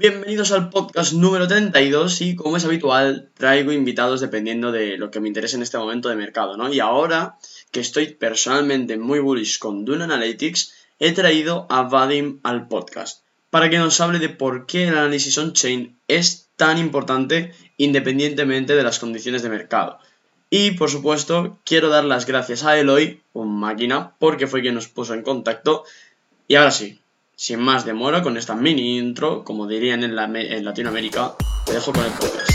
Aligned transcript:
Bienvenidos 0.00 0.52
al 0.52 0.70
podcast 0.70 1.12
número 1.12 1.48
32 1.48 2.20
y 2.20 2.36
como 2.36 2.56
es 2.56 2.64
habitual 2.64 3.30
traigo 3.34 3.72
invitados 3.72 4.20
dependiendo 4.20 4.70
de 4.70 4.96
lo 4.96 5.10
que 5.10 5.18
me 5.18 5.26
interese 5.26 5.56
en 5.56 5.62
este 5.62 5.76
momento 5.76 6.08
de 6.08 6.14
mercado, 6.14 6.56
¿no? 6.56 6.72
Y 6.72 6.78
ahora 6.78 7.36
que 7.72 7.80
estoy 7.80 8.14
personalmente 8.14 8.96
muy 8.96 9.18
bullish 9.18 9.58
con 9.58 9.84
Dune 9.84 10.04
Analytics, 10.04 10.72
he 11.00 11.10
traído 11.10 11.66
a 11.68 11.82
Vadim 11.82 12.38
al 12.44 12.68
podcast 12.68 13.24
para 13.50 13.70
que 13.70 13.78
nos 13.78 14.00
hable 14.00 14.20
de 14.20 14.28
por 14.28 14.66
qué 14.66 14.86
el 14.86 14.96
análisis 14.96 15.36
on-chain 15.36 15.98
es 16.06 16.48
tan 16.54 16.78
importante 16.78 17.52
independientemente 17.76 18.76
de 18.76 18.84
las 18.84 19.00
condiciones 19.00 19.42
de 19.42 19.48
mercado. 19.48 19.98
Y 20.48 20.72
por 20.72 20.90
supuesto, 20.90 21.58
quiero 21.64 21.88
dar 21.88 22.04
las 22.04 22.24
gracias 22.24 22.62
a 22.62 22.78
Eloy, 22.78 23.20
un 23.32 23.58
máquina, 23.58 24.14
porque 24.20 24.46
fue 24.46 24.60
quien 24.62 24.76
nos 24.76 24.86
puso 24.86 25.14
en 25.14 25.22
contacto. 25.22 25.82
Y 26.46 26.54
ahora 26.54 26.70
sí, 26.70 27.00
sin 27.40 27.60
más 27.60 27.84
demora, 27.84 28.24
con 28.24 28.36
esta 28.36 28.56
mini 28.56 28.98
intro, 28.98 29.44
como 29.44 29.68
dirían 29.68 30.02
en, 30.02 30.16
Latinoamérica, 30.16 31.34
te 31.64 31.72
dejo 31.72 31.92
con 31.92 32.04
el 32.04 32.10
podcast. 32.10 32.50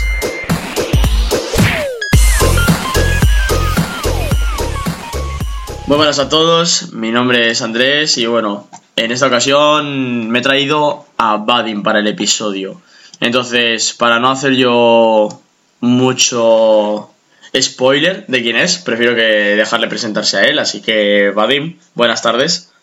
Muy 5.86 5.96
buenas 5.96 6.18
a 6.18 6.28
todos, 6.28 6.92
mi 6.92 7.10
nombre 7.10 7.48
es 7.48 7.62
Andrés 7.62 8.18
y 8.18 8.26
bueno, 8.26 8.68
en 8.96 9.10
esta 9.10 9.28
ocasión 9.28 10.28
me 10.28 10.40
he 10.40 10.42
traído 10.42 11.06
a 11.16 11.38
Vadim 11.38 11.82
para 11.82 12.00
el 12.00 12.06
episodio. 12.06 12.82
Entonces, 13.20 13.94
para 13.94 14.20
no 14.20 14.30
hacer 14.30 14.52
yo 14.52 15.40
mucho 15.80 17.08
spoiler 17.58 18.26
de 18.26 18.42
quién 18.42 18.56
es, 18.56 18.76
prefiero 18.76 19.14
que 19.14 19.22
dejarle 19.22 19.88
presentarse 19.88 20.36
a 20.36 20.44
él, 20.44 20.58
así 20.58 20.82
que 20.82 21.30
Vadim, 21.34 21.78
buenas 21.94 22.20
tardes. 22.20 22.73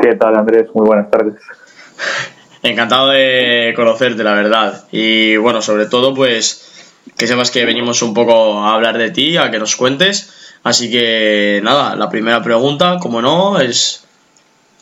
¿Qué 0.00 0.14
tal, 0.14 0.36
Andrés? 0.36 0.68
Muy 0.74 0.86
buenas 0.86 1.10
tardes. 1.10 1.34
Encantado 2.62 3.08
de 3.10 3.72
conocerte, 3.74 4.22
la 4.22 4.34
verdad. 4.34 4.84
Y 4.92 5.36
bueno, 5.36 5.60
sobre 5.60 5.86
todo, 5.86 6.14
pues 6.14 7.02
que 7.16 7.26
sepas 7.26 7.50
que 7.50 7.64
venimos 7.64 8.02
un 8.02 8.14
poco 8.14 8.60
a 8.60 8.74
hablar 8.74 8.96
de 8.96 9.10
ti, 9.10 9.36
a 9.36 9.50
que 9.50 9.58
nos 9.58 9.74
cuentes. 9.74 10.60
Así 10.62 10.90
que 10.90 11.60
nada, 11.64 11.96
la 11.96 12.08
primera 12.08 12.42
pregunta, 12.42 12.98
como 13.00 13.20
no, 13.20 13.58
es 13.58 14.06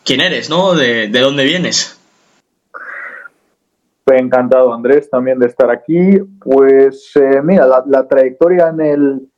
¿quién 0.05 0.21
eres, 0.21 0.51
no? 0.51 0.75
¿De, 0.75 1.09
dónde 1.09 1.45
vienes? 1.45 1.99
Encantado, 4.07 4.75
Andrés, 4.75 5.09
también 5.09 5.39
de 5.39 5.47
estar 5.47 5.71
aquí. 5.71 6.19
Pues 6.41 7.11
eh, 7.17 7.41
mira, 7.43 7.67
la 7.87 8.07
trayectoria 8.07 8.69
en 8.69 8.81
el, 8.81 9.29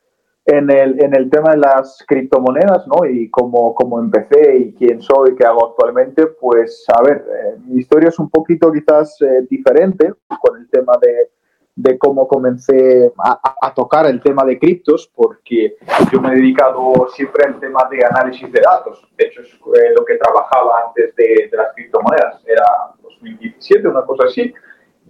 en 0.48 0.70
el, 0.70 0.98
en 1.02 1.14
el 1.14 1.28
tema 1.28 1.50
de 1.50 1.58
las 1.58 2.02
criptomonedas, 2.08 2.86
¿no? 2.86 3.04
Y 3.04 3.28
cómo, 3.28 3.74
cómo 3.74 4.00
empecé 4.00 4.56
y 4.56 4.72
quién 4.72 5.02
soy, 5.02 5.36
qué 5.36 5.44
hago 5.44 5.68
actualmente, 5.68 6.26
pues 6.26 6.86
a 6.88 7.02
ver, 7.02 7.18
eh, 7.18 7.58
mi 7.66 7.80
historia 7.80 8.08
es 8.08 8.18
un 8.18 8.30
poquito 8.30 8.72
quizás 8.72 9.20
eh, 9.20 9.46
diferente 9.48 10.14
con 10.40 10.56
el 10.56 10.66
tema 10.70 10.94
de, 11.02 11.32
de 11.76 11.98
cómo 11.98 12.26
comencé 12.26 13.12
a, 13.18 13.40
a, 13.60 13.74
tocar 13.74 14.06
el 14.06 14.22
tema 14.22 14.42
de 14.46 14.58
criptos, 14.58 15.12
porque 15.14 15.76
yo 16.10 16.18
me 16.18 16.32
he 16.32 16.36
dedicado 16.36 16.94
siempre 17.14 17.44
al 17.44 17.60
tema 17.60 17.86
de 17.90 18.06
análisis 18.06 18.50
de 18.50 18.60
datos. 18.62 19.06
De 19.18 19.26
hecho, 19.26 19.42
es 19.42 19.52
eh, 19.52 19.92
lo 19.94 20.02
que 20.02 20.16
trabajaba 20.16 20.86
antes 20.86 21.14
de, 21.14 21.48
de 21.50 21.56
las 21.58 21.74
criptomonedas. 21.74 22.42
Era 22.46 22.64
2017, 23.02 23.86
una 23.86 24.06
cosa 24.06 24.24
así. 24.26 24.54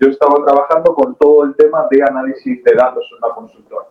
Yo 0.01 0.11
estaba 0.11 0.45
trabajando 0.45 0.95
con 0.95 1.15
todo 1.15 1.45
el 1.45 1.55
tema 1.55 1.87
de 1.89 2.03
análisis 2.03 2.65
de 2.65 2.75
datos 2.75 3.09
en 3.13 3.25
una 3.25 3.35
consultora. 3.37 3.87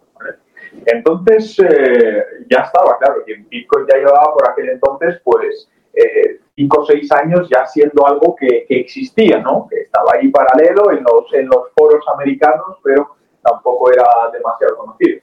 Entonces, 0.90 1.60
eh, 1.60 2.24
ya 2.50 2.60
estaba, 2.60 2.98
claro, 2.98 3.22
que 3.26 3.36
Bitcoin 3.36 3.86
ya 3.92 3.98
llevaba 3.98 4.34
por 4.34 4.50
aquel 4.50 4.70
entonces, 4.70 5.20
pues, 5.22 5.70
eh, 5.94 6.40
cinco 6.56 6.80
o 6.82 6.86
seis 6.86 7.12
años 7.12 7.50
ya 7.50 7.66
siendo 7.66 8.08
algo 8.08 8.34
que, 8.34 8.66
existía, 8.70 9.40
¿no? 9.40 9.68
Que 9.70 9.82
estaba 9.82 10.14
ahí 10.14 10.30
paralelo 10.30 10.92
en 10.92 11.04
los, 11.04 11.34
en 11.34 11.48
los 11.48 11.74
foros 11.78 12.06
americanos, 12.14 12.78
pero 12.82 13.18
tampoco 13.42 13.92
era 13.92 14.08
demasiado 14.32 14.78
conocido. 14.78 15.20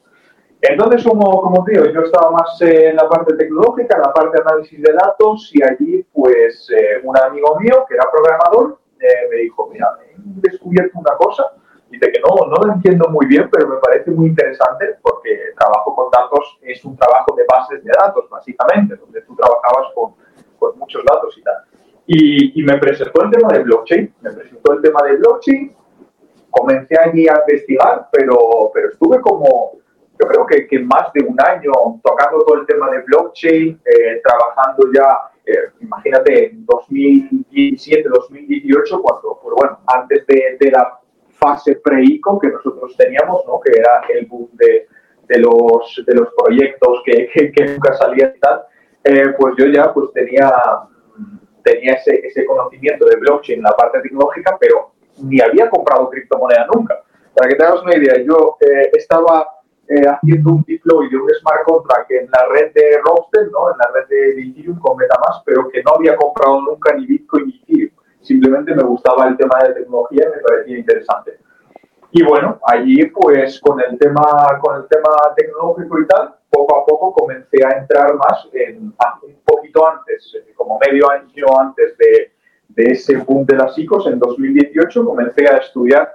Entonces, 0.61 1.03
como, 1.03 1.41
como 1.41 1.65
digo, 1.67 1.87
yo 1.87 2.03
estaba 2.03 2.31
más 2.31 2.61
en 2.61 2.97
la 2.97 3.09
parte 3.09 3.35
tecnológica, 3.35 3.97
en 3.97 4.03
la 4.03 4.13
parte 4.13 4.37
de 4.37 4.43
análisis 4.47 4.83
de 4.83 4.93
datos, 4.93 5.51
y 5.55 5.63
allí, 5.63 6.07
pues, 6.13 6.71
eh, 6.77 7.01
un 7.03 7.17
amigo 7.19 7.59
mío, 7.59 7.87
que 7.89 7.95
era 7.95 8.05
programador, 8.11 8.79
me 9.31 9.37
dijo, 9.37 9.69
mira, 9.73 9.87
he 10.03 10.15
descubierto 10.51 10.99
una 10.99 11.17
cosa, 11.17 11.45
dice 11.95 12.13
que 12.13 12.21
no, 12.21 12.47
no 12.47 12.57
lo 12.67 12.73
entiendo 12.73 13.09
muy 13.09 13.27
bien, 13.27 13.49
pero 13.51 13.69
me 13.69 13.77
parece 13.77 14.11
muy 14.11 14.29
interesante 14.29 14.97
porque 15.03 15.33
el 15.33 15.55
trabajo 15.55 15.95
con 15.95 16.11
datos 16.11 16.59
es 16.63 16.85
un 16.85 16.97
trabajo 16.97 17.35
de 17.37 17.45
bases 17.49 17.83
de 17.85 17.91
datos, 17.97 18.29
básicamente, 18.29 18.97
donde 18.97 19.23
tú 19.23 19.35
trabajabas 19.37 19.93
con, 19.95 20.15
con 20.59 20.79
muchos 20.79 21.05
datos 21.05 21.37
y 21.39 21.43
tal. 21.43 21.57
Y, 22.07 22.61
y, 22.61 22.65
me 22.65 22.77
presentó 22.79 23.23
el 23.23 23.31
tema 23.31 23.49
de 23.53 23.61
blockchain, 23.61 24.15
me 24.21 24.31
presentó 24.33 24.75
el 24.75 24.83
tema 24.83 25.03
de 25.05 25.17
blockchain, 25.17 25.75
comencé 26.51 26.99
allí 27.01 27.27
a 27.29 27.41
investigar, 27.41 28.09
pero, 28.13 28.71
pero 28.75 28.89
estuve 28.89 29.21
como, 29.23 29.73
yo 30.21 30.29
creo 30.29 30.47
que, 30.47 30.67
que 30.67 30.81
más 30.81 31.11
de 31.15 31.25
un 31.25 31.37
año 31.41 31.73
tocando 32.03 32.45
todo 32.45 32.61
el 32.61 32.67
tema 32.67 32.91
de 32.91 33.01
blockchain, 33.03 33.81
eh, 33.87 34.21
trabajando 34.23 34.91
ya 34.93 35.31
eh, 35.47 35.73
imagínate, 35.81 36.51
en 36.51 36.65
2017, 36.65 38.09
2018, 38.09 39.03
cuando, 39.03 39.39
pues 39.43 39.55
bueno, 39.57 39.79
antes 39.87 40.27
de, 40.27 40.57
de 40.59 40.71
la 40.71 40.99
fase 41.45 41.77
pre-ICO 41.77 42.39
que 42.39 42.49
nosotros 42.49 42.97
teníamos, 42.97 43.45
¿no? 43.47 43.61
que 43.61 43.73
era 43.79 44.03
el 44.09 44.27
boom 44.27 44.49
de, 44.55 44.87
de, 45.29 45.39
los, 45.39 46.03
de 46.07 46.15
los 46.15 46.29
proyectos 46.37 47.03
que, 47.05 47.29
que, 47.53 47.65
nunca 47.67 47.93
salían 47.95 48.33
y 48.35 48.41
tal, 48.41 48.63
eh, 49.05 49.35
pues 49.39 49.55
yo 49.59 49.67
ya 49.67 49.93
pues 49.93 50.11
tenía, 50.15 50.51
tenía 51.63 51.93
ese, 51.95 52.27
ese 52.27 52.47
conocimiento 52.47 53.05
de 53.07 53.17
blockchain 53.17 53.63
la 53.63 53.73
parte 53.73 54.01
tecnológica, 54.01 54.57
pero 54.59 54.93
ni 55.23 55.41
había 55.41 55.69
comprado 55.69 56.09
criptomoneda 56.09 56.67
nunca. 56.75 57.03
Para 57.35 57.49
que 57.49 57.57
te 57.57 57.65
una 57.65 57.97
idea, 57.97 58.23
yo 58.23 58.57
eh, 58.61 58.91
estaba 58.95 59.47
eh, 59.89 60.07
haciendo 60.09 60.53
un 60.53 60.65
deploy 60.67 61.11
de 61.11 61.17
un 61.17 61.29
smart 61.41 61.65
contract 61.67 62.11
en 62.11 62.31
la 62.31 62.47
red 62.53 62.73
de 62.73 62.99
Rockstar, 63.05 63.51
¿no? 63.51 63.71
en 63.71 63.79
la 63.79 63.91
red 63.93 64.09
de 64.09 64.43
Ethereum 64.43 64.79
con 64.79 64.97
MetaMask, 64.97 65.45
pero 65.45 65.69
que 65.69 65.83
no 65.83 65.93
había 65.97 66.17
comprado 66.17 66.63
nunca 66.63 66.95
ni 66.95 67.07
Bitcoin 67.07 67.47
ni 67.47 67.61
Ethereum 67.63 68.04
simplemente 68.25 68.75
me 68.75 68.83
gustaba 68.83 69.29
el 69.29 69.37
tema 69.37 69.63
de 69.63 69.75
tecnología 69.75 70.25
y 70.25 70.37
me 70.37 70.43
parecía 70.43 70.79
interesante. 70.79 71.39
Y 72.11 72.23
bueno, 72.23 72.61
allí 72.67 73.07
pues 73.07 73.61
con 73.61 73.81
el 73.81 73.99
tema, 73.99 74.25
con 74.61 74.77
el 74.77 74.89
tema 74.89 75.11
tecnológico 75.37 76.01
y 76.01 76.07
tal, 76.07 76.35
poco 76.49 76.77
a 76.77 76.87
poco 76.87 77.13
comencé 77.13 77.65
a 77.65 77.79
entrar 77.79 78.15
más 78.15 78.49
en, 78.53 78.79
un 78.87 79.37
poquito 79.45 79.87
antes, 79.89 80.33
eh, 80.37 80.53
como 80.55 80.79
medio 80.79 81.11
año 81.11 81.47
antes 81.59 81.97
de, 81.99 82.33
de 82.69 82.93
ese 82.93 83.17
boom 83.17 83.45
de 83.47 83.57
las 83.57 83.77
ICOs, 83.77 84.07
en 84.07 84.19
2018 84.19 85.05
comencé 85.05 85.49
a 85.49 85.57
estudiar 85.57 86.09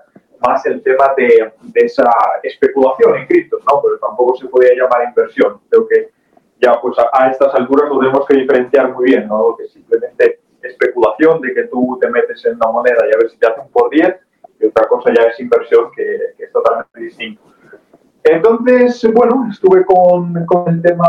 más 0.45 0.65
el 0.65 0.81
tema 0.81 1.13
de, 1.17 1.51
de, 1.61 1.81
esa 1.81 2.09
especulación 2.43 3.17
en 3.17 3.27
criptos, 3.27 3.61
¿no? 3.69 3.81
Pero 3.81 3.99
tampoco 3.99 4.37
se 4.37 4.47
podía 4.47 4.73
llamar 4.73 5.09
inversión. 5.09 5.59
Creo 5.69 5.87
que 5.87 6.11
ya 6.61 6.79
pues 6.81 6.97
a, 6.97 7.29
estas 7.29 7.53
alturas 7.55 7.89
lo 7.89 7.99
tenemos 7.99 8.25
que 8.25 8.37
diferenciar 8.37 8.93
muy 8.93 9.05
bien, 9.05 9.27
¿no? 9.27 9.55
Que 9.57 9.67
simplemente 9.67 10.39
especulación 10.69 11.41
de 11.41 11.53
que 11.53 11.63
tú 11.63 11.97
te 12.01 12.09
metes 12.09 12.43
en 12.45 12.55
una 12.55 12.71
moneda 12.71 13.05
y 13.07 13.13
a 13.13 13.17
ver 13.17 13.29
si 13.29 13.37
te 13.37 13.47
hacen 13.47 13.67
por 13.71 13.89
10, 13.89 14.15
y 14.59 14.65
otra 14.65 14.87
cosa 14.87 15.11
ya 15.15 15.23
es 15.23 15.39
inversión 15.39 15.91
que, 15.95 16.15
es 16.37 16.51
totalmente 16.51 16.99
distinto. 16.99 17.41
Entonces, 18.23 19.07
bueno, 19.13 19.47
estuve 19.49 19.85
con, 19.85 20.45
con, 20.45 20.67
el 20.67 20.81
tema, 20.81 21.07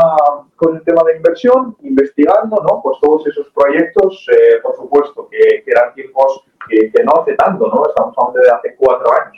con 0.55 0.77
el 0.77 0.83
tema 0.83 1.03
de 1.03 1.17
inversión, 1.17 1.75
investigando, 1.81 2.55
¿no? 2.63 2.81
Pues 2.81 2.97
todos 3.01 3.27
esos 3.27 3.49
proyectos, 3.49 4.25
eh, 4.31 4.59
por 4.63 4.75
supuesto, 4.77 5.27
que, 5.29 5.63
eran 5.65 5.93
tiempos 5.93 6.45
que, 6.69 7.03
no 7.03 7.21
hace 7.21 7.33
tanto, 7.33 7.67
¿no? 7.67 7.83
Estamos 7.87 8.15
hablando 8.17 8.39
de 8.39 8.49
hace 8.49 8.75
cuatro 8.77 9.11
años, 9.11 9.37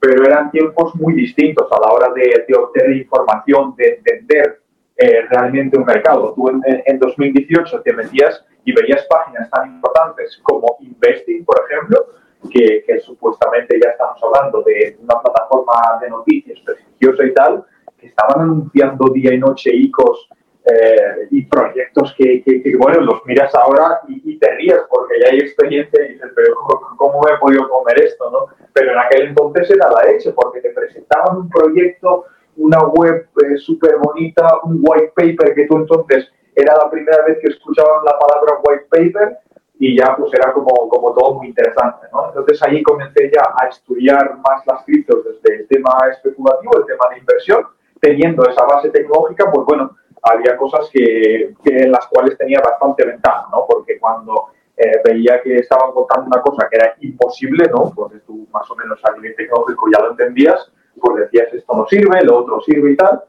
pero 0.00 0.24
eran 0.24 0.50
tiempos 0.50 0.94
muy 0.94 1.12
distintos 1.12 1.70
a 1.70 1.80
la 1.80 1.92
hora 1.92 2.08
de, 2.14 2.44
de 2.48 2.56
obtener 2.56 2.96
información, 2.96 3.74
de 3.76 4.00
entender 4.02 4.62
eh, 4.96 5.26
realmente 5.30 5.78
un 5.78 5.84
mercado. 5.84 6.32
Tú 6.34 6.48
en, 6.48 6.62
en 6.64 6.98
2018 6.98 7.82
te 7.82 7.92
metías 7.92 8.44
y 8.64 8.72
veías 8.72 9.06
páginas 9.06 9.50
tan 9.50 9.74
importantes 9.74 10.38
como 10.42 10.76
Investing, 10.80 11.44
por 11.44 11.56
ejemplo, 11.68 12.06
que, 12.48 13.00
supuestamente 13.00 13.78
ya 13.82 13.90
estamos 13.90 14.20
hablando 14.22 14.62
de 14.62 14.96
una 15.00 15.20
plataforma 15.20 15.98
de 16.00 16.10
noticias 16.10 16.58
prestigiosa 16.60 17.24
y 17.24 17.34
tal, 17.34 17.64
que 17.98 18.06
estaban 18.06 18.40
anunciando 18.42 19.12
día 19.12 19.34
y 19.34 19.38
noche 19.38 19.70
ICOs 19.74 20.28
eh, 20.64 21.28
y 21.30 21.44
proyectos 21.46 22.14
que, 22.16 22.42
bueno, 22.78 23.00
los 23.00 23.24
miras 23.26 23.54
ahora 23.54 24.00
y, 24.08 24.38
te 24.38 24.54
ríes 24.54 24.80
porque 24.88 25.20
ya 25.20 25.28
hay 25.30 25.38
experiencia 25.38 26.02
y 26.02 26.14
dices, 26.14 26.30
pero 26.34 26.54
¿cómo 26.96 27.20
me 27.20 27.34
he 27.34 27.38
podido 27.38 27.68
comer 27.68 28.00
esto? 28.02 28.30
¿no? 28.30 28.46
Pero 28.72 28.92
en 28.92 28.98
aquel 28.98 29.28
entonces 29.28 29.70
era 29.70 29.90
la 29.90 30.10
hecho 30.10 30.34
porque 30.34 30.60
te 30.60 30.70
presentaban 30.70 31.36
un 31.36 31.50
proyecto, 31.50 32.24
una 32.56 32.78
web 32.84 33.28
eh, 33.44 33.56
súper 33.58 33.98
bonita, 33.98 34.60
un 34.62 34.82
white 34.82 35.12
paper 35.14 35.54
que 35.54 35.66
tú 35.66 35.76
entonces 35.76 36.30
era 36.60 36.76
la 36.76 36.90
primera 36.90 37.24
vez 37.24 37.38
que 37.40 37.48
escuchaban 37.48 38.04
la 38.04 38.18
palabra 38.18 38.60
white 38.64 38.86
paper 38.90 39.38
y 39.78 39.96
ya 39.96 40.14
pues 40.16 40.32
era 40.34 40.52
como, 40.52 40.88
como 40.88 41.14
todo 41.14 41.34
muy 41.34 41.48
interesante, 41.48 42.06
¿no? 42.12 42.28
Entonces 42.28 42.62
ahí 42.62 42.82
comencé 42.82 43.30
ya 43.34 43.42
a 43.60 43.68
estudiar 43.68 44.36
más 44.38 44.66
las 44.66 44.84
criptos 44.84 45.24
desde 45.24 45.60
el 45.60 45.68
tema 45.68 45.90
especulativo, 46.10 46.78
el 46.78 46.86
tema 46.86 47.06
de 47.10 47.18
inversión, 47.18 47.64
teniendo 48.00 48.48
esa 48.48 48.64
base 48.64 48.90
tecnológica, 48.90 49.50
pues 49.50 49.64
bueno, 49.66 49.96
había 50.22 50.56
cosas 50.56 50.88
que, 50.92 51.54
que 51.64 51.76
en 51.76 51.92
las 51.92 52.06
cuales 52.08 52.36
tenía 52.36 52.60
bastante 52.60 53.06
ventaja, 53.06 53.46
¿no? 53.50 53.64
Porque 53.66 53.98
cuando 53.98 54.48
eh, 54.76 55.00
veía 55.04 55.42
que 55.42 55.56
estaban 55.56 55.92
contando 55.92 56.26
una 56.26 56.42
cosa 56.42 56.68
que 56.70 56.76
era 56.76 56.94
imposible, 57.00 57.66
¿no? 57.68 57.92
Porque 57.94 58.18
tú 58.20 58.46
más 58.52 58.70
o 58.70 58.76
menos 58.76 58.98
a 59.04 59.12
nivel 59.12 59.34
tecnológico 59.36 59.86
ya 59.94 60.02
lo 60.02 60.10
entendías, 60.12 60.72
pues 60.98 61.24
decías 61.24 61.52
esto 61.52 61.76
no 61.76 61.86
sirve, 61.86 62.22
lo 62.24 62.38
otro 62.38 62.60
sirve 62.62 62.92
y 62.92 62.96
tal. 62.96 63.22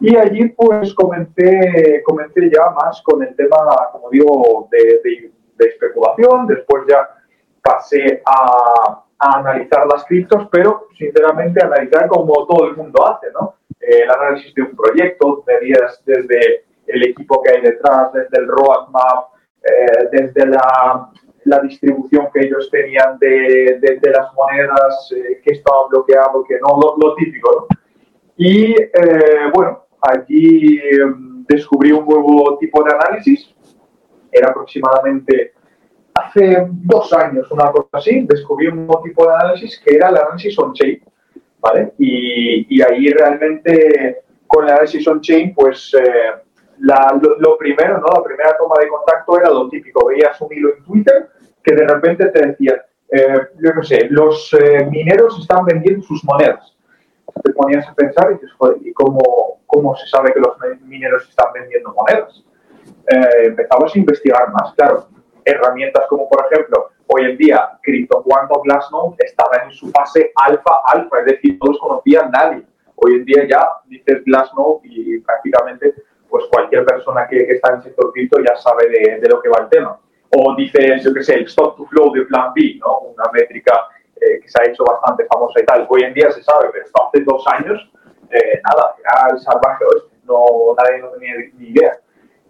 Y 0.00 0.16
allí 0.16 0.48
pues 0.50 0.94
comencé, 0.94 2.02
comencé 2.04 2.50
ya 2.50 2.70
más 2.70 3.00
con 3.02 3.22
el 3.22 3.34
tema, 3.34 3.56
como 3.92 4.10
digo, 4.10 4.68
de, 4.70 5.00
de, 5.02 5.32
especulación, 5.58 6.46
después 6.46 6.84
ya 6.88 7.08
pasé 7.62 8.22
a, 8.24 9.02
a, 9.18 9.38
analizar 9.38 9.86
las 9.86 10.04
criptos, 10.04 10.48
pero 10.50 10.88
sinceramente 10.96 11.64
analizar 11.64 12.08
como 12.08 12.46
todo 12.46 12.68
el 12.68 12.76
mundo 12.76 13.06
hace, 13.06 13.28
¿no? 13.32 13.54
Eh, 13.80 14.02
el 14.02 14.10
análisis 14.10 14.54
de 14.54 14.62
un 14.62 14.76
proyecto, 14.76 15.44
desde 16.04 16.64
el 16.86 17.02
equipo 17.04 17.42
que 17.42 17.52
hay 17.52 17.62
detrás, 17.62 18.12
desde 18.12 18.38
el 18.38 18.48
roadmap, 18.48 19.30
eh, 19.62 20.08
desde 20.12 20.46
la, 20.46 21.10
la, 21.44 21.60
distribución 21.60 22.28
que 22.32 22.46
ellos 22.46 22.68
tenían 22.70 23.18
de, 23.18 23.78
de, 23.80 24.10
las 24.10 24.32
monedas, 24.34 25.12
eh, 25.16 25.40
que 25.42 25.52
estaba 25.52 25.88
bloqueado, 25.88 26.44
que 26.44 26.58
no, 26.60 26.78
lo, 26.80 26.96
lo 26.98 27.14
típico, 27.14 27.50
¿no? 27.52 27.76
Y 28.36 28.74
bueno, 29.54 29.85
allí 30.00 30.78
em, 30.78 31.44
descubrí 31.48 31.92
un 31.92 32.04
nuevo 32.06 32.58
tipo 32.58 32.82
de 32.84 32.94
análisis, 32.94 33.54
era 34.30 34.50
aproximadamente 34.50 35.52
hace 36.14 36.66
dos 36.70 37.12
años, 37.12 37.50
una 37.50 37.70
cosa 37.70 37.88
así, 37.92 38.26
descubrí 38.28 38.68
un 38.68 38.86
nuevo 38.86 39.02
tipo 39.02 39.26
de 39.26 39.34
análisis 39.34 39.80
que 39.84 39.96
era 39.96 40.08
el 40.08 40.16
análisis 40.16 40.58
on-chain, 40.58 41.02
¿vale? 41.60 41.92
Y, 41.98 42.76
y, 42.76 42.82
ahí 42.82 43.10
realmente 43.10 44.22
con 44.46 44.64
el 44.64 44.70
análisis 44.70 45.06
on-chain, 45.06 45.54
pues 45.54 45.94
eh, 45.94 46.32
la, 46.78 47.18
lo, 47.38 47.56
primero, 47.58 47.98
¿no? 47.98 48.06
La 48.14 48.22
primera 48.22 48.56
toma 48.56 48.76
de 48.80 48.88
contacto 48.88 49.38
era 49.38 49.50
lo 49.50 49.68
típico, 49.68 50.06
veías 50.06 50.40
un 50.40 50.52
hilo 50.52 50.74
en 50.76 50.84
Twitter 50.84 51.28
que 51.62 51.74
de 51.74 51.86
repente 51.86 52.26
te 52.28 52.46
decía, 52.48 52.84
eh, 53.10 53.38
yo 53.60 53.74
no 53.74 53.82
sé, 53.82 54.06
los 54.10 54.54
eh, 54.54 54.86
mineros 54.90 55.38
están 55.40 55.64
vendiendo 55.64 56.02
sus 56.02 56.24
monedas 56.24 56.75
te 57.42 57.52
ponías 57.52 57.88
a 57.88 57.94
pensar 57.94 58.30
y 58.30 58.34
dices, 58.34 58.52
joder, 58.58 58.78
¿y 58.82 58.92
cómo, 58.92 59.20
cómo 59.66 59.96
se 59.96 60.06
sabe 60.06 60.32
que 60.32 60.40
los 60.40 60.56
mineros 60.82 61.28
están 61.28 61.52
vendiendo 61.52 61.92
monedas? 61.92 62.44
Eh, 63.08 63.46
empezamos 63.46 63.94
a 63.94 63.98
investigar 63.98 64.52
más, 64.52 64.74
claro. 64.74 65.08
Herramientas 65.44 66.06
como, 66.08 66.28
por 66.28 66.46
ejemplo, 66.50 66.90
hoy 67.06 67.24
en 67.24 67.36
día, 67.36 67.78
CryptoQuant 67.82 68.50
o 68.50 68.62
Glassnode 68.62 69.16
estaban 69.20 69.68
en 69.68 69.72
su 69.72 69.90
fase 69.90 70.32
alfa-alfa, 70.34 71.20
es 71.20 71.26
decir, 71.26 71.58
no 71.60 71.70
los 71.70 71.78
conocía 71.78 72.28
nadie. 72.32 72.64
Hoy 72.96 73.14
en 73.14 73.24
día 73.24 73.46
ya 73.46 73.68
dices 73.86 74.24
Glassnode 74.24 74.80
y 74.84 75.18
prácticamente 75.18 75.94
pues 76.28 76.44
cualquier 76.50 76.84
persona 76.84 77.26
que, 77.28 77.38
está 77.52 77.70
en 77.70 77.76
el 77.76 77.82
sector 77.82 78.12
cripto 78.12 78.38
ya 78.40 78.56
sabe 78.56 78.88
de, 78.88 79.20
de, 79.20 79.28
lo 79.28 79.40
que 79.40 79.48
va 79.48 79.60
el 79.60 79.68
tema. 79.68 79.98
O 80.36 80.54
dices, 80.56 81.04
yo 81.04 81.14
qué 81.14 81.22
sé, 81.22 81.34
el 81.34 81.44
stop 81.44 81.76
to 81.76 81.86
flow 81.86 82.12
de 82.12 82.22
Plan 82.22 82.52
B, 82.54 82.78
¿no? 82.80 82.98
Una 82.98 83.24
métrica 83.32 83.72
eh, 84.20 84.40
que 84.40 84.48
se 84.48 84.60
ha 84.60 84.70
hecho 84.70 84.84
bastante 84.84 85.26
famosa 85.26 85.60
y 85.60 85.64
tal. 85.64 85.86
Hoy 85.88 86.02
en 86.02 86.14
día 86.14 86.30
se 86.30 86.42
sabe, 86.42 86.68
pero 86.72 86.84
hace 86.84 87.24
dos 87.24 87.44
años, 87.48 87.90
eh, 88.30 88.60
nada, 88.64 88.94
era 88.98 89.34
el 89.34 89.40
salvaje 89.40 89.84
oeste, 89.84 90.16
no, 90.24 90.74
nadie 90.76 91.00
no 91.00 91.10
tenía 91.10 91.34
ni 91.54 91.68
idea. 91.68 91.98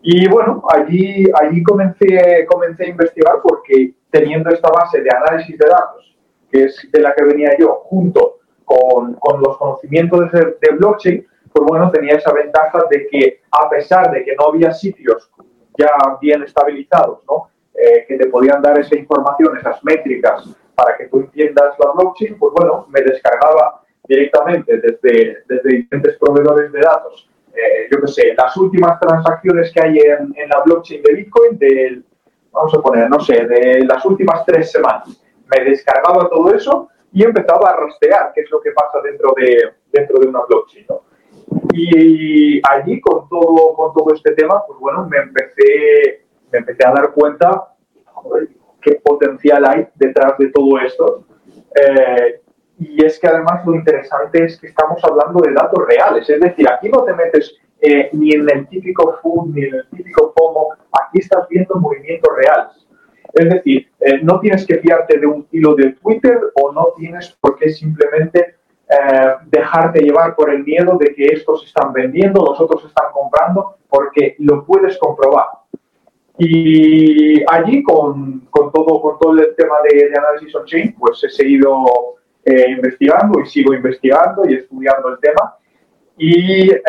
Y 0.03 0.29
bueno, 0.29 0.63
allí, 0.69 1.25
allí 1.41 1.63
comencé, 1.63 2.47
comencé 2.47 2.85
a 2.85 2.89
investigar 2.89 3.41
porque 3.43 3.95
teniendo 4.11 4.51
esta 4.51 4.69
base 4.71 5.01
de 5.01 5.11
análisis 5.11 5.59
de 5.59 5.67
datos, 5.69 6.17
que 6.51 6.65
es 6.65 6.89
de 6.93 7.01
la 7.01 7.15
que 7.15 7.25
venía 7.25 7.57
yo, 7.59 7.83
junto 7.87 8.39
con, 8.65 9.15
con 9.15 9.43
los 9.43 9.59
conocimientos 9.59 10.31
de, 10.31 10.57
de, 10.61 10.77
blockchain, 10.77 11.27
pues 11.53 11.67
bueno, 11.67 11.91
tenía 11.91 12.15
esa 12.15 12.33
ventaja 12.33 12.85
de 12.91 13.07
que 13.09 13.41
a 13.51 13.69
pesar 13.69 14.13
de 14.13 14.25
que 14.25 14.37
no 14.37 14.49
había 14.49 14.73
sitios 14.73 15.31
ya 15.77 15.91
bien 16.21 16.43
estabilizados, 16.43 17.21
¿no? 17.29 17.49
Eh, 17.75 18.07
que 18.09 18.17
te 18.17 18.29
podían 18.29 18.63
dar 18.63 18.79
esa 18.79 18.97
información, 18.97 19.59
esas 19.59 19.83
métricas 19.85 20.49
para 20.77 20.97
que 20.97 21.07
tú 21.07 21.21
entiendas 21.21 21.75
la 21.79 21.93
blockchain, 21.93 22.39
pues 22.39 22.53
bueno, 22.55 22.87
me 22.91 23.01
descargaba 23.01 23.83
directamente 24.07 24.79
desde, 24.79 25.39
desde 25.49 25.69
diferentes 25.69 26.17
proveedores 26.19 26.71
de 26.71 26.81
datos. 26.81 27.29
Eh, 27.55 27.89
yo 27.91 28.01
qué 28.03 28.09
sé, 28.09 28.35
las 28.37 28.57
últimas 28.57 29.01
transacciones 29.01 29.73
que 29.73 29.81
hay 29.81 29.99
en, 29.99 30.35
en 30.37 30.49
la 30.49 30.63
blockchain 30.65 31.03
de 31.03 31.15
Bitcoin, 31.15 31.59
del, 31.59 32.05
vamos 32.53 32.75
a 32.75 32.81
poner, 32.81 33.09
no 33.09 33.19
sé, 33.21 33.47
de 33.47 33.85
las 33.85 34.05
últimas 34.05 34.45
tres 34.45 34.71
semanas. 34.71 35.21
Me 35.51 35.65
descargaba 35.65 36.29
todo 36.29 36.55
eso 36.55 36.89
y 37.13 37.25
empezaba 37.25 37.71
a 37.71 37.77
rastrear 37.77 38.33
qué 38.35 38.43
es 38.43 38.51
lo 38.51 38.61
que 38.61 38.73
pasa 38.73 39.01
dentro 39.03 39.33
de, 39.37 39.73
dentro 39.91 40.19
de 40.19 40.29
una 40.29 40.41
blockchain. 40.47 40.87
¿no? 40.89 41.03
Y 41.73 42.61
allí, 42.69 43.01
con 43.01 43.29
todo, 43.29 43.75
con 43.75 43.95
todo 43.95 44.15
este 44.15 44.33
tema, 44.33 44.63
pues 44.67 44.79
bueno, 44.79 45.07
me 45.09 45.19
empecé, 45.19 46.27
me 46.53 46.59
empecé 46.59 46.87
a 46.87 46.93
dar 46.93 47.13
cuenta, 47.13 47.75
joder, 48.05 48.49
qué 48.87 49.01
potencial 49.03 49.65
hay 49.67 49.89
detrás 49.97 50.39
de 50.39 50.49
todo 50.51 50.79
esto. 50.79 51.25
Eh, 51.75 52.41
y 52.79 53.05
es 53.05 53.19
que 53.19 53.27
además 53.27 53.67
lo 53.67 53.75
interesante 53.75 54.45
es 54.45 54.61
que 54.61 54.69
estamos 54.69 55.03
hablando 55.03 55.41
de 55.41 55.53
datos 55.53 55.85
reales, 55.87 56.29
es 56.29 56.41
decir, 56.41 56.69
aquí 56.69 56.89
no 56.89 57.03
te 57.03 57.15
metes 57.15 57.57
eh, 57.81 58.11
ni 58.13 58.33
en 58.33 58.49
el 58.49 58.67
típico 58.69 59.19
food 59.23 59.55
ni 59.55 59.65
en 59.65 59.75
el 59.75 59.89
típico 59.89 60.33
FOMO, 60.37 60.69
aquí 60.93 61.19
estás 61.19 61.49
viendo 61.49 61.75
movimientos 61.77 62.31
reales. 62.37 62.87
Es 63.33 63.51
decir, 63.51 63.89
eh, 64.01 64.21
no 64.23 64.41
tienes 64.41 64.67
que 64.67 64.79
fiarte 64.79 65.19
de 65.19 65.27
un 65.27 65.47
hilo 65.51 65.75
de 65.75 65.93
Twitter 65.93 66.39
o 66.55 66.73
no 66.73 66.89
tienes 66.97 67.37
por 67.41 67.59
qué 67.59 67.71
simplemente 67.71 68.55
dejarte 69.47 69.99
llevar 69.99 70.37
por 70.37 70.49
el 70.49 70.63
miedo 70.63 70.97
de 70.97 71.13
que 71.13 71.27
estos 71.27 71.67
están 71.67 71.93
vendiendo, 71.93 72.45
los 72.47 72.61
otros 72.61 72.85
están 72.85 73.07
comprando, 73.13 73.79
porque 73.89 74.37
lo 74.39 74.65
puedes 74.65 74.97
comprobar. 74.99 75.47
Y 76.39 77.43
allí, 77.51 77.83
con, 77.83 78.41
con, 78.51 78.71
todo, 78.71 79.01
con 79.01 79.19
todo 79.19 79.33
el 79.33 79.55
tema 79.57 79.77
de, 79.85 80.13
análisis 80.17 80.55
on-chain, 80.55 80.95
pues 80.99 81.23
he 81.25 81.31
seguido 81.31 82.17
eh, 82.45 82.71
investigando 82.71 83.41
y 83.41 83.47
sigo 83.47 83.73
investigando 83.73 84.43
y 84.49 84.55
estudiando 84.55 85.09
el 85.09 85.19
tema. 85.19 85.57
Y 86.19 86.71
eh, 86.71 86.81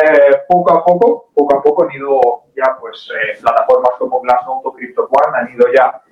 poco 0.48 0.72
a 0.72 0.84
poco, 0.84 1.30
poco 1.34 1.56
a 1.56 1.62
poco 1.62 1.84
han 1.84 1.92
ido 1.92 2.20
ya, 2.54 2.76
pues, 2.78 3.08
eh, 3.10 3.38
plataformas 3.40 3.92
como 3.98 4.20
Glassnode 4.20 4.62
o 4.64 5.34
han 5.34 5.54
ido 5.54 5.66
ya 5.74 6.02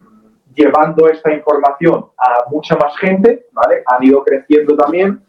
mm, 0.00 0.54
llevando 0.54 1.08
esta 1.08 1.32
información 1.32 2.06
a 2.16 2.48
mucha 2.50 2.76
más 2.76 2.96
gente, 2.96 3.46
¿vale? 3.52 3.82
Han 3.86 4.04
ido 4.04 4.24
creciendo 4.24 4.74
también. 4.74 5.22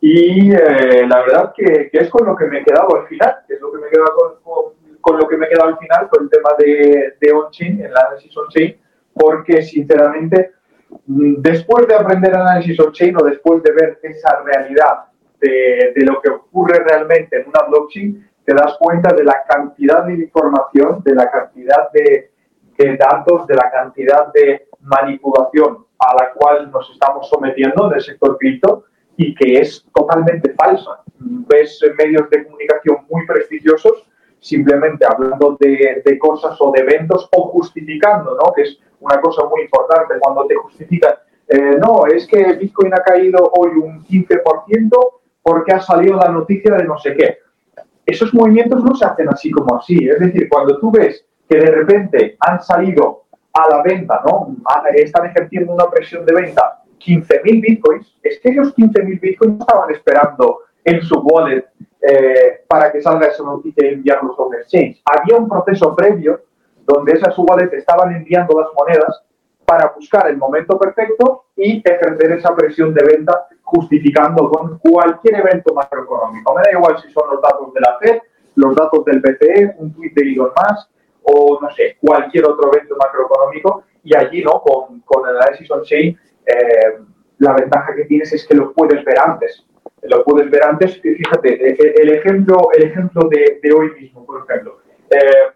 Y 0.00 0.50
la 0.50 1.22
verdad 1.22 1.52
que, 1.56 1.90
que, 1.90 1.98
es 1.98 2.08
con 2.08 2.24
lo 2.24 2.36
que 2.36 2.46
me 2.46 2.60
he 2.60 2.64
quedado 2.64 3.00
al 3.00 3.08
final, 3.08 3.38
que 3.48 3.54
es 3.54 3.60
lo 3.60 3.72
que 3.72 3.78
me 3.78 3.88
he 3.88 3.90
quedado 3.90 4.14
con, 4.14 4.42
con 4.44 4.87
con 5.08 5.18
lo 5.18 5.26
que 5.26 5.38
me 5.38 5.46
he 5.46 5.48
quedado 5.48 5.68
al 5.68 5.78
final 5.78 6.08
con 6.10 6.24
el 6.24 6.30
tema 6.30 6.50
de, 6.58 7.16
de 7.18 7.32
on-chain, 7.32 7.80
el 7.80 7.96
análisis 7.96 8.36
on-chain, 8.36 8.76
porque 9.14 9.62
sinceramente, 9.62 10.52
mm, 11.06 11.36
después 11.38 11.86
de 11.86 11.94
aprender 11.94 12.34
análisis 12.34 12.78
on-chain 12.78 13.16
o 13.16 13.24
después 13.24 13.62
de 13.62 13.72
ver 13.72 13.98
esa 14.02 14.42
realidad 14.42 15.06
de, 15.40 15.92
de, 15.96 16.04
lo 16.04 16.20
que 16.20 16.28
ocurre 16.28 16.84
realmente 16.84 17.40
en 17.40 17.48
una 17.48 17.62
blockchain, 17.68 18.28
te 18.44 18.52
das 18.54 18.76
cuenta 18.78 19.14
de 19.14 19.24
la 19.24 19.44
cantidad 19.48 20.04
de 20.04 20.14
información, 20.14 21.02
de 21.02 21.14
la 21.14 21.30
cantidad 21.30 21.90
de, 21.92 22.30
de 22.76 22.96
datos, 22.96 23.46
de 23.46 23.54
la 23.54 23.70
cantidad 23.70 24.30
de 24.32 24.68
manipulación 24.80 25.86
a 25.98 26.22
la 26.22 26.32
cual 26.32 26.70
nos 26.70 26.90
estamos 26.90 27.28
sometiendo 27.30 27.88
en 27.88 27.94
el 27.94 28.02
sector 28.02 28.36
cripto 28.36 28.84
y 29.16 29.34
que 29.34 29.60
es 29.60 29.86
totalmente 29.94 30.52
falsa. 30.54 31.02
Ves 31.18 31.80
medios 31.96 32.28
de 32.30 32.44
comunicación 32.44 32.98
muy 33.08 33.26
prestigiosos 33.26 34.04
simplemente 34.40 35.04
hablando 35.04 35.56
de, 35.60 36.18
cosas 36.18 36.56
o 36.60 36.70
de 36.72 36.80
eventos 36.80 37.28
o 37.32 37.48
justificando, 37.48 38.36
¿no? 38.36 38.52
Que 38.52 38.62
es 38.62 38.78
una 39.00 39.20
cosa 39.20 39.44
muy 39.48 39.62
importante 39.62 40.14
cuando 40.20 40.46
te 40.46 40.54
justifican. 40.54 41.14
Eh, 41.48 41.78
no, 41.78 42.06
es 42.06 42.26
que 42.26 42.54
Bitcoin 42.54 42.92
ha 42.94 43.02
caído 43.02 43.50
hoy 43.56 43.70
un 43.70 44.04
15% 44.04 44.90
porque 45.42 45.72
ha 45.72 45.80
salido 45.80 46.16
la 46.16 46.28
noticia 46.28 46.74
de 46.74 46.84
no 46.84 46.98
sé 46.98 47.14
qué. 47.14 47.38
Esos 48.04 48.32
movimientos 48.34 48.82
no 48.84 48.94
se 48.94 49.04
hacen 49.04 49.28
así 49.28 49.50
como 49.50 49.76
así. 49.76 50.08
Es 50.08 50.18
decir, 50.18 50.48
cuando 50.48 50.78
tú 50.78 50.90
ves 50.90 51.24
que 51.48 51.58
de 51.58 51.70
repente 51.70 52.36
han 52.40 52.62
salido 52.62 53.24
a 53.52 53.68
la 53.70 53.82
venta, 53.82 54.20
¿no? 54.26 54.54
Están 54.94 55.26
ejerciendo 55.26 55.72
una 55.72 55.88
presión 55.90 56.24
de 56.26 56.34
venta 56.34 56.82
15.000 56.98 57.60
bitcoins, 57.62 58.18
es 58.22 58.38
que 58.40 58.50
esos 58.50 58.74
15.000 58.76 59.20
bitcoins 59.20 59.60
estaban 59.60 59.90
esperando 59.90 60.60
en 60.84 61.00
su 61.02 61.18
wallet 61.20 61.64
eh, 62.00 62.64
para 62.68 62.92
que 62.92 63.02
salga 63.02 63.26
esa 63.26 63.42
noticia 63.42 63.90
y 63.90 63.94
enviarlos 63.94 64.38
a 64.38 64.42
un 64.42 64.54
exchange. 64.54 65.02
Había 65.04 65.36
un 65.36 65.48
proceso 65.48 65.94
previo 65.96 66.40
donde 66.86 67.12
esas 67.12 67.36
wallet 67.38 67.72
estaban 67.74 68.14
enviando 68.14 68.58
las 68.60 68.68
monedas 68.74 69.22
para 69.64 69.92
buscar 69.94 70.28
el 70.28 70.38
momento 70.38 70.78
perfecto 70.78 71.44
y 71.56 71.82
ejercer 71.84 72.32
esa 72.32 72.54
presión 72.54 72.94
de 72.94 73.04
venta 73.04 73.48
justificando 73.62 74.48
con 74.48 74.78
cualquier 74.78 75.40
evento 75.40 75.74
macroeconómico. 75.74 76.54
Me 76.54 76.62
da 76.62 76.78
igual 76.78 76.98
si 77.02 77.10
son 77.10 77.30
los 77.30 77.42
datos 77.42 77.74
de 77.74 77.80
la 77.80 77.98
FED, 77.98 78.18
los 78.54 78.74
datos 78.74 79.04
del 79.04 79.20
BCE, 79.20 79.74
un 79.78 79.92
tweet 79.92 80.12
de 80.14 80.22
Elon 80.22 80.52
Musk 80.56 80.88
o, 81.24 81.58
no 81.60 81.70
sé, 81.72 81.98
cualquier 82.00 82.46
otro 82.46 82.72
evento 82.72 82.96
macroeconómico. 82.96 83.82
Y 84.02 84.16
allí, 84.16 84.42
¿no? 84.42 84.62
Con, 84.62 85.00
con 85.00 85.28
el 85.28 85.36
análisis 85.36 85.70
on-chain, 85.70 86.18
eh, 86.46 86.98
la 87.38 87.52
ventaja 87.52 87.94
que 87.94 88.04
tienes 88.04 88.32
es 88.32 88.46
que 88.46 88.54
lo 88.54 88.72
puedes 88.72 89.04
ver 89.04 89.18
antes 89.18 89.67
lo 90.02 90.24
puedes 90.24 90.50
ver 90.50 90.64
antes. 90.64 91.00
Fíjate, 91.00 92.02
el 92.02 92.10
ejemplo, 92.10 92.68
el 92.76 92.84
ejemplo 92.84 93.28
de, 93.28 93.60
de 93.62 93.72
hoy 93.72 93.92
mismo, 94.00 94.24
por 94.24 94.44
ejemplo. 94.44 94.78
Eh, 95.10 95.52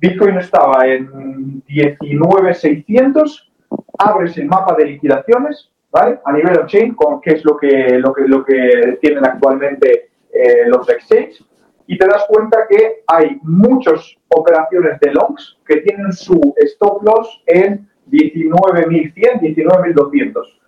Bitcoin 0.00 0.38
estaba 0.38 0.86
en 0.86 1.62
19,600, 1.66 3.52
abres 3.98 4.36
el 4.38 4.46
mapa 4.46 4.74
de 4.76 4.86
liquidaciones, 4.86 5.70
¿vale? 5.90 6.18
A 6.24 6.32
nivel 6.32 6.58
on-chain, 6.58 6.94
con 6.94 7.20
qué 7.20 7.32
es 7.32 7.44
lo 7.44 7.56
que, 7.56 7.98
lo 7.98 8.12
que, 8.14 8.22
lo 8.26 8.44
que 8.44 8.98
tienen 9.02 9.26
actualmente 9.26 10.10
eh, 10.32 10.64
los 10.66 10.88
exchanges, 10.88 11.44
y 11.86 11.98
te 11.98 12.06
das 12.06 12.24
cuenta 12.28 12.66
que 12.68 13.02
hay 13.08 13.38
muchas 13.42 14.16
operaciones 14.28 14.98
de 15.00 15.12
longs 15.12 15.58
que 15.66 15.78
tienen 15.78 16.12
su 16.12 16.54
stop 16.56 17.02
loss 17.02 17.42
en 17.46 17.88
19.100, 18.10 19.40
19.200. 19.40 20.59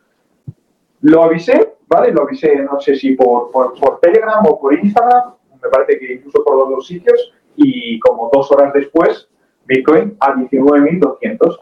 Lo 1.02 1.24
avisé, 1.24 1.74
¿vale? 1.88 2.12
Lo 2.12 2.22
avisé, 2.22 2.56
no 2.56 2.80
sé 2.80 2.94
si 2.94 3.14
por, 3.14 3.50
por, 3.50 4.00
Telegram 4.00 4.44
o 4.46 4.58
por 4.58 4.74
Instagram, 4.74 5.34
me 5.62 5.68
parece 5.68 5.98
que 5.98 6.14
incluso 6.14 6.42
por 6.44 6.56
los 6.56 6.70
dos 6.70 6.86
sitios, 6.86 7.32
y 7.56 7.98
como 8.00 8.30
dos 8.32 8.50
horas 8.52 8.72
después, 8.72 9.28
Bitcoin 9.66 10.16
a 10.20 10.34
19.200. 10.34 11.60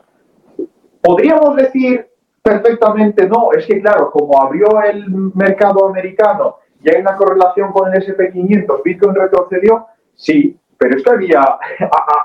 Podríamos 1.03 1.57
decir 1.57 2.07
perfectamente, 2.43 3.27
no, 3.29 3.53
es 3.53 3.67
que 3.67 3.81
claro, 3.81 4.11
como 4.11 4.41
abrió 4.41 4.83
el 4.83 5.09
mercado 5.35 5.89
americano 5.89 6.57
y 6.83 6.95
hay 6.95 7.01
una 7.01 7.17
correlación 7.17 7.73
con 7.73 7.93
el 7.93 8.03
SP500, 8.03 8.83
Bitcoin 8.83 9.15
retrocedió, 9.15 9.87
sí, 10.15 10.59
pero 10.79 10.97
es 10.97 11.03
que 11.03 11.11
había, 11.11 11.43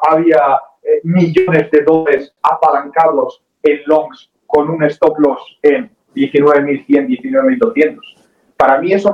había 0.10 0.62
eh, 0.84 1.02
millones 1.04 1.72
de 1.72 1.82
dólares 1.84 2.34
apalancados 2.42 3.44
en 3.64 3.80
longs 3.86 4.32
con 4.48 4.70
un 4.70 4.84
stop 4.84 5.20
loss 5.20 5.58
en 5.62 5.95
19.100, 6.16 7.08
19.200. 7.08 8.00
Para 8.58 8.80
mí 8.80 8.94
eso, 8.94 9.14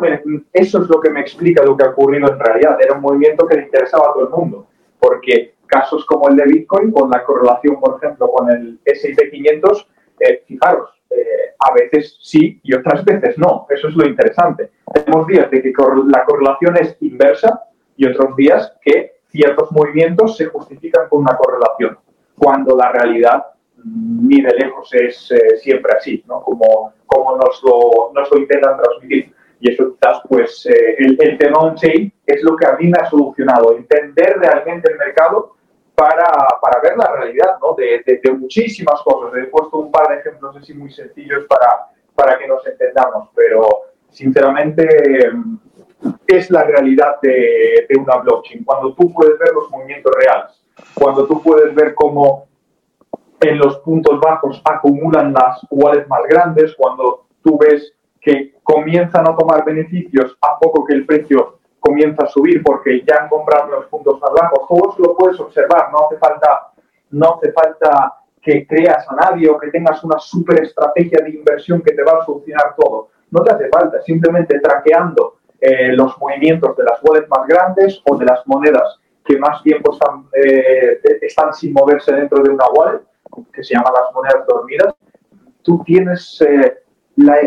es 0.54 0.74
lo 0.74 1.02
que 1.02 1.10
me 1.10 1.22
explica 1.22 1.64
lo 1.64 1.76
que 1.76 1.84
ha 1.84 1.90
ocurrido 1.90 2.32
en 2.32 2.40
realidad. 2.40 2.78
Era 2.80 2.94
un 2.94 3.02
movimiento 3.02 3.48
que 3.48 3.58
le 3.58 3.64
interesaba 3.64 4.10
a 4.10 4.14
todo 4.14 4.26
el 4.26 4.30
mundo, 4.30 4.68
porque 5.00 5.56
casos 5.66 6.06
como 6.06 6.30
el 6.30 6.36
de 6.36 6.44
Bitcoin, 6.46 6.92
con 6.92 7.10
la 7.10 7.24
correlación, 7.24 7.80
por 7.80 7.98
ejemplo, 7.98 8.28
con 8.28 8.52
el 8.52 8.80
S&P 8.86 9.32
500, 9.32 9.88
eh, 10.20 10.44
fijaros, 10.46 10.90
eh, 11.10 11.56
a 11.58 11.74
veces 11.74 12.18
sí 12.22 12.60
y 12.62 12.74
otras 12.76 13.04
veces 13.04 13.38
no. 13.38 13.66
Eso 13.70 13.88
es 13.88 13.96
lo 13.96 14.08
interesante. 14.08 14.70
Tenemos 14.94 15.26
días 15.26 15.50
de 15.50 15.62
que 15.62 15.74
la 16.08 16.24
correlación 16.26 16.78
es 16.78 16.98
inversa 17.02 17.64
y 17.98 18.06
otros 18.06 18.36
días 18.36 18.74
que 18.82 19.14
ciertos 19.30 19.72
movimientos 19.72 20.38
se 20.38 20.46
justifican 20.46 21.08
con 21.10 21.22
una 21.22 21.36
correlación, 21.36 21.98
cuando 22.38 22.76
la 22.76 22.92
realidad 22.92 23.46
ni 23.84 24.42
de 24.42 24.54
lejos 24.56 24.94
es 24.94 25.32
eh, 25.32 25.58
siempre 25.58 25.94
así, 25.98 26.24
¿no? 26.28 26.42
como, 26.42 26.94
como 27.06 27.38
nos, 27.38 27.62
lo, 27.64 28.12
nos 28.14 28.32
lo 28.32 28.38
intentan 28.38 28.78
transmitir. 28.78 29.34
Y 29.60 29.72
eso 29.72 29.94
quizás, 29.94 30.22
pues, 30.28 30.66
eh, 30.66 30.96
el, 30.98 31.18
el 31.20 31.38
tema 31.38 31.60
on-chain 31.60 32.12
es 32.26 32.44
lo 32.44 32.56
que 32.56 32.66
a 32.66 32.76
mí 32.78 32.88
me 32.88 32.98
ha 33.00 33.10
solucionado, 33.10 33.76
entender 33.76 34.38
realmente 34.40 34.92
el 34.92 34.98
mercado 34.98 35.56
para, 35.96 36.26
para 36.60 36.82
ver 36.82 36.98
la 36.98 37.12
realidad 37.12 37.58
¿no? 37.62 37.76
de, 37.76 38.04
de, 38.06 38.32
muchísimas 38.32 39.02
cosas. 39.04 39.38
He 39.38 39.46
puesto 39.48 39.78
un 39.78 39.92
par 39.92 40.08
de 40.08 40.22
ejemplos 40.22 40.56
así 40.58 40.74
muy 40.74 40.92
sencillos 40.92 41.46
para, 41.46 41.90
para 42.16 42.40
que 42.40 42.48
nos 42.48 42.66
entendamos, 42.66 43.30
pero 43.36 43.68
sinceramente 44.10 45.32
es 46.26 46.50
la 46.50 46.64
realidad 46.64 47.18
de, 47.22 47.86
de 47.88 48.00
una 48.00 48.18
blockchain. 48.18 48.64
Cuando 48.64 48.96
tú 48.96 49.14
puedes 49.14 49.38
ver 49.38 49.54
los 49.54 49.70
movimientos 49.70 50.12
reales, 50.16 50.62
cuando 50.96 51.28
tú 51.28 51.42
puedes 51.42 51.74
ver 51.76 51.94
cómo 51.94 52.48
en 53.42 53.58
los 53.58 53.80
puntos 53.80 54.20
bajos 54.20 54.62
acumulan 54.64 55.34
las 55.34 55.66
wallets 55.70 56.08
más 56.08 56.22
grandes, 56.30 56.76
cuando 56.78 57.26
tú 57.44 57.58
ves 57.58 57.94
que 58.20 58.54
comienzan 58.64 59.28
a 59.28 59.36
tomar 59.36 59.66
beneficios 59.66 60.38
a 60.42 60.60
poco 60.60 60.86
que 60.86 60.94
el 60.94 61.06
precio 61.06 61.58
comienza 61.80 62.24
a 62.24 62.28
subir 62.28 62.62
porque 62.64 63.04
ya 63.06 63.24
han 63.24 63.30
comprado 63.30 63.72
los 63.72 63.88
puntos 63.88 64.20
más 64.22 64.30
bajos, 64.40 64.68
todo 64.70 64.96
lo 65.00 65.18
puedes 65.18 65.40
observar, 65.40 65.92
no 65.92 66.06
hace 66.06 66.18
falta, 66.18 66.72
no 67.10 67.36
hace 67.36 67.52
falta 67.52 68.14
que 68.40 68.68
creas 68.68 69.06
a 69.10 69.16
nadie 69.16 69.50
o 69.50 69.58
que 69.58 69.72
tengas 69.72 70.04
una 70.04 70.20
super 70.20 70.62
estrategia 70.62 71.20
de 71.24 71.32
inversión 71.32 71.82
que 71.82 71.94
te 71.94 72.04
va 72.04 72.20
a 72.20 72.26
solucionar 72.26 72.76
todo. 72.78 73.10
No 73.32 73.44
te 73.44 73.54
hace 73.54 73.70
falta, 73.70 74.02
simplemente 74.02 74.60
traqueando 74.60 75.38
eh, 75.60 75.94
los 75.94 76.18
movimientos 76.20 76.76
de 76.78 76.84
las 76.84 77.00
wallets 77.04 77.30
más 77.30 77.48
grandes 77.48 78.02
o 78.10 78.18
de 78.18 78.26
las 78.26 78.46
monedas 78.46 79.00
que 79.24 79.38
más 79.38 79.62
tiempo 79.64 79.94
están, 79.94 80.26
eh, 80.34 81.00
están 81.22 81.54
sin 81.54 81.74
moverse 81.74 82.12
dentro 82.14 82.42
de 82.42 82.50
una 82.50 82.66
wallet, 82.74 83.02
que 83.54 83.64
se 83.64 83.76
llama 83.76 83.92
las 83.92 84.14
monedas 84.14 84.46
dormidas, 84.48 84.96
tú 85.62 85.82
tienes, 85.86 86.42
eh, 86.42 86.78
la, 87.18 87.38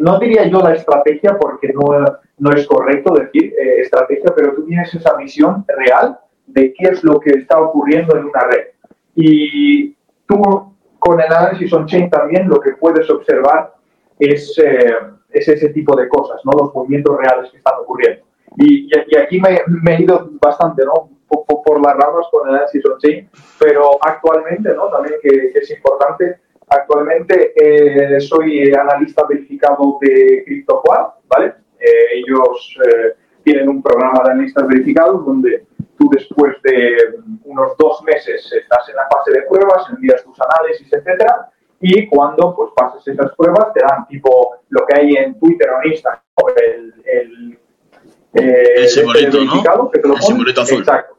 no 0.00 0.18
diría 0.18 0.46
yo 0.46 0.60
la 0.60 0.74
estrategia 0.74 1.36
porque 1.38 1.72
no, 1.72 2.04
no 2.38 2.50
es 2.50 2.66
correcto 2.66 3.14
decir 3.14 3.54
eh, 3.58 3.80
estrategia, 3.80 4.32
pero 4.34 4.54
tú 4.54 4.64
tienes 4.66 4.94
esa 4.94 5.14
visión 5.16 5.64
real 5.68 6.18
de 6.46 6.72
qué 6.74 6.88
es 6.88 7.04
lo 7.04 7.18
que 7.20 7.30
está 7.30 7.60
ocurriendo 7.60 8.16
en 8.16 8.24
una 8.26 8.40
red. 8.40 8.66
Y 9.14 9.96
tú 10.26 10.74
con 10.98 11.20
el 11.20 11.32
análisis 11.32 11.72
on-chain 11.72 12.10
también 12.10 12.48
lo 12.48 12.60
que 12.60 12.72
puedes 12.72 13.08
observar 13.10 13.74
es, 14.18 14.58
eh, 14.58 14.96
es 15.30 15.48
ese 15.48 15.68
tipo 15.70 15.94
de 15.96 16.08
cosas, 16.08 16.40
¿no? 16.44 16.52
los 16.52 16.74
movimientos 16.74 17.16
reales 17.18 17.50
que 17.50 17.58
están 17.58 17.74
ocurriendo. 17.80 18.24
Y, 18.56 18.88
y 18.88 19.16
aquí 19.16 19.40
me, 19.40 19.60
me, 19.66 19.96
he 19.96 20.02
ido 20.02 20.30
bastante, 20.40 20.84
¿no? 20.84 21.10
Por, 21.64 21.80
las 21.84 21.96
ramas 21.96 22.26
con 22.30 22.48
el 22.48 22.54
análisis 22.54 22.84
on-chain, 22.84 23.28
pero 23.58 23.98
actualmente, 24.00 24.72
¿no? 24.74 24.88
También 24.88 25.14
que, 25.22 25.52
es 25.54 25.70
importante, 25.70 26.38
actualmente 26.68 27.52
eh, 27.56 28.20
soy 28.20 28.72
analista 28.72 29.24
verificado 29.28 29.98
de 30.00 30.42
CryptoQuad, 30.44 31.06
¿vale? 31.28 31.54
Eh, 31.78 32.06
ellos 32.14 32.78
eh, 32.86 33.14
tienen 33.42 33.68
un 33.68 33.82
programa 33.82 34.20
de 34.24 34.30
analistas 34.32 34.66
verificados 34.66 35.24
donde 35.24 35.66
tú 35.98 36.08
después 36.10 36.56
de 36.62 36.96
unos 37.44 37.76
dos 37.78 38.02
meses 38.02 38.50
estás 38.52 38.88
en 38.88 38.96
la 38.96 39.06
fase 39.12 39.32
de 39.32 39.42
pruebas, 39.42 39.86
envías 39.90 40.24
tus 40.24 40.38
análisis, 40.40 40.92
etcétera, 40.92 41.50
y 41.80 42.06
cuando 42.06 42.54
pues 42.54 42.70
pases 42.74 43.06
esas 43.06 43.34
pruebas 43.36 43.72
te 43.74 43.80
dan 43.80 44.06
tipo 44.08 44.56
lo 44.70 44.86
que 44.86 44.98
hay 44.98 45.16
en 45.16 45.38
Twitter 45.38 45.68
o 45.70 45.82
en 45.82 45.92
Instagram, 45.92 46.22
el, 46.56 46.94
el, 47.04 47.58
el 48.32 48.88
simbolito, 48.88 49.44
¿no? 49.44 49.90
el 49.92 50.22
simbolito 50.22 50.62
azul. 50.62 50.78
Exacto. 50.80 51.13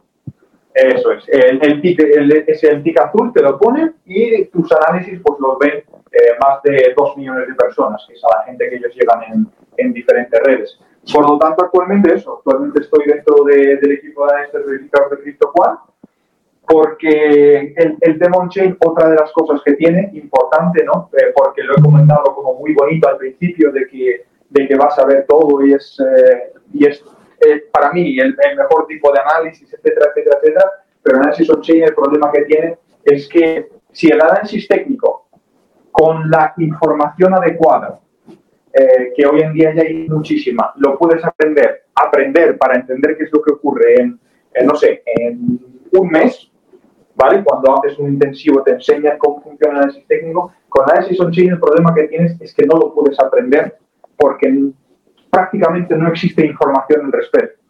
Eso 0.76 1.14
es. 1.14 1.24
El, 1.30 1.60
el, 1.64 1.82
tic, 1.82 2.02
el, 2.02 2.96
azul, 3.02 3.32
te 3.34 3.42
lo 3.42 3.58
pone 3.58 3.94
y 4.06 4.44
tus 4.46 4.70
análisis 4.74 5.22
pues 5.24 5.40
los 5.40 5.58
ven 5.58 5.84
eh, 6.12 6.32
más 6.42 6.62
de 6.64 6.94
2 6.96 7.18
millones 7.18 7.48
de 7.48 7.56
personas, 7.56 8.06
que 8.06 8.14
es 8.14 8.24
a 8.26 8.40
la 8.40 8.44
gente 8.44 8.70
que 8.70 8.76
ellos 8.76 8.94
llevan 8.94 9.24
en, 9.24 9.48
en 9.78 9.94
diferentes 9.94 10.38
redes. 10.44 10.78
Por 11.14 11.30
lo 11.30 11.40
tanto, 11.40 11.64
actualmente 11.64 12.14
eso, 12.14 12.38
actualmente 12.40 12.82
estoy 12.82 13.06
dentro 13.06 13.46
de, 13.46 13.78
del 13.78 13.92
equipo 13.94 14.26
de 14.26 14.34
análisis 14.34 14.66
verificados 14.66 15.12
de 15.12 15.18
CryptoQuad, 15.20 15.76
porque 16.68 17.74
el, 17.78 17.98
el 18.02 18.20
Demon 18.20 18.50
Chain, 18.50 18.76
otra 18.86 19.10
de 19.10 19.16
las 19.16 19.32
cosas 19.32 19.62
que 19.64 19.76
tiene, 19.76 20.10
importante, 20.14 20.84
¿no? 20.84 21.10
Eh, 21.14 21.32
porque 21.34 21.64
lo 21.64 21.78
he 21.78 21.82
comentado 21.82 22.36
como 22.36 22.56
muy 22.56 22.74
bonito 22.74 23.08
al 23.08 23.18
principio, 23.18 23.72
de 23.72 23.88
que, 23.88 24.26
de 24.50 24.68
que 24.68 24.76
vas 24.76 25.00
a 25.00 25.06
ver 25.06 25.26
todo 25.26 25.66
y 25.66 25.72
es, 25.74 25.98
eh, 26.02 26.52
y 26.74 26.86
es 26.86 27.02
para 27.72 27.92
mí 27.92 28.18
el, 28.20 28.36
mejor 28.58 28.88
tipo 28.88 29.12
de 29.12 29.20
análisis, 29.20 29.72
etcétera, 29.74 30.08
etcétera, 30.10 30.38
etcétera, 30.42 30.72
pero 31.02 31.18
el 31.18 31.24
análisis 31.24 31.50
on-chain 31.50 31.84
el 31.84 31.94
problema 31.94 32.32
que 32.32 32.44
tiene 32.44 32.78
es 33.04 33.28
que 33.28 33.70
si 33.92 34.08
el 34.08 34.22
análisis 34.22 34.68
técnico 34.68 35.28
con 35.92 36.30
la 36.30 36.54
información 36.58 37.34
adecuada, 37.34 38.00
eh, 38.74 39.14
que 39.16 39.26
hoy 39.26 39.42
en 39.42 39.54
día 39.54 39.74
ya 39.74 39.84
hay 39.84 40.10
muchísima, 40.10 40.74
lo 40.78 40.98
puedes 40.98 41.24
aprender, 41.24 41.84
aprender 41.96 42.58
para 42.58 42.76
entender 42.76 43.16
qué 43.18 43.24
es 43.24 43.32
lo 43.32 43.42
que 43.42 43.54
ocurre 43.54 44.02
en, 44.02 44.20
no 44.66 44.76
sé, 44.76 45.02
en 45.06 45.60
un 45.94 46.10
mes, 46.10 46.52
¿vale? 47.16 47.42
Cuando 47.44 47.78
haces 47.78 47.98
un 47.98 48.10
intensivo 48.10 48.62
te 48.64 48.72
enseñan 48.72 49.18
cómo 49.18 49.42
funciona 49.42 49.76
el 49.76 49.84
análisis 49.84 50.06
técnico. 50.08 50.52
Con 50.68 50.90
análisis 50.90 51.18
on-chain 51.20 51.52
el 51.52 51.60
problema 51.60 51.94
que 51.94 52.10
tienes 52.10 52.36
es 52.42 52.54
que 52.54 52.66
no 52.66 52.78
lo 52.78 52.94
puedes 52.94 53.18
aprender 53.18 53.78
porque 54.18 54.54
prácticamente 55.30 55.96
no 55.96 56.08
existe 56.10 56.46
información 56.46 57.06
al 57.06 57.12
respecto. 57.12 57.62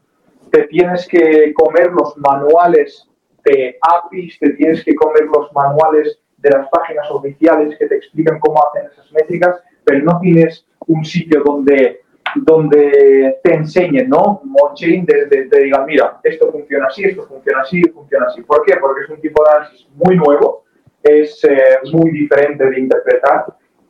Te 0.52 0.64
tienes 0.68 1.08
que 1.08 1.54
comer 1.54 1.92
los 1.92 2.18
manuales 2.18 3.10
de 3.44 3.78
APIs, 3.82 4.40
te 4.40 4.52
tienes 4.52 4.84
que 4.84 4.96
comer 4.96 5.26
los 5.26 5.52
manuales 5.54 6.20
de 6.38 6.50
las 6.50 6.68
páginas 6.70 7.10
oficiales 7.10 7.78
que 7.78 7.88
te 7.88 7.96
explican 7.96 8.40
cómo 8.40 8.62
hacen 8.64 8.90
esas 8.92 9.12
métricas, 9.12 9.62
pero 9.84 10.04
no 10.04 10.20
tienes 10.20 10.66
un 10.88 11.04
sitio 11.04 11.42
donde, 11.44 12.02
donde 12.36 13.40
te 13.44 13.54
enseñen, 13.54 14.10
¿no? 14.10 14.42
On-chain, 14.62 15.06
te 15.06 15.60
digan, 15.60 15.86
mira, 15.86 16.20
esto 16.24 16.52
funciona 16.52 16.88
así, 16.88 17.04
esto 17.04 17.28
funciona 17.28 17.62
así, 17.62 17.82
funciona 17.90 18.28
así. 18.28 18.42
¿Por 18.42 18.64
qué? 18.66 18.76
Porque 18.78 19.04
es 19.04 19.10
un 19.10 19.22
tipo 19.22 19.44
de 19.44 19.58
análisis 19.58 19.88
muy 19.96 20.16
nuevo, 20.16 20.66
es 21.04 21.44
eh, 21.44 21.80
muy 21.92 22.12
diferente 22.12 22.70
de 22.70 22.80
interpretar 22.80 23.46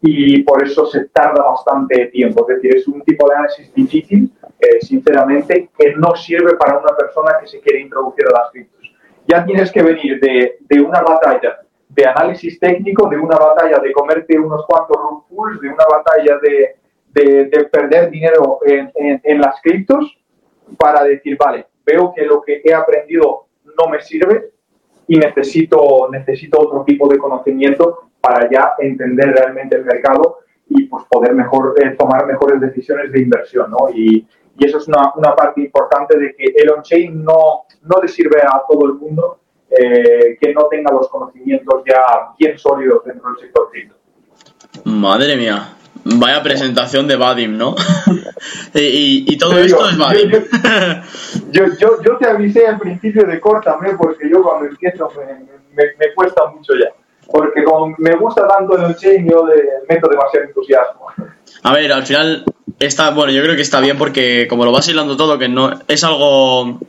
y 0.07 0.43
por 0.43 0.63
eso 0.63 0.85
se 0.85 1.05
tarda 1.05 1.43
bastante 1.43 2.05
tiempo. 2.07 2.45
Es 2.47 2.55
decir, 2.55 2.75
es 2.75 2.88
un 2.88 3.01
tipo 3.01 3.27
de 3.27 3.35
análisis 3.35 3.74
difícil, 3.74 4.31
eh, 4.59 4.79
sinceramente, 4.79 5.69
que 5.77 5.95
no 5.95 6.15
sirve 6.15 6.55
para 6.55 6.77
una 6.77 6.95
persona 6.95 7.38
que 7.39 7.47
se 7.47 7.59
quiere 7.59 7.81
introducir 7.81 8.25
a 8.27 8.39
las 8.39 8.51
criptos. 8.51 8.93
Ya 9.27 9.43
tienes 9.43 9.71
que 9.71 9.81
venir 9.81 10.19
de, 10.19 10.57
de 10.59 10.79
una 10.79 11.01
batalla 11.01 11.59
de 11.89 12.05
análisis 12.05 12.59
técnico, 12.59 13.09
de 13.09 13.17
una 13.17 13.38
batalla 13.38 13.79
de 13.79 13.91
comerte 13.91 14.38
unos 14.38 14.65
cuantos 14.67 14.95
root 14.95 15.27
pools, 15.27 15.59
de 15.62 15.69
una 15.69 15.85
batalla 15.89 16.38
de, 16.39 16.75
de, 17.12 17.45
de 17.45 17.63
perder 17.65 18.12
dinero 18.12 18.59
en, 18.65 18.91
en, 18.93 19.21
en 19.24 19.41
las 19.41 19.59
criptos, 19.62 20.17
para 20.77 21.03
decir, 21.03 21.35
vale, 21.38 21.65
veo 21.83 22.13
que 22.13 22.25
lo 22.25 22.41
que 22.41 22.62
he 22.63 22.74
aprendido 22.74 23.47
no 23.77 23.89
me 23.89 24.01
sirve, 24.01 24.51
y 25.07 25.17
necesito, 25.17 26.09
necesito 26.12 26.59
otro 26.59 26.83
tipo 26.83 27.07
de 27.07 27.17
conocimiento 27.17 28.09
para 28.25 28.50
ya 28.50 28.74
entender 28.79 29.34
realmente 29.34 29.77
el 29.77 29.86
mercado 29.86 30.39
y 30.70 30.86
pues 30.86 31.05
poder 31.10 31.36
mejor 31.36 31.75
eh, 31.77 31.91
tomar 31.91 32.25
mejores 32.25 32.60
decisiones 32.60 33.12
de 33.12 33.22
inversión, 33.22 33.70
¿no? 33.70 33.89
Y, 33.94 34.27
y 34.58 34.65
eso 34.65 34.79
es 34.79 34.88
una, 34.88 35.13
una, 35.15 35.36
parte 35.36 35.62
importante 35.62 36.17
de 36.17 36.36
que 36.36 36.46
el 36.55 36.72
on-chain 36.72 37.24
no, 37.24 37.65
no 37.84 38.01
le 38.01 38.08
sirve 38.08 38.41
a 38.41 38.63
todo 38.67 38.86
el 38.86 38.94
mundo 38.94 39.39
eh, 39.70 40.38
que 40.39 40.53
no 40.53 40.65
tenga 40.67 40.91
los 40.91 41.08
conocimientos 41.10 41.84
ya 41.86 42.01
bien 42.39 42.58
sólidos 42.58 43.03
dentro 43.05 43.29
del 43.29 43.39
sector 43.39 43.70
cripto. 43.70 43.96
Madre 44.86 45.36
mía, 45.36 45.74
vaya 46.03 46.41
presentación 46.41 47.08
de 47.08 47.17
Vadim, 47.17 47.58
¿no? 47.58 47.75
y, 48.74 49.25
y, 49.27 49.38
todo 49.38 49.60
esto 49.60 49.88
es 49.88 49.98
Vadim. 49.98 50.32
Yo, 51.51 51.65
yo, 51.79 52.01
yo, 52.01 52.17
te 52.17 52.27
avisé 52.27 52.67
al 52.67 52.79
principio 52.79 53.25
de 53.25 53.39
córtame 53.39 53.94
porque 53.96 54.29
yo 54.29 54.41
cuando 54.44 54.65
empiezo 54.67 55.10
me, 55.15 55.84
me, 55.98 56.13
cuesta 56.13 56.48
mucho 56.48 56.74
ya. 56.74 56.89
Porque 57.32 57.63
como 57.63 57.96
me 57.98 58.15
gusta 58.15 58.48
tanto 58.48 58.77
el 58.77 58.96
yo 59.25 59.46
le 59.46 59.55
meto 59.89 60.08
demasiado 60.08 60.46
entusiasmo. 60.48 61.08
A 61.63 61.74
ver, 61.74 61.91
al 61.91 62.05
final 62.05 62.46
está, 62.79 63.12
bueno, 63.12 63.32
yo 63.32 63.41
creo 63.41 63.55
que 63.55 63.62
está 63.62 63.79
bien 63.79 63.98
porque 63.98 64.48
como 64.48 64.65
lo 64.65 64.72
vas 64.72 64.88
hilando 64.88 65.17
todo, 65.17 65.38
que 65.38 65.50
no 65.50 65.72
es 65.88 66.03
algo 66.03 66.79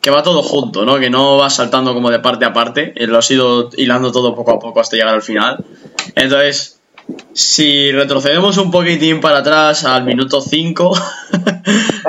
que 0.00 0.10
va 0.10 0.22
todo 0.22 0.42
junto, 0.42 0.84
¿no? 0.84 0.98
Que 0.98 1.10
no 1.10 1.36
vas 1.36 1.56
saltando 1.56 1.92
como 1.92 2.10
de 2.10 2.20
parte 2.20 2.44
a 2.44 2.52
parte, 2.52 2.92
eh, 2.94 3.06
lo 3.06 3.18
has 3.18 3.30
ido 3.30 3.70
hilando 3.76 4.12
todo 4.12 4.34
poco 4.34 4.52
a 4.52 4.58
poco 4.58 4.80
hasta 4.80 4.96
llegar 4.96 5.14
al 5.14 5.22
final. 5.22 5.64
Entonces, 6.14 6.80
si 7.32 7.90
retrocedemos 7.92 8.56
un 8.58 8.70
poquitín 8.70 9.20
para 9.20 9.38
atrás 9.38 9.84
al 9.84 10.04
minuto 10.04 10.40
5, 10.40 10.92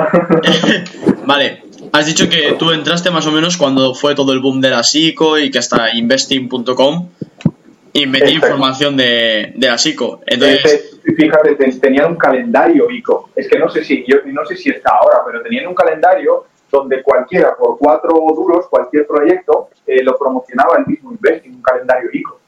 vale, 1.26 1.64
has 1.92 2.06
dicho 2.06 2.28
que 2.28 2.52
tú 2.58 2.70
entraste 2.70 3.10
más 3.10 3.26
o 3.26 3.32
menos 3.32 3.56
cuando 3.56 3.94
fue 3.94 4.14
todo 4.14 4.32
el 4.32 4.40
boom 4.40 4.60
de 4.60 4.70
la 4.70 4.82
SICO 4.82 5.38
y 5.38 5.50
que 5.50 5.58
hasta 5.58 5.94
investing.com 5.94 7.08
y 7.92 8.06
metí 8.06 8.32
información 8.32 8.96
de, 8.96 9.52
de 9.54 9.66
la 9.66 9.78
SICO. 9.78 10.20
Entonces, 10.26 11.00
fíjate, 11.16 11.54
tenían 11.80 12.12
un 12.12 12.16
calendario 12.16 12.90
ICO. 12.90 13.30
Es 13.34 13.48
que 13.48 13.58
no 13.58 13.68
sé 13.68 13.84
si, 13.84 14.04
yo 14.06 14.18
no 14.26 14.44
sé 14.44 14.56
si 14.56 14.70
está 14.70 14.90
ahora, 15.00 15.22
pero 15.26 15.42
tenían 15.42 15.66
un 15.66 15.74
calendario 15.74 16.46
donde 16.70 17.02
cualquiera, 17.02 17.56
por 17.56 17.78
cuatro 17.78 18.10
duros, 18.34 18.68
cualquier 18.68 19.06
proyecto, 19.06 19.70
eh, 19.86 20.02
lo 20.02 20.16
promocionaba 20.18 20.76
el 20.78 20.86
mismo 20.86 21.12
Investing, 21.12 21.54
un 21.54 21.62
calendario 21.62 22.10
ICO. 22.12 22.40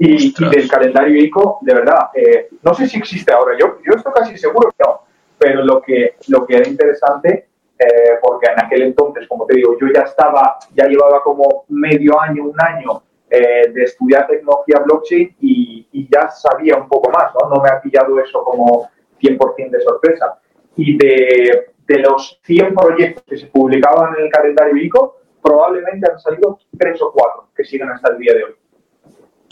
Y, 0.00 0.32
del 0.50 0.68
calendario 0.68 1.16
ICO, 1.24 1.58
de 1.62 1.74
verdad, 1.74 2.10
eh, 2.14 2.48
no 2.62 2.74
sé 2.74 2.88
si 2.88 2.98
existe 2.98 3.32
ahora, 3.32 3.56
yo, 3.58 3.78
yo 3.84 3.94
estoy 3.96 4.12
casi 4.12 4.36
seguro 4.36 4.70
que 4.70 4.84
no, 4.84 5.02
pero 5.38 5.64
lo 5.64 5.80
que, 5.80 6.14
lo 6.28 6.46
que 6.46 6.56
era 6.56 6.68
interesante, 6.68 7.48
eh, 7.78 8.18
porque 8.20 8.48
en 8.50 8.64
aquel 8.64 8.82
entonces, 8.82 9.26
como 9.28 9.46
te 9.46 9.56
digo, 9.56 9.76
yo 9.80 9.86
ya 9.92 10.02
estaba, 10.02 10.58
ya 10.74 10.86
llevaba 10.86 11.22
como 11.22 11.64
medio 11.68 12.20
año, 12.20 12.44
un 12.44 12.60
año 12.60 13.02
de 13.30 13.82
estudiar 13.84 14.26
tecnología 14.26 14.80
blockchain 14.84 15.36
y, 15.40 15.86
y, 15.92 16.08
ya 16.10 16.30
sabía 16.30 16.76
un 16.76 16.88
poco 16.88 17.10
más, 17.10 17.32
¿no? 17.34 17.50
No 17.54 17.62
me 17.62 17.68
ha 17.68 17.80
pillado 17.80 18.18
eso 18.20 18.42
como 18.42 18.90
100% 19.20 19.70
de 19.70 19.80
sorpresa. 19.82 20.38
Y 20.76 20.96
de, 20.96 21.72
de 21.86 21.98
los 21.98 22.38
100 22.44 22.74
proyectos 22.74 23.24
que 23.28 23.36
se 23.36 23.46
publicaban 23.46 24.14
en 24.16 24.24
el 24.24 24.30
calendario 24.30 24.76
ICO, 24.76 25.20
probablemente 25.42 26.10
han 26.10 26.18
salido 26.18 26.58
3 26.78 27.02
o 27.02 27.12
4 27.12 27.48
que 27.56 27.64
siguen 27.64 27.90
hasta 27.90 28.12
el 28.12 28.18
día 28.18 28.34
de 28.34 28.44
hoy. 28.44 28.52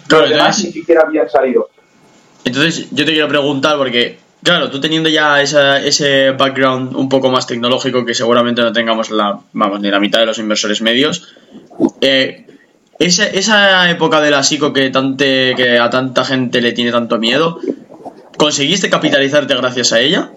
Claro, 0.06 0.28
demás 0.28 0.62
ni 0.64 0.71
siquiera 0.71 1.02
habían 1.02 1.28
salido. 1.28 1.68
Entonces, 2.45 2.90
yo 2.90 3.04
te 3.04 3.12
quiero 3.12 3.28
preguntar, 3.28 3.76
porque, 3.76 4.18
claro, 4.42 4.71
tú 4.71 4.80
teniendo 4.80 5.09
ya 5.09 5.42
esa, 5.42 5.85
ese 5.85 6.30
background 6.30 6.95
un 6.95 7.09
poco 7.09 7.28
más 7.30 7.47
tecnológico 7.47 8.04
que 8.04 8.14
seguramente 8.14 8.62
no 8.62 8.73
tengamos 8.73 9.11
la, 9.11 9.40
vamos, 9.52 9.80
ni 9.80 9.90
la 9.90 9.99
mitad 9.99 10.21
de 10.21 10.26
los 10.26 10.38
inversores 10.38 10.80
medios, 10.80 11.35
eh, 12.00 12.47
esa, 12.98 13.26
esa 13.26 13.90
época 13.90 14.20
de 14.20 14.30
la 14.30 14.42
psico 14.42 14.72
que, 14.72 14.90
tante, 14.90 15.54
que 15.56 15.78
a 15.78 15.90
tanta 15.90 16.24
gente 16.24 16.60
le 16.60 16.72
tiene 16.72 16.90
tanto 16.90 17.18
miedo, 17.18 17.58
¿conseguiste 18.38 18.90
capitalizarte 18.90 19.54
gracias 19.54 19.92
a 19.92 20.00
ella? 20.00 20.30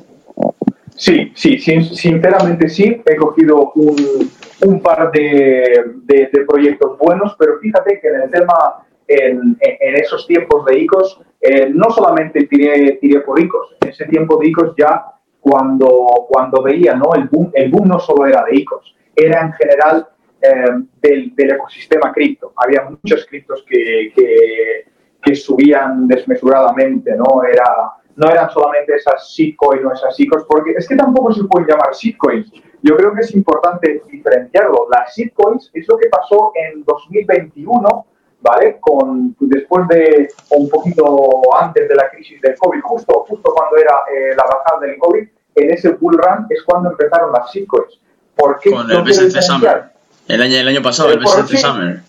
Sí, 0.96 1.32
sí, 1.34 1.58
sinceramente 1.60 2.68
sí. 2.68 3.02
He 3.06 3.16
cogido 3.16 3.72
un, 3.76 4.30
un 4.62 4.82
par 4.82 5.12
de, 5.12 5.84
de, 6.04 6.30
proyectos 6.46 6.98
buenos, 6.98 7.36
pero 7.40 7.58
fíjate 7.60 8.00
que 8.02 8.08
en 8.10 8.22
el 8.24 8.32
tema, 8.32 8.84
en, 9.08 9.58
en 9.62 9.96
esos 9.96 10.28
tiempos 10.28 10.66
de 10.66 10.80
ICOs, 10.80 11.22
eh, 11.42 11.70
no 11.74 11.90
solamente 11.90 12.46
tiré, 12.48 12.98
tiré 13.00 13.22
por 13.22 13.40
ICOs, 13.40 13.78
en 13.82 13.90
ese 13.90 14.06
tiempo 14.06 14.38
de 14.38 14.48
ICOs 14.50 14.74
ya 14.78 15.06
cuando, 15.40 16.28
cuando 16.28 16.62
veía, 16.62 16.96
¿no? 16.96 17.16
El 17.16 17.30
boom, 17.30 17.52
el 17.54 17.72
boom 17.72 17.88
no 17.88 18.00
solo 18.00 18.26
era 18.26 18.44
de 18.44 18.58
ICOs, 18.58 18.94
era 19.16 19.42
en 19.42 19.54
general 19.54 20.06
eh, 20.42 20.84
del, 21.02 21.36
del, 21.36 21.52
ecosistema 21.52 22.12
cripto. 22.14 22.54
Había 22.56 22.84
muchos 22.90 23.26
criptos 23.26 23.64
que, 23.68 24.12
que, 24.16 24.86
que 25.22 25.36
subían 25.36 26.08
desmesuradamente, 26.08 27.16
¿no? 27.16 27.44
Era 27.44 28.00
no 28.20 28.30
eran 28.30 28.50
solamente 28.52 28.94
esas 28.96 29.30
shitcoins 29.30 29.86
o 29.86 29.94
esas 29.94 30.14
shitcoins, 30.18 30.46
porque 30.46 30.74
es 30.78 30.86
que 30.88 30.98
tampoco 30.98 31.32
se 31.32 31.46
pueden 31.46 31.70
llamar 31.70 31.94
shitcoins. 31.94 32.52
Yo 32.82 32.98
creo 32.98 33.14
que 33.14 33.22
es 33.22 33.34
importante 33.34 34.04
diferenciarlo. 34.12 34.88
Las 34.92 35.16
shitcoins 35.16 35.72
es 35.74 35.88
lo 35.88 35.98
que 35.98 36.10
pasó 36.10 36.52
en 36.54 36.84
2021, 36.84 38.06
¿vale? 38.42 38.78
Con, 38.82 39.34
después 39.40 39.88
de, 39.88 40.28
un 40.50 40.70
poquito 40.70 41.42
antes 41.62 41.88
de 41.88 41.96
la 41.96 42.10
crisis 42.10 42.42
del 42.42 42.58
COVID, 42.58 42.82
justo, 42.82 43.26
justo 43.26 43.54
cuando 43.54 43.78
era 43.78 43.96
eh, 44.14 44.36
la 44.36 44.44
bajada 44.44 44.82
del 44.82 44.98
COVID, 44.98 45.26
en 45.56 45.72
ese 45.72 45.92
bull 45.92 46.18
run 46.18 46.46
es 46.50 46.62
cuando 46.64 46.92
empezaron 46.92 47.32
las 47.32 47.50
shitcoins. 47.54 48.02
¿Por 48.36 48.60
qué? 48.60 48.72
Con 48.72 48.92
el 48.92 49.02
BSC 49.02 49.42
Summer. 49.42 49.92
El 50.30 50.44
año, 50.44 50.58
el 50.58 50.68
año 50.68 50.82
pasado, 50.84 51.12
el 51.12 51.20
BSC 51.20 51.58
Summer. 51.58 52.02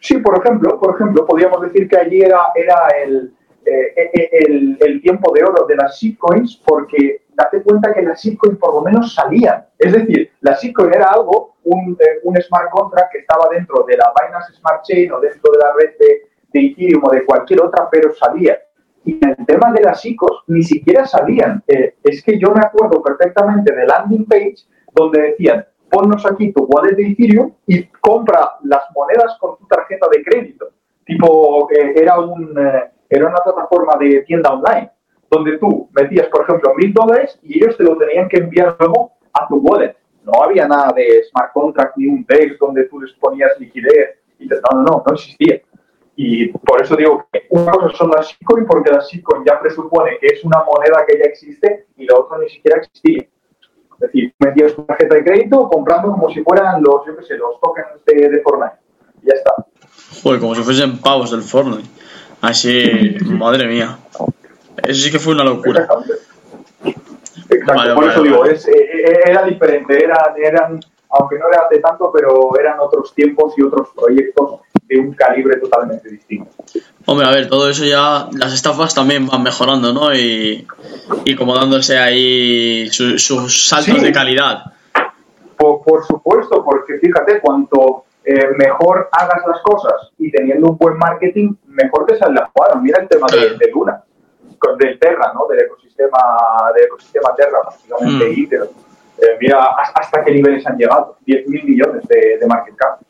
Sí, 0.00 0.18
por 0.18 0.36
ejemplo, 0.36 0.80
por 0.80 0.96
ejemplo, 0.96 1.24
podríamos 1.24 1.62
decir 1.62 1.88
que 1.88 1.96
allí 1.96 2.20
era, 2.20 2.40
era 2.56 2.88
el, 3.04 3.32
eh, 3.64 4.10
eh, 4.12 4.28
el, 4.32 4.76
el, 4.80 5.00
tiempo 5.00 5.32
de 5.32 5.44
oro 5.44 5.64
de 5.68 5.76
las 5.76 5.96
shitcoins 5.96 6.60
porque 6.66 7.22
date 7.34 7.62
cuenta 7.62 7.94
que 7.94 8.02
las 8.02 8.20
shitcoins 8.20 8.58
por 8.58 8.74
lo 8.74 8.80
menos 8.80 9.14
salían. 9.14 9.64
Es 9.78 9.92
decir, 9.92 10.32
la 10.40 10.56
shitcoin 10.56 10.92
era 10.92 11.12
algo, 11.12 11.54
un, 11.62 11.96
eh, 12.00 12.18
un, 12.24 12.34
smart 12.42 12.68
contract 12.70 13.12
que 13.12 13.18
estaba 13.18 13.48
dentro 13.52 13.84
de 13.86 13.96
la 13.96 14.12
Binance 14.20 14.54
Smart 14.54 14.82
Chain 14.82 15.12
o 15.12 15.20
dentro 15.20 15.52
de 15.52 15.58
la 15.58 15.72
red 15.78 15.90
de, 16.00 16.22
de 16.52 16.66
Ethereum 16.66 17.04
o 17.04 17.10
de 17.12 17.24
cualquier 17.24 17.62
otra, 17.62 17.88
pero 17.88 18.12
salía. 18.12 18.58
Y 19.04 19.24
en 19.24 19.36
el 19.38 19.46
tema 19.46 19.72
de 19.72 19.84
las 19.84 20.04
ICOs 20.04 20.42
ni 20.48 20.64
siquiera 20.64 21.06
salían. 21.06 21.62
es 21.68 22.24
que 22.24 22.40
yo 22.40 22.50
me 22.50 22.60
acuerdo 22.60 23.00
perfectamente 23.00 23.72
de 23.72 23.86
landing 23.86 24.26
page 24.26 24.56
donde 24.94 25.22
decían, 25.22 25.64
ponnos 25.92 26.24
aquí 26.24 26.52
tu 26.52 26.64
wallet 26.64 26.96
de 26.96 27.08
Ethereum 27.08 27.52
y 27.66 27.84
compra 28.00 28.56
las 28.64 28.84
monedas 28.94 29.36
con 29.38 29.58
tu 29.58 29.66
tarjeta 29.66 30.08
de 30.10 30.24
crédito. 30.24 30.70
Tipo, 31.04 31.68
era 31.70 32.18
un 32.18 32.58
era 33.10 33.28
una 33.28 33.36
plataforma 33.44 33.96
de 34.00 34.22
tienda 34.22 34.50
online 34.54 34.90
donde 35.30 35.58
tú 35.58 35.90
metías, 35.92 36.28
por 36.28 36.44
ejemplo, 36.44 36.74
mil 36.74 36.94
dólares 36.94 37.38
y 37.42 37.58
ellos 37.58 37.76
te 37.76 37.84
lo 37.84 37.96
tenían 37.98 38.28
que 38.28 38.38
enviar 38.38 38.74
luego 38.78 39.12
a 39.34 39.46
tu 39.48 39.56
wallet. 39.56 39.94
No 40.24 40.42
había 40.42 40.66
nada 40.66 40.92
de 40.94 41.24
smart 41.24 41.52
contract 41.52 41.96
ni 41.96 42.06
un 42.06 42.24
DEX 42.26 42.58
donde 42.58 42.84
tú 42.84 43.00
les 43.00 43.12
ponías 43.14 43.50
liquidez. 43.58 44.18
Y 44.38 44.48
te, 44.48 44.54
no, 44.54 44.78
no, 44.78 44.82
no, 44.82 45.02
no 45.06 45.12
existía. 45.12 45.60
Y 46.16 46.48
por 46.48 46.82
eso 46.82 46.96
digo 46.96 47.26
que 47.30 47.46
una 47.50 47.72
cosa 47.72 47.96
son 47.96 48.10
las 48.10 48.28
shitcoins, 48.28 48.66
porque 48.66 48.90
las 48.90 49.08
shitcoins 49.08 49.44
ya 49.46 49.60
presupone 49.60 50.18
que 50.18 50.26
es 50.28 50.44
una 50.44 50.62
moneda 50.64 51.04
que 51.06 51.18
ya 51.18 51.24
existe 51.24 51.86
y 51.96 52.06
la 52.06 52.16
otra 52.16 52.38
ni 52.38 52.48
siquiera 52.48 52.78
existía. 52.78 53.26
Es 54.02 54.12
decir, 54.12 54.34
metías 54.40 54.74
tu 54.74 54.82
tarjeta 54.82 55.14
de 55.14 55.24
crédito 55.24 55.68
comprando 55.68 56.10
como 56.10 56.28
si 56.30 56.42
fueran 56.42 56.82
los, 56.82 57.06
yo 57.06 57.16
qué 57.16 57.24
sé, 57.24 57.36
los 57.36 57.60
tokens 57.60 57.86
de, 58.04 58.28
de 58.28 58.40
Fortnite. 58.40 58.74
Y 59.22 59.28
ya 59.28 59.34
está. 59.34 59.54
Joder, 60.22 60.40
como 60.40 60.54
si 60.56 60.62
fuesen 60.62 60.98
pavos 60.98 61.30
del 61.30 61.42
Fortnite. 61.42 61.88
Así, 62.40 63.16
madre 63.24 63.68
mía. 63.68 63.98
Eso 64.82 65.02
sí 65.02 65.12
que 65.12 65.20
fue 65.20 65.34
una 65.34 65.44
locura. 65.44 65.86
Exacto, 67.48 67.94
por 67.94 68.04
eso 68.04 68.22
digo, 68.22 68.44
es, 68.44 68.66
eh, 68.66 68.72
eh, 68.72 69.20
era 69.26 69.44
diferente, 69.44 70.02
era, 70.02 70.34
eran, 70.42 70.80
aunque 71.12 71.38
no 71.38 71.48
era 71.48 71.62
hace 71.66 71.78
tanto, 71.80 72.10
pero 72.12 72.58
eran 72.58 72.80
otros 72.80 73.14
tiempos 73.14 73.54
y 73.56 73.62
otros 73.62 73.90
proyectos 73.94 74.60
de 74.88 74.98
un 74.98 75.12
calibre 75.12 75.58
totalmente 75.58 76.08
distinto. 76.08 76.50
Hombre, 77.06 77.26
a 77.26 77.30
ver, 77.30 77.48
todo 77.48 77.68
eso 77.68 77.84
ya, 77.84 78.28
las 78.32 78.54
estafas 78.54 78.94
también 78.94 79.26
van 79.26 79.42
mejorando, 79.42 79.92
¿no? 79.92 80.14
Y, 80.14 80.66
y 81.24 81.36
como 81.36 81.54
dándose 81.54 81.98
ahí 81.98 82.88
sus 82.90 83.68
saltos 83.68 84.00
de 84.00 84.12
calidad. 84.12 84.64
Por, 85.56 85.82
por, 85.82 86.04
supuesto, 86.04 86.64
porque 86.64 86.98
fíjate, 86.98 87.40
cuanto 87.40 88.04
eh, 88.24 88.48
mejor 88.56 89.08
hagas 89.12 89.42
las 89.46 89.60
cosas 89.62 90.10
y 90.18 90.30
teniendo 90.30 90.70
un 90.70 90.78
buen 90.78 90.96
marketing, 90.96 91.54
mejor 91.66 92.06
te 92.06 92.16
sale 92.18 92.34
la 92.34 92.50
jugada. 92.52 92.80
Mira 92.80 93.02
el 93.02 93.08
tema 93.08 93.26
de, 93.30 93.56
de, 93.58 93.70
Luna, 93.72 94.02
del 94.78 94.98
Terra, 94.98 95.32
¿no? 95.34 95.46
Del 95.48 95.60
ecosistema, 95.60 96.18
del 96.74 96.84
ecosistema 96.86 97.34
Terra, 97.36 97.58
básicamente 97.64 98.28
mm. 98.28 98.32
Eh, 99.22 99.36
mira 99.40 99.64
hasta 99.94 100.24
qué 100.24 100.32
niveles 100.32 100.66
han 100.66 100.76
llegado, 100.76 101.16
10.000 101.26 101.64
millones 101.64 102.02
de, 102.08 102.38
de, 102.38 102.46
market 102.46 102.74
cap. 102.76 103.00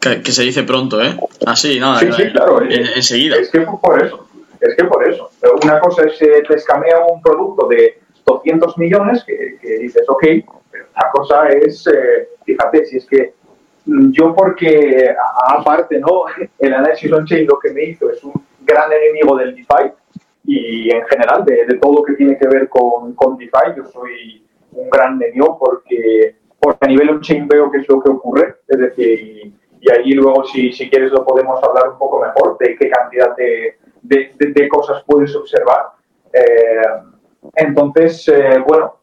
Que, 0.00 0.32
se 0.32 0.42
dice 0.42 0.62
pronto, 0.62 1.02
¿eh? 1.02 1.16
Así, 1.46 1.80
nada, 1.80 1.98
sí, 1.98 2.12
sí, 2.12 2.30
claro, 2.30 2.62
enseguida. 2.62 3.36
Es 3.36 3.50
que 3.50 3.60
por 3.60 4.02
eso, 4.02 4.28
es 4.60 4.76
que 4.76 4.84
por 4.84 5.08
eso. 5.08 5.30
Una 5.62 5.80
cosa 5.80 6.04
es 6.04 6.18
que 6.18 6.42
te 6.46 6.54
escamea 6.54 7.00
un 7.00 7.20
producto 7.22 7.66
de 7.68 7.98
200 8.26 8.78
millones 8.78 9.24
que, 9.24 9.56
que 9.60 9.78
dices, 9.78 10.04
ok, 10.08 10.24
pero 10.70 10.86
otra 10.90 11.10
cosa 11.10 11.48
es, 11.48 11.86
eh, 11.86 12.28
fíjate, 12.44 12.84
si 12.86 12.98
es 12.98 13.06
que 13.06 13.34
yo 13.86 14.34
porque, 14.34 15.14
aparte, 15.48 15.98
¿no? 15.98 16.24
El 16.58 16.74
análisis 16.74 17.12
on-chain 17.12 17.46
lo 17.46 17.58
que 17.58 17.70
me 17.70 17.84
hizo 17.84 18.10
es 18.10 18.22
un 18.24 18.32
gran 18.60 18.90
enemigo 18.92 19.36
del 19.36 19.54
DeFi 19.54 19.92
y 20.46 20.90
en 20.90 21.04
general 21.06 21.44
de, 21.44 21.64
de 21.66 21.78
todo 21.78 21.96
lo 21.96 22.02
que 22.02 22.14
tiene 22.14 22.36
que 22.38 22.46
ver 22.46 22.68
con, 22.68 23.14
con 23.14 23.36
DeFi. 23.36 23.76
Yo 23.76 23.84
soy 23.86 24.44
un 24.74 24.90
gran 24.90 25.14
enemigo 25.14 25.58
porque, 25.58 26.36
porque 26.58 26.78
a 26.80 26.88
nivel 26.88 27.10
on-chain 27.10 27.48
veo 27.48 27.70
qué 27.70 27.78
es 27.78 27.88
lo 27.88 28.02
que 28.02 28.10
ocurre. 28.10 28.56
Es 28.68 28.78
decir, 28.78 29.52
y, 29.80 29.90
ahí 29.90 30.12
luego, 30.12 30.44
si, 30.44 30.72
si 30.72 30.88
quieres, 30.88 31.12
lo 31.12 31.24
podemos 31.24 31.62
hablar 31.62 31.90
un 31.90 31.98
poco 31.98 32.20
mejor 32.20 32.56
de 32.58 32.76
qué 32.76 32.88
cantidad 32.88 33.36
de, 33.36 33.76
de, 34.02 34.32
de 34.38 34.68
cosas 34.68 35.02
puedes 35.06 35.34
observar. 35.36 35.90
Eh, 36.32 36.82
entonces, 37.56 38.26
eh, 38.28 38.58
bueno, 38.66 38.96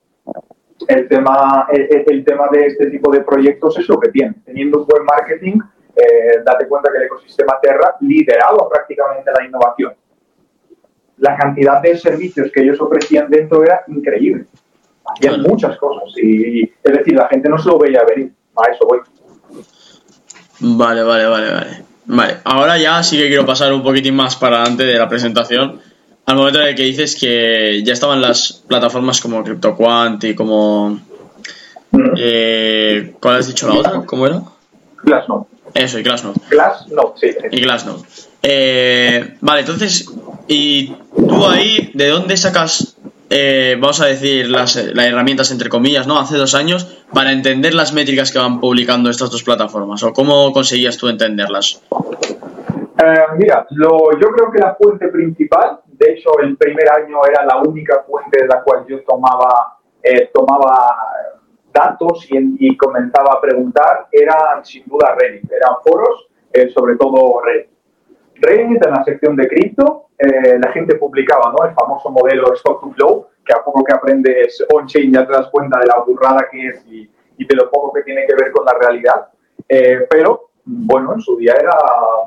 el 0.88 1.07
tema, 1.07 1.67
el, 1.71 2.03
el, 2.07 2.25
tema 2.25 2.47
de 2.51 2.65
este 2.65 2.88
tipo 2.88 3.12
de 3.12 3.21
proyectos 3.21 3.77
es 3.77 3.88
lo 3.88 3.99
que 3.99 4.10
tiene. 4.10 4.36
Teniendo 4.45 4.79
un 4.79 4.88
buen 4.88 5.05
marketing, 5.05 5.60
eh, 5.95 6.41
date 6.43 6.67
cuenta 6.67 6.91
que 6.91 6.97
el 6.97 7.03
ecosistema 7.03 7.60
Terra 7.62 7.95
lideraba 7.99 8.67
prácticamente 8.69 9.31
la 9.31 9.45
innovación. 9.45 9.93
La 11.17 11.38
cantidad 11.38 11.81
de 11.81 11.97
servicios 11.97 12.51
que 12.51 12.62
ellos 12.62 12.81
ofrecían 12.81 13.29
dentro 13.29 13.63
era 13.63 13.84
increíble. 13.88 14.45
Hacían 15.13 15.41
muchas 15.41 15.78
cosas. 15.78 16.04
Y, 16.17 16.63
es 16.63 16.97
decir, 16.97 17.15
la 17.15 17.28
gente 17.28 17.50
no 17.50 17.58
se 17.58 17.69
lo 17.69 17.80
veía 17.80 18.02
venir. 18.04 18.32
A 18.56 18.71
eso 18.71 18.86
voy. 18.86 19.00
Vale, 20.60 21.04
vale, 21.04 21.26
vale, 21.26 21.52
vale. 21.52 21.86
Vale, 22.06 22.38
ahora 22.43 22.78
ya 22.78 23.02
sí 23.04 23.17
que 23.17 23.28
quiero 23.28 23.45
pasar 23.45 23.71
un 23.71 23.84
poquitín 23.84 24.15
más 24.15 24.36
para 24.36 24.58
adelante 24.58 24.84
de 24.84 24.97
la 24.97 25.08
presentación 25.08 25.80
al 26.26 26.36
momento 26.36 26.62
en 26.62 26.67
el 26.69 26.76
que 26.76 26.84
dices 26.84 27.15
que 27.15 27.84
ya 27.84 27.93
estaban 27.93 28.21
las 28.21 28.63
plataformas 28.67 29.19
como 29.21 29.43
CryptoQuant 29.43 30.24
y 30.24 30.36
como... 30.36 31.00
Eh, 32.17 33.15
¿Cuál 33.19 33.38
has 33.38 33.47
dicho 33.47 33.67
la 33.67 33.76
otra? 33.76 34.06
¿Cómo 34.06 34.28
era? 34.28 34.41
Glassnode. 35.04 35.45
Eso, 35.74 36.00
y 36.00 36.04
Glassnode. 36.04 36.39
Glassnode, 36.50 37.19
sí. 37.19 37.28
Y 37.52 37.62
Glassnode. 37.62 38.04
Eh, 38.43 39.36
vale, 39.41 39.62
entonces, 39.62 40.10
¿y 40.47 40.93
tú 41.15 41.45
ahí 41.45 41.91
de 41.93 42.08
dónde 42.08 42.38
sacas, 42.38 42.95
eh, 43.34 43.78
vamos 43.80 44.02
a 44.02 44.08
decir, 44.08 44.50
las, 44.50 44.76
las, 44.76 45.06
herramientas, 45.08 45.52
entre 45.52 45.70
comillas, 45.70 46.06
¿no? 46.06 46.20
Hace 46.20 46.36
dos 46.36 46.54
años, 46.54 47.06
para 47.13 47.32
entender 47.32 47.74
las 47.74 47.94
métricas 47.94 48.30
que 48.30 48.39
van 48.39 48.60
publicando 48.60 49.10
estas 49.10 49.32
dos 49.32 49.41
plataformas? 49.44 50.04
¿O 50.04 50.12
cómo 50.12 50.52
conseguías 50.52 50.98
tú 50.98 51.08
entenderlas? 51.08 51.82
Eh, 53.02 53.26
mira, 53.38 53.65
lo, 53.70 54.12
yo 54.20 54.28
creo 54.28 54.52
que 54.52 54.60
la 54.60 54.76
fuente 54.76 55.08
principal, 55.08 55.80
de 55.88 56.12
hecho 56.12 56.39
el 56.44 56.58
primer 56.58 56.89
año 56.91 57.20
era 57.26 57.46
la 57.46 57.62
única 57.62 58.04
fuente 58.06 58.41
de 58.41 58.48
la 58.48 58.62
cual 58.62 58.86
yo 58.88 59.02
tomaba, 59.04 59.78
eh, 60.04 60.30
tomaba 60.34 60.76
datos 61.74 62.28
y, 62.30 62.67
y, 62.67 62.76
comenzaba 62.76 63.36
a 63.36 63.41
preguntar, 63.41 64.08
eran 64.12 64.63
sin 64.65 64.84
duda 64.86 65.15
Reddit, 65.17 65.50
eran 65.50 65.76
foros, 65.82 66.28
eh, 66.52 66.70
sobre 66.70 66.98
todo 66.98 67.41
Reddit. 67.41 67.70
Reddit 68.41 68.86
en 68.86 68.91
la 68.91 69.04
sección 69.04 69.36
de 69.36 69.47
cripto, 69.47 70.08
eh, 70.17 70.58
la 70.60 70.71
gente 70.71 70.95
publicaba 70.95 71.54
¿no? 71.58 71.65
el 71.65 71.73
famoso 71.73 72.10
modelo 72.10 72.54
Stock 72.54 72.82
to 72.82 72.91
Flow, 72.91 73.27
que 73.45 73.54
a 73.54 73.63
poco 73.63 73.84
que 73.84 73.93
aprendes 73.93 74.65
on-chain 74.73 75.12
ya 75.12 75.25
te 75.25 75.34
das 75.34 75.49
cuenta 75.49 75.80
de 75.80 75.88
la 75.88 76.04
burrada 76.06 76.47
que 76.51 76.67
es 76.67 76.86
y, 76.88 77.10
y 77.38 77.45
de 77.45 77.56
lo 77.56 77.69
poco 77.69 77.93
que 77.93 78.04
tiene 78.04 78.25
que 78.25 78.36
ver 78.36 78.51
con 78.51 78.65
la 78.65 78.73
realidad. 78.80 79.27
Eh, 79.67 80.06
pero 80.10 80.51
bueno, 80.65 81.13
en 81.13 81.21
su 81.21 81.38
día 81.38 81.54
era 81.60 81.75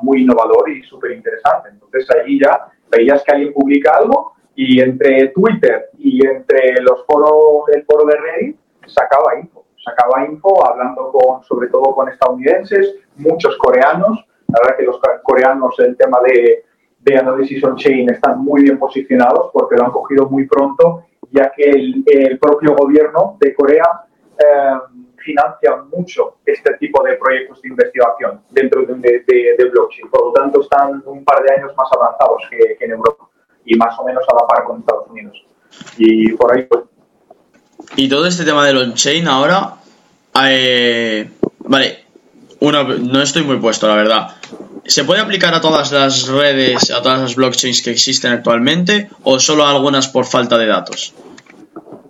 muy 0.01 0.23
innovador 0.23 0.69
y 0.69 0.83
súper 0.83 1.11
interesante. 1.11 1.69
Entonces 1.69 2.07
ahí 2.11 2.39
ya 2.39 2.67
veías 2.89 3.23
que 3.23 3.31
alguien 3.31 3.53
publica 3.53 3.97
algo 3.97 4.33
y 4.55 4.81
entre 4.81 5.29
Twitter 5.29 5.89
y 5.97 6.25
entre 6.25 6.81
los 6.81 7.05
foros, 7.05 7.69
el 7.73 7.85
foro 7.85 8.05
de 8.05 8.17
Reddit 8.17 8.57
sacaba 8.87 9.39
info. 9.39 9.65
Sacaba 9.83 10.25
info 10.25 10.67
hablando 10.67 11.11
con, 11.11 11.43
sobre 11.43 11.67
todo 11.67 11.93
con 11.93 12.09
estadounidenses, 12.09 12.95
muchos 13.17 13.57
coreanos. 13.57 14.25
La 14.47 14.59
verdad 14.61 14.77
que 14.77 14.83
los 14.83 14.99
coreanos 15.23 15.75
el 15.79 15.97
tema 15.97 16.19
de, 16.25 16.65
de 16.99 17.17
análisis 17.17 17.63
on-chain 17.63 18.09
están 18.09 18.39
muy 18.39 18.63
bien 18.63 18.79
posicionados 18.79 19.49
porque 19.53 19.75
lo 19.75 19.85
han 19.85 19.91
cogido 19.91 20.27
muy 20.29 20.47
pronto, 20.47 21.03
ya 21.31 21.51
que 21.55 21.69
el, 21.69 22.03
el 22.05 22.39
propio 22.39 22.75
gobierno 22.75 23.37
de 23.39 23.53
Corea 23.53 24.05
eh, 24.37 24.79
financia 25.17 25.75
mucho 25.91 26.37
este 26.45 26.73
tipo 26.75 27.03
de 27.03 27.15
proyectos 27.15 27.61
de 27.61 27.69
investigación 27.69 28.41
dentro 28.51 28.85
de, 28.85 28.93
de, 28.95 29.55
de, 29.57 29.69
blockchain. 29.69 30.09
Por 30.09 30.27
lo 30.27 30.31
tanto, 30.31 30.61
están 30.61 31.01
un 31.05 31.23
par 31.25 31.43
de 31.43 31.53
años 31.53 31.73
más 31.75 31.89
avanzados 31.91 32.43
que, 32.49 32.77
que, 32.77 32.85
en 32.85 32.91
Europa 32.91 33.27
y 33.65 33.75
más 33.75 33.97
o 33.99 34.05
menos 34.05 34.23
a 34.29 34.35
la 34.35 34.47
par 34.47 34.63
con 34.65 34.79
Estados 34.79 35.09
Unidos. 35.09 35.43
Y 35.97 36.31
por 36.33 36.55
ahí, 36.55 36.63
pues. 36.63 36.83
Y 37.95 38.07
todo 38.07 38.27
este 38.27 38.45
tema 38.45 38.65
del 38.65 38.77
on-chain 38.77 39.27
ahora. 39.27 39.75
Eh, 40.47 41.29
vale, 41.59 42.04
uno, 42.59 42.83
no 42.83 43.21
estoy 43.21 43.43
muy 43.43 43.57
puesto, 43.57 43.87
la 43.87 43.95
verdad. 43.95 44.27
¿Se 44.85 45.03
puede 45.03 45.21
aplicar 45.21 45.53
a 45.53 45.61
todas 45.61 45.91
las 45.91 46.27
redes, 46.27 46.91
a 46.91 47.01
todas 47.01 47.21
las 47.21 47.35
blockchains 47.35 47.81
que 47.81 47.91
existen 47.91 48.31
actualmente 48.31 49.09
o 49.23 49.39
solo 49.39 49.65
a 49.65 49.71
algunas 49.71 50.07
por 50.07 50.25
falta 50.25 50.57
de 50.57 50.67
datos? 50.67 51.13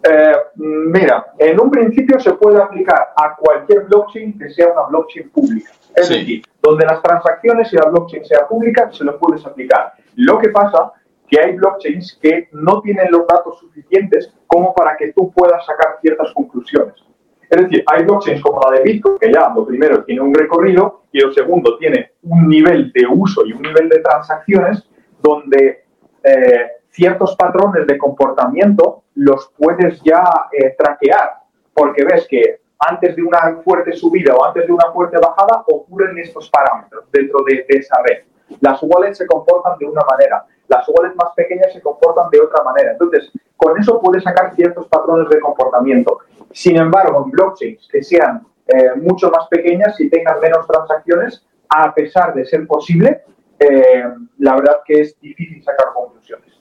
Eh, 0.04 0.36
mira, 0.58 1.34
en 1.40 1.60
un 1.60 1.72
principio 1.72 2.20
se 2.20 2.34
puede 2.34 2.62
aplicar 2.62 3.14
a 3.16 3.36
cualquier 3.36 3.86
blockchain 3.86 4.38
que 4.38 4.50
sea 4.50 4.72
una 4.72 4.84
blockchain 4.84 5.30
pública. 5.30 5.72
Es 5.96 6.08
sí. 6.08 6.14
decir, 6.20 6.46
donde 6.62 6.86
las 6.86 7.02
transacciones 7.02 7.72
y 7.74 7.78
la 7.78 7.86
blockchain 7.86 8.26
sea 8.26 8.48
pública, 8.48 8.90
se 8.92 9.04
lo 9.04 9.18
puedes 9.18 9.44
aplicar. 9.46 9.94
Lo 10.16 10.38
que 10.38 10.50
pasa 10.50 10.92
que 11.28 11.40
hay 11.40 11.56
blockchains 11.56 12.20
que 12.22 12.50
no 12.52 12.82
tienen 12.82 13.08
los 13.12 13.26
datos 13.28 13.60
suficientes 13.60 14.32
como 14.48 14.74
para 14.74 14.96
que 14.98 15.12
tú 15.14 15.32
puedas 15.32 15.66
sacar 15.66 15.98
ciertas 16.02 16.32
conclusiones. 16.34 17.05
Es 17.50 17.62
decir, 17.62 17.84
hay 17.88 18.04
blockchains 18.04 18.42
como 18.42 18.60
la 18.62 18.78
de 18.78 18.84
Bitcoin, 18.84 19.18
que 19.20 19.32
ya 19.32 19.52
lo 19.56 19.66
primero 19.66 20.04
tiene 20.04 20.22
un 20.22 20.34
recorrido 20.34 21.04
y 21.12 21.20
lo 21.20 21.32
segundo 21.32 21.78
tiene 21.78 22.12
un 22.24 22.48
nivel 22.48 22.92
de 22.92 23.06
uso 23.08 23.46
y 23.46 23.54
un 23.54 23.62
nivel 23.62 23.90
de 23.90 24.00
transacciones 24.00 24.90
donde 25.22 25.86
eh, 26.24 26.72
ciertos 26.90 27.36
patrones 27.36 27.86
de 27.88 27.98
comportamiento 27.98 29.04
los 29.16 29.52
puedes 29.58 30.02
ya 30.02 30.24
eh, 30.52 30.76
traquear, 30.78 31.34
porque 31.74 32.04
ves 32.04 32.28
que 32.28 32.60
antes 32.80 33.16
de 33.16 33.24
una 33.24 33.58
fuerte 33.64 33.94
subida 33.94 34.36
o 34.36 34.44
antes 34.44 34.68
de 34.68 34.74
una 34.74 34.92
fuerte 34.92 35.18
bajada 35.18 35.64
ocurren 35.68 36.18
estos 36.18 36.50
parámetros 36.50 37.06
dentro 37.12 37.40
de, 37.46 37.66
de 37.68 37.78
esa 37.78 37.98
red. 38.04 38.24
Las 38.60 38.80
wallets 38.84 39.18
se 39.18 39.26
comportan 39.26 39.78
de 39.80 39.86
una 39.86 40.02
manera, 40.10 40.46
las 40.68 40.88
wallets 40.90 41.16
más 41.16 41.34
pequeñas 41.36 41.72
se 41.74 41.82
comportan 41.82 42.30
de 42.30 42.42
otra 42.42 42.64
manera. 42.64 42.92
Entonces, 42.92 43.32
con 43.58 43.80
eso 43.80 44.02
puedes 44.02 44.24
sacar 44.24 44.54
ciertos 44.56 44.88
patrones 44.88 45.30
de 45.30 45.40
comportamiento. 45.40 46.20
Sin 46.56 46.78
embargo, 46.78 47.26
en 47.26 47.32
blockchains 47.32 47.86
que 47.92 48.02
sean 48.02 48.42
eh, 48.66 48.92
mucho 48.96 49.30
más 49.30 49.46
pequeñas 49.50 50.00
y 50.00 50.10
tengan 50.10 50.40
menos 50.40 50.66
transacciones, 50.66 51.44
a 51.68 51.94
pesar 51.94 52.34
de 52.34 52.46
ser 52.46 52.66
posible, 52.66 53.24
eh, 53.60 54.06
la 54.40 54.56
verdad 54.56 54.78
que 54.86 55.02
es 55.02 55.20
difícil 55.20 55.62
sacar 55.62 55.88
conclusiones, 55.94 56.54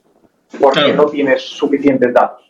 porque 0.59 0.81
claro. 0.81 0.95
no 0.95 1.05
tienes 1.05 1.41
suficientes 1.43 2.13
datos. 2.13 2.43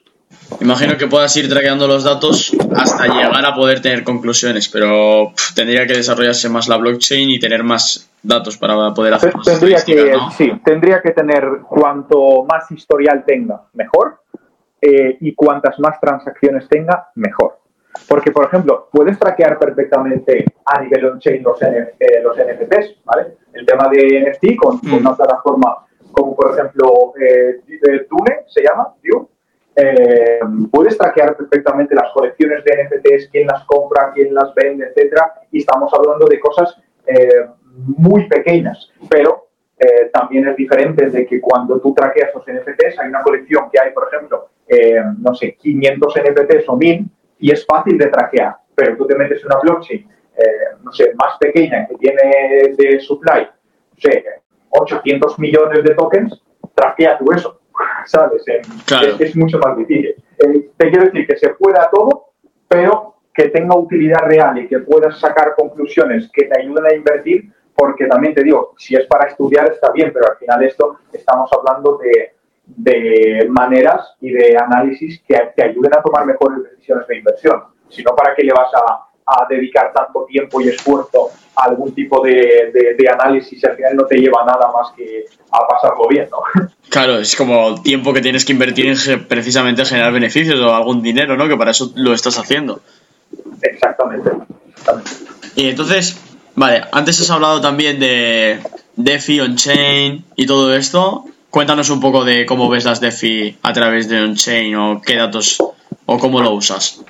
Imagino 0.60 0.98
que 0.98 1.06
puedas 1.06 1.38
ir 1.38 1.48
traqueando 1.48 1.88
los 1.88 2.04
datos 2.04 2.52
hasta 2.76 3.06
llegar 3.06 3.46
a 3.46 3.54
poder 3.54 3.80
tener 3.80 4.04
conclusiones, 4.04 4.68
pero 4.68 5.32
pff, 5.36 5.54
tendría 5.54 5.86
que 5.86 5.94
desarrollarse 5.94 6.50
más 6.50 6.68
la 6.68 6.78
blockchain 6.78 7.30
y 7.30 7.40
tener 7.40 7.64
más 7.64 8.10
datos 8.24 8.58
para 8.58 8.92
poder 8.96 9.14
hacer 9.14 9.36
más 9.36 9.46
tendría 9.46 9.84
que, 9.86 10.12
¿no? 10.14 10.32
Sí, 10.32 10.52
tendría 10.66 11.00
que 11.00 11.12
tener 11.12 11.44
cuanto 11.70 12.44
más 12.44 12.72
historial 12.72 13.24
tenga, 13.26 13.62
mejor, 13.74 14.24
eh, 14.82 15.18
y 15.20 15.34
cuantas 15.34 15.80
más 15.80 16.00
transacciones 16.00 16.68
tenga, 16.68 17.10
mejor. 17.16 17.60
Porque, 18.08 18.32
por 18.32 18.46
ejemplo, 18.46 18.90
puedes 18.92 19.18
traquear 19.18 19.58
perfectamente 19.58 20.46
a 20.66 20.82
nivel 20.82 21.06
on-chain 21.06 21.42
los, 21.42 21.62
eh, 21.62 22.22
los, 22.22 22.36
NFTs, 22.38 23.04
¿vale? 23.06 23.38
El 23.54 23.66
tema 23.66 23.88
de 23.90 24.22
NFT 24.22 24.58
con, 24.58 24.76
mm. 24.78 24.90
con 24.90 25.00
una 25.00 25.16
plataforma 25.16 25.86
como, 26.12 26.36
por 26.36 26.52
ejemplo, 26.52 27.14
eh, 27.20 27.62
Dune, 28.10 28.46
se 28.48 28.64
llama, 28.64 28.94
Dune, 29.04 29.28
eh, 29.76 30.40
puedes 30.72 30.98
traquear 30.98 31.36
perfectamente 31.36 31.94
las 31.94 32.12
colecciones 32.14 32.64
de 32.64 32.84
NFTs, 32.84 33.30
quién 33.30 33.48
las 33.48 33.66
compra, 33.66 34.12
quién 34.14 34.34
las 34.34 34.54
vende, 34.56 34.86
etcétera, 34.86 35.34
y 35.52 35.60
estamos 35.60 35.94
hablando 35.94 36.26
de 36.28 36.40
cosas 36.40 36.78
eh, 37.06 37.46
muy 37.98 38.28
pequeñas, 38.30 38.90
pero 39.10 39.50
eh, 39.78 40.10
también 40.14 40.48
es 40.48 40.56
diferente 40.56 41.10
de 41.10 41.26
que 41.26 41.42
cuando 41.42 41.82
tú 41.82 41.94
traqueas 41.94 42.34
los 42.34 42.46
NFTs, 42.46 43.00
hay 43.00 43.10
una 43.10 43.22
colección 43.22 43.70
que 43.70 43.80
hay, 43.82 43.92
por 43.92 44.08
ejemplo, 44.08 44.48
eh, 44.68 45.02
no 45.20 45.34
sé, 45.34 45.56
500 45.56 46.14
NFTs 46.16 46.70
o 46.70 46.76
1000, 46.76 47.06
y 47.40 47.52
es 47.52 47.66
fácil 47.66 47.98
de 47.98 48.08
traquear, 48.08 48.56
pero 48.74 48.98
tú 48.98 49.06
te 49.06 49.16
metes 49.16 49.42
en 49.42 49.48
una 49.48 49.60
blockchain, 49.60 50.08
eh, 50.38 50.76
no 50.84 50.92
sé, 50.92 51.14
más 51.16 51.38
pequeña, 51.40 51.88
que 51.88 51.96
tiene 51.96 52.74
de 52.78 53.00
supply, 53.00 53.44
no 53.44 53.98
sé, 53.98 54.26
800 54.70 55.40
millones 55.40 55.84
de 55.84 55.96
tokens, 55.96 56.42
traquea 56.74 57.18
tú 57.18 57.32
eso 57.32 57.62
¿sabes? 58.06 58.44
Claro. 58.86 59.08
Es, 59.08 59.22
es, 59.22 59.36
mucho 59.36 59.60
más 59.60 59.78
difícil. 59.78 60.16
Eh, 60.40 60.70
te 60.78 60.90
quiero 60.90 61.06
decir 61.06 61.28
que 61.28 61.38
se 61.38 61.50
pueda 61.50 61.90
todo, 61.92 62.30
pero 62.68 63.16
que 63.34 63.50
tenga 63.50 63.76
utilidad 63.76 64.22
real 64.26 64.58
y 64.58 64.68
que 64.68 64.80
puedas 64.80 65.20
sacar 65.20 65.56
conclusiones 65.56 66.30
que 66.32 66.46
te 66.46 66.62
ayuden 66.62 66.86
a 66.86 66.94
invertir, 66.94 67.52
porque 67.76 68.06
también 68.08 68.34
te 68.34 68.44
digo, 68.44 68.74
si 68.78 68.96
es 68.96 69.06
para 69.08 69.30
estudiar 69.30 69.70
está 69.72 69.92
bien, 69.92 70.12
pero 70.14 70.32
al 70.32 70.38
final 70.38 70.64
esto 70.64 71.00
estamos 71.12 71.50
hablando 71.52 71.98
de, 71.98 72.35
de 72.68 73.48
maneras 73.50 74.16
y 74.22 74.32
de 74.32 74.58
análisis 74.58 75.22
que 75.28 75.40
te 75.56 75.66
ayuden 75.66 75.92
a 75.98 76.02
tomar 76.02 76.26
mejores 76.26 76.64
decisiones 76.64 77.08
de 77.08 77.18
inversión. 77.18 77.64
Si 77.90 78.04
no, 78.04 78.16
¿para 78.16 78.36
qué 78.36 78.44
le 78.44 78.54
vas 78.54 78.74
a 78.74 79.06
a 79.26 79.46
dedicar 79.50 79.92
tanto 79.94 80.26
tiempo 80.26 80.62
y 80.62 80.70
esfuerzo 80.70 81.32
a 81.56 81.64
algún 81.64 81.94
tipo 81.94 82.24
de, 82.24 82.72
de, 82.72 83.10
análisis 83.10 83.62
y 83.62 83.66
al 83.66 83.76
final 83.76 83.96
no 83.96 84.06
te 84.06 84.18
lleva 84.18 84.46
nada 84.46 84.72
más 84.72 84.92
que 84.96 85.26
a 85.52 85.68
pasarlo 85.68 86.08
bien, 86.08 86.28
¿no? 86.30 86.70
Claro, 86.90 87.18
es 87.18 87.36
como 87.36 87.82
tiempo 87.82 88.14
que 88.14 88.22
tienes 88.22 88.46
que 88.46 88.54
invertir 88.54 88.86
en 88.86 89.28
precisamente 89.28 89.84
generar 89.86 90.14
beneficios 90.14 90.60
o 90.60 90.74
algún 90.74 91.02
dinero, 91.02 91.36
¿no? 91.36 91.48
Que 91.48 91.58
para 91.58 91.72
eso 91.72 91.92
lo 91.96 92.14
estás 92.14 92.38
haciendo. 92.38 92.80
Exactamente. 93.62 94.30
Y 95.56 95.70
entonces, 95.70 96.16
vale, 96.54 96.84
antes 96.92 97.20
has 97.20 97.32
hablado 97.32 97.60
también 97.60 98.00
de 98.00 98.60
DeFi, 98.96 99.42
on-chain 99.42 100.26
y 100.36 100.46
todo 100.46 100.74
esto. 100.76 101.26
Cuéntanos 101.56 101.90
un 101.90 102.02
poco 102.02 102.26
de 102.26 102.46
cómo 102.46 102.70
ves 102.70 102.84
las 102.84 103.00
DeFi 103.00 103.60
a 103.64 103.72
través 103.72 104.10
de 104.10 104.22
on-chain 104.22 104.76
o 104.76 105.02
qué 105.02 105.16
datos 105.16 105.58
o 106.06 106.20
cómo 106.20 106.42
lo 106.42 106.52
usas. 106.52 107.02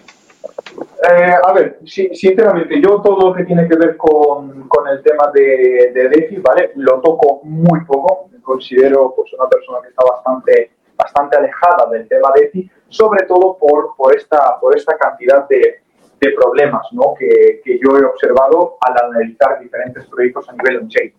Eh, 1.01 1.33
a 1.43 1.51
ver, 1.51 1.79
sinceramente, 1.83 2.79
yo 2.79 3.01
todo 3.01 3.29
lo 3.29 3.33
que 3.33 3.43
tiene 3.43 3.67
que 3.67 3.75
ver 3.75 3.97
con, 3.97 4.67
con 4.67 4.87
el 4.87 5.01
tema 5.01 5.31
de, 5.33 5.91
de, 5.95 6.09
DeFi, 6.09 6.37
¿vale? 6.37 6.73
Lo 6.75 7.01
toco 7.01 7.41
muy 7.43 7.83
poco. 7.85 8.29
Me 8.31 8.39
considero 8.39 9.15
pues, 9.15 9.33
una 9.33 9.49
persona 9.49 9.79
que 9.81 9.87
está 9.87 10.03
bastante, 10.05 10.71
bastante 10.95 11.37
alejada 11.37 11.89
del 11.89 12.07
tema 12.07 12.29
DeFi, 12.35 12.69
sobre 12.87 13.25
todo 13.25 13.57
por, 13.57 13.95
por, 13.97 14.15
esta, 14.15 14.59
por 14.59 14.77
esta 14.77 14.95
cantidad 14.95 15.47
de, 15.47 15.79
de 16.21 16.31
problemas 16.33 16.85
¿no? 16.91 17.15
que, 17.17 17.61
que, 17.65 17.79
yo 17.83 17.97
he 17.97 18.05
observado 18.05 18.77
al 18.81 19.05
analizar 19.09 19.59
diferentes 19.59 20.05
proyectos 20.05 20.47
a 20.49 20.51
nivel 20.51 20.83
on-chain. 20.83 21.11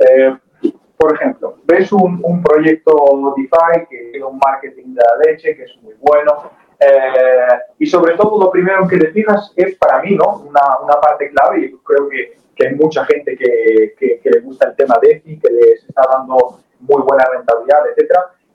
Eh, 0.00 0.36
por 1.04 1.14
ejemplo, 1.16 1.56
ves 1.66 1.92
un, 1.92 2.18
un, 2.22 2.42
proyecto 2.42 2.94
DeFi 3.36 3.86
que 3.90 4.10
tiene 4.10 4.24
un 4.24 4.38
marketing 4.38 4.94
de 4.94 5.02
la 5.02 5.16
leche, 5.26 5.54
que 5.54 5.64
es 5.64 5.76
muy 5.82 5.92
bueno, 6.00 6.50
eh, 6.80 7.60
y 7.78 7.84
sobre 7.84 8.14
todo 8.16 8.42
lo 8.42 8.50
primero 8.50 8.88
que 8.88 8.96
le 8.96 9.12
fijas 9.12 9.52
es 9.54 9.76
para 9.76 10.00
mí 10.00 10.14
¿no? 10.14 10.38
una, 10.48 10.78
una 10.82 10.98
parte 10.98 11.28
clave 11.28 11.60
y 11.60 11.76
creo 11.84 12.08
que, 12.08 12.38
que 12.56 12.68
hay 12.68 12.74
mucha 12.74 13.04
gente 13.04 13.36
que, 13.36 13.94
que, 13.98 14.30
le 14.30 14.40
gusta 14.40 14.68
el 14.68 14.76
tema 14.76 14.94
de 15.02 15.10
EFI, 15.10 15.38
que 15.38 15.52
les 15.52 15.84
está 15.86 16.04
dando 16.10 16.60
muy 16.80 17.02
buena 17.02 17.26
rentabilidad, 17.30 17.80
etc. 17.94 18.10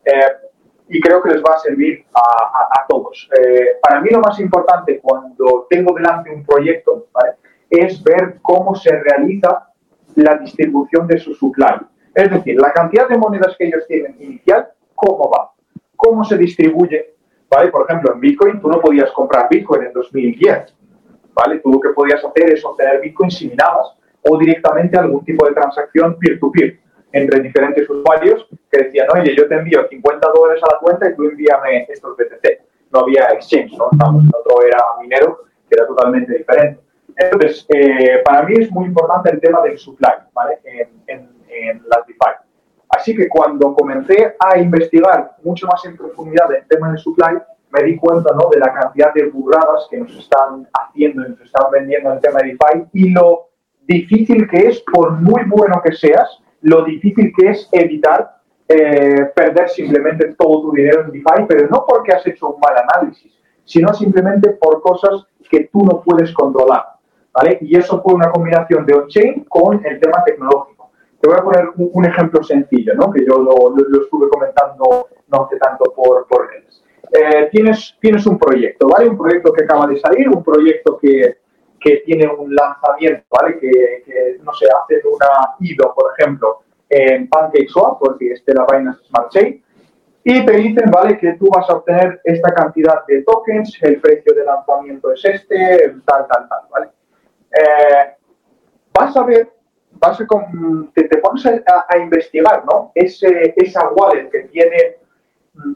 Eh, 0.05 0.47
y 0.87 0.99
creo 0.99 1.21
que 1.21 1.29
les 1.29 1.43
va 1.43 1.53
a 1.53 1.59
servir 1.59 2.03
a, 2.15 2.81
a, 2.81 2.87
todos. 2.87 3.29
Eh, 3.39 3.77
para 3.79 4.01
mí 4.01 4.09
lo 4.09 4.21
más 4.21 4.39
importante 4.39 4.99
cuando 4.99 5.67
tengo 5.69 5.93
delante 5.93 6.33
un 6.33 6.43
proyecto 6.43 7.05
¿vale? 7.13 7.33
es 7.69 8.03
ver 8.03 8.39
cómo 8.41 8.73
se 8.73 8.89
realiza 8.97 9.67
la 10.15 10.35
distribución 10.37 11.05
de 11.05 11.19
su 11.19 11.35
supply. 11.35 11.77
Es 12.13 12.31
decir, 12.31 12.59
la 12.59 12.71
cantidad 12.73 13.07
de 13.07 13.17
monedas 13.17 13.55
que 13.57 13.67
ellos 13.67 13.85
tienen 13.87 14.15
inicial, 14.19 14.69
cómo 14.95 15.29
va, 15.29 15.51
cómo 15.95 16.23
se 16.23 16.37
distribuye 16.37 17.15
¿vale? 17.49 17.71
Por 17.71 17.85
ejemplo, 17.85 18.13
en 18.13 18.19
Bitcoin 18.19 18.61
tú 18.61 18.69
no 18.69 18.79
podías 18.79 19.11
comprar 19.11 19.47
Bitcoin 19.49 19.83
en 19.83 19.93
2010, 19.93 20.75
¿vale? 21.33 21.59
Tú 21.59 21.71
lo 21.71 21.79
que 21.79 21.89
podías 21.89 22.23
hacer 22.23 22.51
es 22.51 22.63
obtener 22.63 23.01
Bitcoin 23.01 23.31
si 23.31 23.49
minabas 23.49 23.95
o 24.21 24.37
directamente 24.37 24.97
algún 24.97 25.23
tipo 25.23 25.47
de 25.47 25.53
transacción 25.53 26.17
peer-to-peer 26.19 26.79
entre 27.11 27.39
diferentes 27.39 27.89
usuarios 27.89 28.47
que 28.71 28.83
decían, 28.83 29.07
oye, 29.13 29.35
yo 29.35 29.47
te 29.47 29.55
envío 29.55 29.87
50 29.87 30.27
dólares 30.33 30.61
a 30.63 30.73
la 30.73 30.79
cuenta 30.79 31.09
y 31.09 31.15
tú 31.15 31.23
envíame 31.23 31.87
estos 31.89 32.15
BTC. 32.15 32.61
No 32.91 32.99
había 32.99 33.29
exchange, 33.29 33.73
¿no? 33.77 33.85
otro 33.85 34.65
era 34.65 34.77
minero, 35.01 35.45
que 35.67 35.75
era 35.75 35.87
totalmente 35.87 36.37
diferente. 36.37 36.81
Entonces, 37.15 37.65
eh, 37.69 38.21
para 38.23 38.43
mí 38.43 38.55
es 38.59 38.71
muy 38.71 38.85
importante 38.85 39.31
el 39.31 39.39
tema 39.39 39.61
del 39.63 39.77
supply, 39.77 40.11
¿vale? 40.33 40.59
En, 40.63 40.89
en, 41.07 41.38
en 41.67 41.81
DeFi. 42.07 42.49
Así 42.89 43.15
que 43.15 43.29
cuando 43.29 43.73
comencé 43.73 44.35
a 44.39 44.57
investigar 44.57 45.35
mucho 45.43 45.67
más 45.67 45.83
en 45.85 45.95
profundidad 45.95 46.51
el 46.53 46.65
tema 46.67 46.91
de 46.91 46.97
supply, 46.97 47.37
me 47.71 47.83
di 47.83 47.97
cuenta 47.97 48.33
¿no? 48.33 48.49
de 48.49 48.59
la 48.59 48.73
cantidad 48.73 49.13
de 49.13 49.29
burradas 49.29 49.87
que 49.89 49.97
nos 49.97 50.17
están 50.17 50.67
haciendo 50.73 51.25
y 51.25 51.29
nos 51.29 51.41
están 51.41 51.69
vendiendo 51.71 52.09
en 52.09 52.15
el 52.15 52.21
tema 52.21 52.39
de 52.39 52.47
DeFi 52.47 52.87
y 52.93 53.09
lo 53.11 53.49
difícil 53.87 54.47
que 54.49 54.67
es, 54.67 54.83
por 54.91 55.11
muy 55.11 55.43
bueno 55.45 55.81
que 55.83 55.95
seas, 55.95 56.39
lo 56.61 56.83
difícil 56.83 57.31
que 57.37 57.49
es 57.49 57.69
evitar 57.71 58.39
eh, 58.67 59.31
perder 59.35 59.69
simplemente 59.69 60.35
todo 60.37 60.61
tu 60.61 60.71
dinero 60.71 61.01
en 61.01 61.11
DeFi, 61.11 61.45
pero 61.47 61.67
no 61.69 61.85
porque 61.87 62.13
has 62.13 62.25
hecho 62.25 62.49
un 62.49 62.59
mal 62.59 62.75
análisis, 62.77 63.33
sino 63.65 63.93
simplemente 63.93 64.51
por 64.51 64.81
cosas 64.81 65.25
que 65.49 65.69
tú 65.71 65.83
no 65.85 66.01
puedes 66.01 66.31
controlar. 66.33 66.85
¿vale? 67.33 67.57
Y 67.61 67.77
eso 67.77 68.01
fue 68.01 68.13
una 68.13 68.29
combinación 68.29 68.85
de 68.85 68.93
on-chain 68.93 69.45
con 69.45 69.85
el 69.85 69.99
tema 69.99 70.23
tecnológico. 70.23 70.78
Te 71.19 71.27
voy 71.27 71.37
a 71.37 71.43
poner 71.43 71.69
un, 71.75 72.05
ejemplo 72.05 72.41
sencillo, 72.43 72.93
¿no? 72.95 73.11
que 73.11 73.25
yo 73.25 73.37
lo, 73.37 73.75
lo, 73.75 74.01
estuve 74.01 74.29
comentando 74.29 75.09
no 75.27 75.43
hace 75.43 75.57
tanto 75.57 75.93
por, 75.93 76.25
por 76.27 76.49
redes. 76.49 76.81
Eh, 77.11 77.49
tienes, 77.51 77.97
tienes 77.99 78.25
un 78.25 78.37
proyecto, 78.37 78.87
¿vale? 78.87 79.09
Un 79.09 79.17
proyecto 79.17 79.51
que 79.51 79.63
acaba 79.63 79.87
de 79.87 79.99
salir, 79.99 80.29
un 80.29 80.43
proyecto 80.43 80.97
que, 80.97 81.39
que 81.79 81.97
tiene 82.05 82.27
un 82.27 82.53
lanzamiento, 82.53 83.25
¿vale? 83.29 83.59
Que, 83.59 84.03
que, 84.05 84.37
no 84.43 84.53
sé, 84.53 84.67
hacen 84.67 85.01
una 85.11 85.55
IDO, 85.59 85.93
por 85.93 86.13
ejemplo, 86.17 86.59
en 86.87 87.27
PancakeSwap, 87.27 87.99
porque 87.99 88.33
este 88.33 88.53
la 88.53 88.65
Binance 88.65 89.03
Smart 89.07 89.31
Chain, 89.31 89.63
y 90.23 90.45
te 90.45 90.51
dicen, 90.53 90.91
¿vale? 90.91 91.17
Que 91.17 91.33
tú 91.33 91.47
vas 91.53 91.69
a 91.69 91.73
obtener 91.73 92.21
esta 92.23 92.53
cantidad 92.53 93.05
de 93.07 93.23
tokens, 93.23 93.77
el 93.81 93.99
precio 93.99 94.33
de 94.33 94.45
lanzamiento 94.45 95.11
es 95.11 95.25
este, 95.25 95.95
tal, 96.05 96.27
tal, 96.27 96.47
tal, 96.47 96.61
¿vale? 96.69 96.89
Eh, 97.51 98.15
vas 98.93 99.15
a 99.17 99.23
ver 99.23 99.49
vas 99.99 100.19
a, 100.21 100.25
te, 100.93 101.03
te, 101.03 101.17
pones 101.17 101.45
a, 101.45 101.97
investigar, 101.97 102.63
¿no? 102.65 102.91
Ese, 102.95 103.53
esa 103.57 103.89
wallet 103.89 104.29
que 104.29 104.39
tiene 104.43 104.97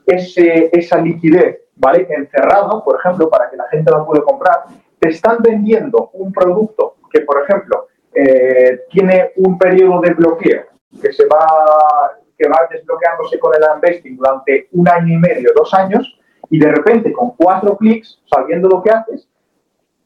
ese, 0.05 0.69
esa 0.71 0.97
liquidez, 0.97 1.61
¿vale? 1.75 2.07
Encerrado, 2.09 2.83
por 2.83 2.99
ejemplo, 2.99 3.29
para 3.29 3.49
que 3.49 3.57
la 3.57 3.67
gente 3.69 3.91
la 3.91 4.05
pueda 4.05 4.23
comprar, 4.23 4.63
te 4.99 5.09
están 5.09 5.37
vendiendo 5.41 6.09
un 6.13 6.31
producto 6.31 6.95
que, 7.11 7.21
por 7.21 7.43
ejemplo, 7.43 7.87
eh, 8.13 8.81
tiene 8.89 9.31
un 9.37 9.57
periodo 9.57 10.01
de 10.01 10.13
bloqueo 10.13 10.65
que 11.01 11.11
se 11.11 11.25
va 11.27 12.17
que 12.37 12.47
va 12.47 12.67
desbloqueándose 12.69 13.39
con 13.39 13.53
el 13.55 13.61
investing 13.75 14.17
durante 14.17 14.67
un 14.71 14.87
año 14.89 15.13
y 15.13 15.17
medio, 15.17 15.51
dos 15.55 15.73
años, 15.73 16.19
y 16.49 16.59
de 16.59 16.71
repente 16.71 17.13
con 17.13 17.31
cuatro 17.35 17.77
clics, 17.77 18.19
sabiendo 18.25 18.67
lo 18.67 18.81
que 18.81 18.89
haces, 18.89 19.27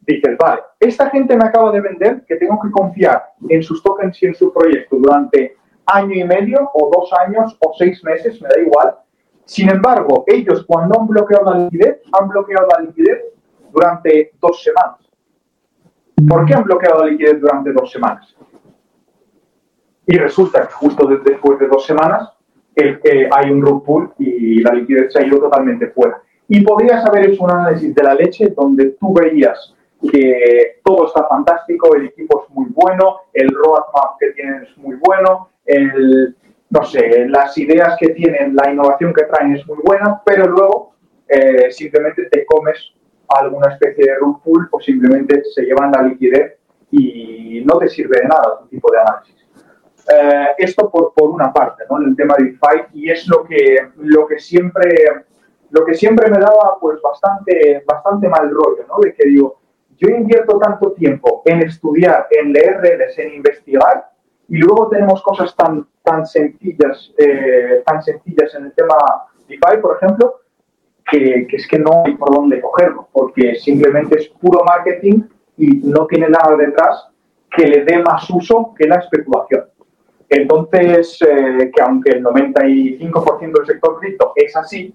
dices, 0.07 0.37
vale, 0.37 0.61
esta 0.79 1.09
gente 1.09 1.35
me 1.35 1.45
acaba 1.45 1.71
de 1.71 1.81
vender 1.81 2.23
que 2.25 2.37
tengo 2.37 2.59
que 2.61 2.71
confiar 2.71 3.33
en 3.49 3.61
sus 3.61 3.83
tokens 3.83 4.21
y 4.23 4.27
en 4.27 4.35
su 4.35 4.53
proyecto 4.53 4.95
durante 4.97 5.57
año 5.85 6.15
y 6.15 6.23
medio 6.23 6.69
o 6.73 6.89
dos 6.93 7.11
años 7.13 7.57
o 7.59 7.73
seis 7.77 8.03
meses, 8.03 8.41
me 8.41 8.47
da 8.47 8.59
igual. 8.59 8.95
Sin 9.45 9.69
embargo, 9.69 10.23
ellos 10.27 10.65
cuando 10.65 10.99
han 10.99 11.07
bloqueado 11.07 11.53
la 11.53 11.59
liquidez, 11.65 12.01
han 12.11 12.27
bloqueado 12.27 12.67
la 12.67 12.83
liquidez 12.83 13.21
durante 13.71 14.31
dos 14.41 14.63
semanas. 14.63 14.99
¿Por 16.27 16.45
qué 16.45 16.53
han 16.53 16.63
bloqueado 16.63 17.05
la 17.05 17.11
liquidez 17.11 17.39
durante 17.39 17.71
dos 17.71 17.91
semanas? 17.91 18.35
Y 20.05 20.17
resulta 20.17 20.67
que 20.67 20.73
justo 20.73 21.05
después 21.05 21.59
de 21.59 21.67
dos 21.67 21.85
semanas 21.85 22.31
eh, 22.75 23.29
hay 23.31 23.51
un 23.51 23.61
rug 23.61 23.83
pull 23.83 24.13
y 24.19 24.61
la 24.61 24.73
liquidez 24.73 25.11
se 25.11 25.19
ha 25.19 25.25
ido 25.25 25.39
totalmente 25.39 25.87
fuera. 25.87 26.21
Y 26.47 26.61
podrías 26.61 27.05
haber 27.05 27.29
hecho 27.29 27.43
un 27.43 27.51
análisis 27.51 27.93
de 27.93 28.03
la 28.03 28.15
leche 28.15 28.53
donde 28.55 28.91
tú 28.99 29.13
veías 29.13 29.75
que 30.11 30.79
todo 30.83 31.07
está 31.07 31.27
fantástico, 31.27 31.95
el 31.95 32.07
equipo 32.07 32.43
es 32.43 32.53
muy 32.53 32.67
bueno, 32.69 33.21
el 33.33 33.49
roadmap 33.49 34.17
que 34.19 34.31
tienen 34.31 34.63
es 34.63 34.77
muy 34.77 34.95
bueno, 34.95 35.49
el, 35.65 36.35
no 36.69 36.83
sé, 36.83 37.27
las 37.27 37.57
ideas 37.57 37.97
que 37.99 38.09
tienen, 38.09 38.55
la 38.55 38.71
innovación 38.71 39.13
que 39.13 39.23
traen 39.23 39.55
es 39.55 39.65
muy 39.67 39.77
buena, 39.83 40.21
pero 40.25 40.47
luego 40.47 40.93
eh, 41.27 41.71
simplemente 41.71 42.25
te 42.29 42.45
comes 42.45 42.93
alguna 43.29 43.73
especie 43.73 44.05
de 44.05 44.15
rug 44.19 44.41
pull 44.43 44.67
o 44.71 44.79
simplemente 44.79 45.43
se 45.43 45.63
llevan 45.63 45.91
la 45.91 46.03
liquidez 46.03 46.57
y 46.91 47.63
no 47.65 47.77
te 47.79 47.89
sirve 47.89 48.21
de 48.21 48.27
nada 48.27 48.59
tu 48.59 48.67
tipo 48.67 48.91
de 48.91 48.99
análisis. 48.99 49.35
Eh, 50.09 50.47
esto 50.59 50.89
por, 50.89 51.13
por, 51.13 51.29
una 51.29 51.51
parte, 51.51 51.83
¿no? 51.89 52.01
En 52.01 52.09
el 52.09 52.15
tema 52.15 52.35
de 52.37 52.45
DeFi, 52.45 52.85
y 52.93 53.09
es 53.09 53.27
lo 53.27 53.43
que, 53.43 53.89
lo 53.97 54.25
que 54.25 54.39
siempre 54.39 55.25
lo 55.71 55.85
que 55.85 55.93
siempre 55.93 56.29
me 56.29 56.39
daba 56.39 56.77
pues 56.79 57.01
bastante, 57.01 57.83
bastante 57.85 58.27
mal 58.29 58.49
rollo, 58.49 58.85
¿no? 58.87 58.99
De 59.01 59.13
que 59.13 59.27
digo, 59.27 59.59
yo 59.97 60.09
invierto 60.09 60.59
tanto 60.59 60.91
tiempo 60.91 61.41
en 61.45 61.63
estudiar, 61.63 62.27
en 62.31 62.53
leer 62.53 62.79
redes, 62.81 63.17
en 63.17 63.33
investigar, 63.33 64.09
y 64.47 64.57
luego 64.57 64.87
tenemos 64.89 65.21
cosas 65.23 65.55
tan, 65.55 65.87
tan, 66.03 66.25
sencillas, 66.25 67.13
eh, 67.17 67.83
tan 67.85 68.01
sencillas 68.01 68.53
en 68.55 68.65
el 68.65 68.73
tema 68.73 68.95
DeFi, 69.47 69.81
por 69.81 69.97
ejemplo, 69.97 70.41
que, 71.09 71.47
es 71.51 71.67
que 71.67 71.79
no 71.79 72.03
hay 72.05 72.15
por 72.15 72.33
dónde 72.33 72.61
cogerlo, 72.61 73.07
porque 73.11 73.55
simplemente 73.55 74.19
es 74.19 74.29
puro 74.29 74.63
marketing 74.63 75.23
y 75.57 75.67
no 75.83 76.05
tiene 76.05 76.29
nada 76.29 76.55
detrás 76.55 77.07
que 77.49 77.65
le 77.65 77.83
dé 77.83 77.97
más 78.03 78.29
uso 78.29 78.73
que 78.77 78.87
la 78.87 78.97
especulación. 78.97 79.65
Entonces, 80.29 81.17
eh, 81.21 81.71
que 81.73 81.81
aunque 81.81 82.11
el 82.11 82.23
95% 82.23 83.39
del 83.39 83.65
sector 83.65 83.99
cripto 83.99 84.33
es 84.35 84.55
así, 84.55 84.93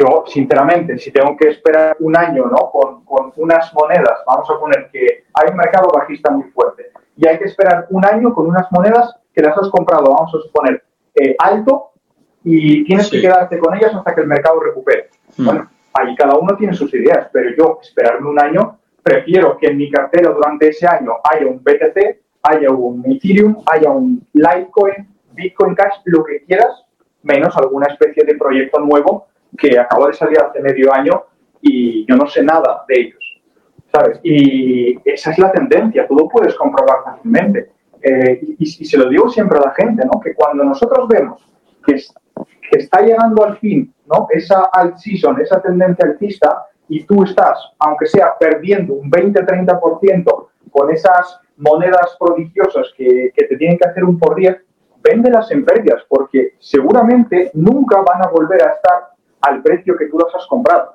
yo, 0.00 0.24
sinceramente, 0.26 0.98
si 0.98 1.12
tengo 1.12 1.36
que 1.36 1.48
esperar 1.48 1.96
un 2.00 2.16
año 2.16 2.46
¿no? 2.46 2.70
con, 2.70 3.04
con, 3.04 3.32
unas 3.36 3.72
monedas, 3.74 4.20
vamos 4.26 4.48
a 4.50 4.58
poner 4.58 4.88
que 4.90 5.24
hay 5.34 5.50
un 5.50 5.56
mercado 5.56 5.88
bajista 5.92 6.30
muy 6.30 6.44
fuerte, 6.50 6.90
y 7.16 7.26
hay 7.26 7.38
que 7.38 7.44
esperar 7.44 7.86
un 7.90 8.04
año 8.04 8.32
con 8.32 8.46
unas 8.46 8.70
monedas 8.72 9.14
que 9.34 9.42
las 9.42 9.56
has 9.58 9.68
comprado, 9.68 10.14
vamos 10.14 10.34
a 10.34 10.38
suponer, 10.38 10.82
eh, 11.14 11.36
alto, 11.38 11.90
y 12.42 12.82
tienes 12.84 13.10
que 13.10 13.20
quedarte 13.20 13.58
con 13.58 13.76
ellas 13.76 13.94
hasta 13.94 14.14
que 14.14 14.22
el 14.22 14.26
mercado 14.26 14.60
recupere. 14.60 15.10
Hmm. 15.36 15.44
Bueno, 15.44 15.70
ahí 15.92 16.14
cada 16.16 16.36
uno 16.36 16.56
tiene 16.56 16.72
sus 16.72 16.92
ideas, 16.94 17.28
pero 17.32 17.50
yo 17.56 17.78
esperarme 17.82 18.28
un 18.28 18.40
año 18.40 18.78
prefiero 19.02 19.56
que 19.58 19.66
en 19.66 19.76
mi 19.76 19.90
cartera 19.90 20.30
durante 20.30 20.68
ese 20.68 20.86
año 20.86 21.12
haya 21.30 21.46
un 21.46 21.62
BTC, 21.62 22.20
haya 22.42 22.70
un 22.70 23.02
Ethereum, 23.06 23.62
haya 23.66 23.90
un 23.90 24.26
Litecoin, 24.32 25.08
Bitcoin 25.32 25.74
Cash, 25.74 26.00
lo 26.04 26.24
que 26.24 26.42
quieras, 26.44 26.86
menos 27.22 27.56
alguna 27.56 27.86
especie 27.86 28.24
de 28.24 28.34
proyecto 28.36 28.80
nuevo 28.80 29.26
que 29.60 29.78
acaba 29.78 30.08
de 30.08 30.14
salir 30.14 30.38
hace 30.40 30.60
medio 30.60 30.92
año 30.92 31.24
y 31.60 32.06
yo 32.06 32.16
no 32.16 32.26
sé 32.26 32.42
nada 32.42 32.84
de 32.88 33.00
ellos, 33.00 33.40
¿sabes? 33.92 34.18
Y 34.22 34.98
esa 35.04 35.30
es 35.30 35.38
la 35.38 35.52
tendencia, 35.52 36.08
tú 36.08 36.14
lo 36.14 36.28
puedes 36.28 36.54
comprobar 36.54 37.04
fácilmente. 37.04 37.70
Eh, 38.02 38.40
y, 38.58 38.66
se 38.66 38.96
lo 38.96 39.10
digo 39.10 39.28
siempre 39.28 39.58
a 39.58 39.66
la 39.66 39.74
gente, 39.74 40.02
¿no? 40.06 40.18
Que 40.20 40.34
cuando 40.34 40.64
nosotros 40.64 41.06
vemos 41.06 41.46
que, 41.84 41.96
que 42.70 42.78
está 42.78 43.02
llegando 43.02 43.44
al 43.44 43.58
fin, 43.58 43.92
¿no? 44.06 44.26
Esa 44.30 44.70
alt 44.72 44.96
season, 44.96 45.38
esa 45.38 45.60
tendencia 45.60 46.06
alcista, 46.06 46.66
y 46.88 47.04
tú 47.04 47.22
estás, 47.22 47.58
aunque 47.78 48.06
sea 48.06 48.36
perdiendo 48.38 48.94
un 48.94 49.10
20-30% 49.10 50.48
con 50.70 50.90
esas 50.90 51.40
monedas 51.56 52.16
prodigiosas 52.18 52.86
que, 52.96 53.30
que, 53.34 53.44
te 53.44 53.56
tienen 53.56 53.78
que 53.78 53.88
hacer 53.88 54.02
un 54.02 54.18
por 54.18 54.34
10, 54.34 54.56
véndelas 55.02 55.50
en 55.50 55.64
pérdidas, 55.64 56.02
porque 56.08 56.54
seguramente 56.58 57.50
nunca 57.54 57.98
van 58.00 58.24
a 58.24 58.28
volver 58.28 58.62
a 58.62 58.72
estar 58.72 59.09
al 59.42 59.62
precio 59.62 59.96
que 59.96 60.06
tú 60.06 60.18
las 60.18 60.34
has 60.34 60.46
comprado. 60.46 60.94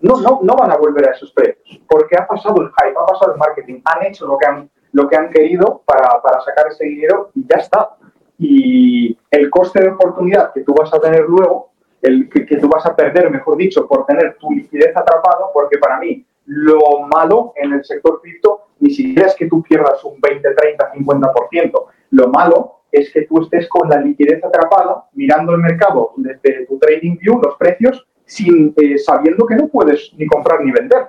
No, 0.00 0.20
no, 0.20 0.40
no 0.42 0.54
van 0.54 0.70
a 0.70 0.76
volver 0.76 1.08
a 1.08 1.12
esos 1.12 1.32
precios, 1.32 1.80
porque 1.88 2.16
ha 2.16 2.26
pasado 2.26 2.60
el 2.60 2.68
hype, 2.68 2.98
ha 2.98 3.06
pasado 3.06 3.32
el 3.32 3.38
marketing, 3.38 3.80
han 3.84 4.04
hecho 4.04 4.26
lo 4.26 4.36
que 4.36 4.46
han, 4.46 4.70
lo 4.92 5.08
que 5.08 5.16
han 5.16 5.30
querido 5.30 5.82
para, 5.86 6.20
para 6.20 6.40
sacar 6.42 6.68
ese 6.68 6.84
dinero 6.84 7.30
y 7.34 7.46
ya 7.48 7.56
está. 7.56 7.96
Y 8.38 9.16
el 9.30 9.48
coste 9.48 9.80
de 9.80 9.90
oportunidad 9.90 10.52
que 10.52 10.62
tú 10.62 10.74
vas 10.74 10.92
a 10.92 11.00
tener 11.00 11.22
luego, 11.22 11.70
el 12.02 12.28
que, 12.28 12.44
tú 12.58 12.68
vas 12.68 12.84
a 12.84 12.94
perder, 12.94 13.30
mejor 13.30 13.56
dicho, 13.56 13.86
por 13.86 14.04
tener 14.04 14.36
tu 14.36 14.50
liquidez 14.50 14.94
atrapado, 14.94 15.50
porque 15.54 15.78
para 15.78 15.98
mí 15.98 16.26
lo 16.46 17.00
malo 17.10 17.54
en 17.56 17.72
el 17.72 17.84
sector 17.84 18.20
cripto 18.20 18.64
ni 18.80 18.90
siquiera 18.90 19.28
es 19.28 19.34
que 19.34 19.46
tú 19.46 19.62
pierdas 19.62 20.04
un 20.04 20.20
20, 20.20 20.54
30, 20.54 20.92
50%. 20.92 21.84
Lo 22.10 22.28
malo 22.28 22.80
es 22.94 23.12
que 23.12 23.22
tú 23.22 23.42
estés 23.42 23.68
con 23.68 23.88
la 23.88 24.00
liquidez 24.00 24.42
atrapada, 24.44 25.04
mirando 25.14 25.52
el 25.52 25.60
mercado 25.60 26.12
desde 26.16 26.64
tu 26.66 26.78
trading 26.78 27.16
view, 27.18 27.40
los 27.42 27.56
precios, 27.56 28.06
sin, 28.24 28.72
eh, 28.76 28.96
sabiendo 28.98 29.44
que 29.46 29.56
no 29.56 29.68
puedes 29.68 30.12
ni 30.16 30.26
comprar 30.26 30.64
ni 30.64 30.70
vender. 30.70 31.08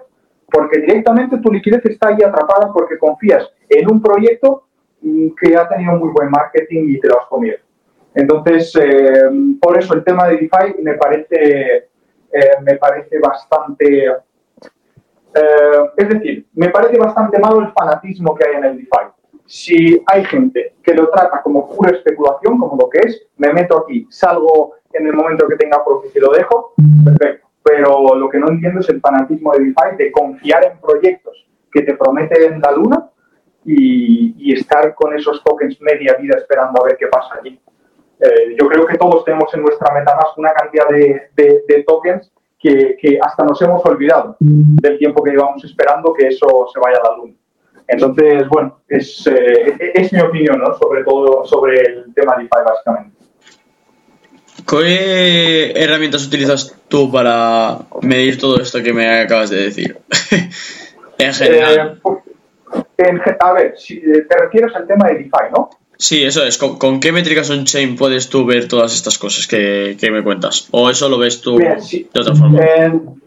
Porque 0.52 0.80
directamente 0.80 1.38
tu 1.38 1.52
liquidez 1.52 1.86
está 1.86 2.10
ahí 2.10 2.24
atrapada 2.24 2.72
porque 2.74 2.98
confías 2.98 3.52
en 3.70 3.92
un 3.92 4.02
proyecto 4.02 4.64
mm, 5.02 5.28
que 5.40 5.56
ha 5.56 5.70
tenido 5.70 5.94
muy 5.94 6.10
buen 6.10 6.30
marketing 6.30 6.86
y 6.90 7.00
te 7.00 7.08
lo 7.08 7.20
has 7.20 7.28
comido. 7.28 7.58
Entonces, 8.16 8.74
eh, 8.82 9.30
por 9.62 9.78
eso 9.78 9.94
el 9.94 10.04
tema 10.04 10.28
de 10.28 10.38
DeFi 10.38 10.82
me 10.82 10.96
parece, 10.96 11.90
eh, 12.32 12.52
me 12.64 12.76
parece 12.76 13.20
bastante... 13.20 14.08
es 15.98 16.10
decir, 16.10 16.48
me 16.54 16.70
parece 16.70 16.98
bastante 16.98 17.38
malo 17.40 17.60
el 17.60 17.72
fanatismo 17.74 18.34
que 18.34 18.48
hay 18.48 18.56
en 18.56 18.64
el 18.64 18.78
DeFi 18.78 19.15
si 19.46 20.02
hay 20.08 20.26
gente 20.26 20.76
que 20.84 20.94
lo 20.94 21.10
trata 21.10 21.42
como 21.42 21.70
pura 21.70 21.92
especulación, 21.92 22.58
como 22.58 22.78
lo 22.78 22.90
que 22.90 23.00
es, 23.00 23.28
me 23.38 23.54
meto 23.54 23.80
aquí, 23.80 24.08
salgo 24.10 24.74
en 24.94 25.08
el 25.08 25.14
momento 25.14 25.48
que 25.48 25.56
tenga 25.56 25.84
profit 25.84 26.16
y 26.16 26.20
lo 26.20 26.32
dejo, 26.32 26.74
perfecto. 27.04 27.48
Pero 27.64 28.16
lo 28.16 28.30
que 28.30 28.38
no 28.38 28.50
entiendo 28.50 28.80
es 28.80 28.90
el 28.90 29.02
fanatismo 29.02 29.52
de 29.54 29.66
DeFi 29.66 29.98
de 29.98 30.12
confiar 30.12 30.66
en 30.66 30.80
proyectos 30.80 31.48
que 31.72 31.82
te 31.82 31.96
prometen 31.96 32.62
la 32.62 32.72
luna 32.72 33.10
y, 33.66 34.54
estar 34.54 34.94
con 34.94 35.14
esos 35.18 35.44
tokens 35.44 35.82
media 35.82 36.14
vida 36.14 36.38
esperando 36.38 36.82
a 36.82 36.86
ver 36.86 36.98
qué 36.98 37.08
pasa 37.08 37.36
allí. 37.40 37.60
Eh, 38.20 38.56
yo 38.58 38.68
creo 38.68 38.86
que 38.86 38.98
todos 38.98 39.26
tenemos 39.26 39.54
en 39.54 39.64
nuestra 39.64 39.94
MetaMask 39.94 40.38
una 40.38 40.54
cantidad 40.54 40.88
de, 40.88 41.84
tokens 41.86 42.32
que, 42.58 42.96
que, 43.02 43.20
hasta 43.22 43.44
nos 43.44 43.62
hemos 43.62 43.84
olvidado 43.86 44.38
del 44.40 44.98
tiempo 44.98 45.22
que 45.24 45.32
llevamos 45.32 45.64
esperando 45.66 46.14
que 46.14 46.28
eso 46.28 46.68
se 46.72 46.80
vaya 46.80 47.00
a 47.04 47.10
la 47.10 47.18
luna. 47.18 47.34
Entonces, 47.88 48.48
bueno, 48.50 48.80
es, 48.88 49.28
eh, 49.28 49.92
es 49.94 50.12
mi 50.12 50.20
opinión, 50.20 50.60
¿no? 50.60 50.76
Sobre 50.78 51.04
todo 51.04 51.46
sobre 51.46 51.82
el 51.82 52.14
tema 52.14 52.36
DeFi, 52.36 52.50
básicamente. 52.66 53.16
¿Qué 54.68 55.72
herramientas 55.76 56.26
utilizas 56.26 56.76
tú 56.88 57.12
para 57.12 57.80
medir 58.02 58.40
todo 58.40 58.60
esto 58.60 58.82
que 58.82 58.94
me 58.94 59.08
acabas 59.20 59.52
de 59.52 59.58
decir? 59.58 59.98
en 61.20 61.34
general. 61.34 62.02
Eh, 62.98 63.36
a 63.40 63.54
ver, 63.54 63.78
si 63.78 63.98
eh, 63.98 64.26
te 64.28 64.38
refieres 64.38 64.76
al 64.76 64.88
tema 64.88 65.08
de 65.10 65.16
DeFi, 65.16 65.52
¿no? 65.56 65.70
Sí, 65.98 66.24
eso 66.24 66.44
es. 66.44 66.58
¿Con, 66.58 67.00
qué 67.00 67.12
métricas 67.12 67.50
on-chain 67.50 67.96
puedes 67.96 68.30
tú 68.30 68.46
ver 68.46 68.68
todas 68.68 68.94
estas 68.94 69.18
cosas 69.18 69.48
que, 69.48 69.98
me 70.12 70.24
cuentas? 70.24 70.68
¿O 70.72 70.90
eso 70.90 71.08
lo 71.08 71.18
ves 71.18 71.40
tú 71.40 71.58
de 71.58 72.20
otra 72.20 72.36
forma? 72.36 72.60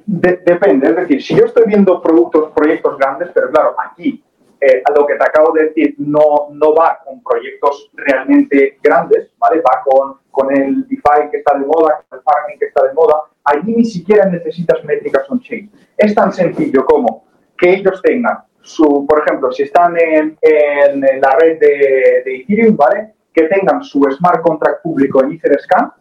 depende. 0.04 0.88
Es 0.88 0.96
decir, 0.96 1.22
si 1.22 1.34
yo 1.34 1.44
estoy 1.44 1.64
viendo 1.66 2.02
productos, 2.02 2.50
proyectos 2.54 2.98
grandes, 2.98 3.28
pero 3.32 3.50
claro, 3.50 3.74
aquí 3.78 4.22
eh, 4.60 4.82
a 4.84 4.92
lo 4.92 5.06
que 5.06 5.14
te 5.14 5.24
acabo 5.24 5.52
de 5.52 5.66
decir, 5.66 5.94
no, 5.98 6.48
no 6.50 6.74
va 6.74 6.98
con 7.04 7.22
proyectos 7.22 7.90
realmente 7.94 8.78
grandes, 8.82 9.30
¿vale? 9.38 9.60
Va 9.60 9.82
con, 9.84 10.18
con 10.30 10.50
el 10.56 10.86
DeFi 10.88 11.30
que 11.30 11.38
está 11.38 11.56
de 11.56 11.64
moda, 11.64 12.04
con 12.08 12.18
el 12.18 12.24
farming 12.24 12.58
que 12.58 12.66
está 12.66 12.84
de 12.84 12.92
moda. 12.92 13.22
Allí 13.44 13.72
ni 13.74 13.84
siquiera 13.84 14.26
necesitas 14.26 14.84
métricas 14.84 15.30
on-chain. 15.30 15.70
Es 15.96 16.14
tan 16.14 16.32
sencillo 16.32 16.84
como 16.84 17.24
que 17.56 17.74
ellos 17.74 18.02
tengan 18.02 18.38
su, 18.60 19.06
por 19.08 19.22
ejemplo, 19.22 19.52
si 19.52 19.62
están 19.62 19.96
en, 19.98 20.36
en 20.42 21.20
la 21.20 21.36
red 21.38 21.58
de, 21.60 22.22
de, 22.24 22.36
Ethereum, 22.40 22.76
¿vale? 22.76 23.14
Que 23.32 23.44
tengan 23.44 23.82
su 23.82 24.02
smart 24.10 24.42
contract 24.42 24.82
público 24.82 25.22
en 25.22 25.32
Etherscan 25.32 25.92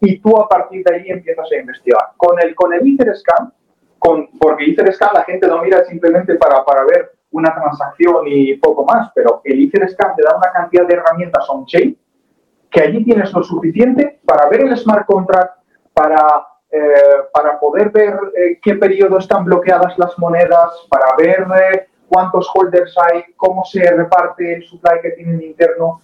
y 0.00 0.18
tú 0.20 0.38
a 0.38 0.48
partir 0.48 0.82
de 0.84 0.96
ahí 0.96 1.10
empiezas 1.10 1.50
a 1.52 1.56
investigar. 1.56 2.12
Con 2.16 2.40
el, 2.40 2.54
con 2.54 2.72
el 2.72 2.80
Etherscan, 2.80 3.52
con, 3.98 4.30
porque 4.38 4.70
Etherscan 4.70 5.10
la 5.12 5.24
gente 5.24 5.46
lo 5.46 5.62
mira 5.62 5.84
simplemente 5.84 6.34
para, 6.36 6.64
para 6.64 6.84
ver 6.84 7.12
una 7.32 7.54
transacción 7.54 8.26
y 8.26 8.54
poco 8.56 8.84
más, 8.84 9.10
pero 9.14 9.40
el 9.44 9.64
Etherscan 9.64 10.14
te 10.16 10.22
da 10.22 10.36
una 10.36 10.50
cantidad 10.50 10.86
de 10.86 10.94
herramientas 10.94 11.48
on-chain 11.48 11.96
que 12.70 12.82
allí 12.82 13.04
tienes 13.04 13.32
lo 13.32 13.42
suficiente 13.42 14.20
para 14.24 14.48
ver 14.48 14.62
el 14.62 14.76
smart 14.76 15.06
contract, 15.06 15.58
para, 15.92 16.46
eh, 16.70 17.24
para 17.32 17.58
poder 17.58 17.90
ver 17.90 18.14
eh, 18.36 18.58
qué 18.62 18.76
periodo 18.76 19.18
están 19.18 19.44
bloqueadas 19.44 19.98
las 19.98 20.16
monedas, 20.18 20.70
para 20.88 21.16
ver 21.16 21.46
eh, 21.60 21.88
cuántos 22.08 22.48
holders 22.54 22.94
hay, 23.10 23.24
cómo 23.36 23.64
se 23.64 23.90
reparte 23.90 24.54
el 24.54 24.64
supply 24.64 25.00
que 25.02 25.10
tienen 25.10 25.42
interno, 25.42 26.00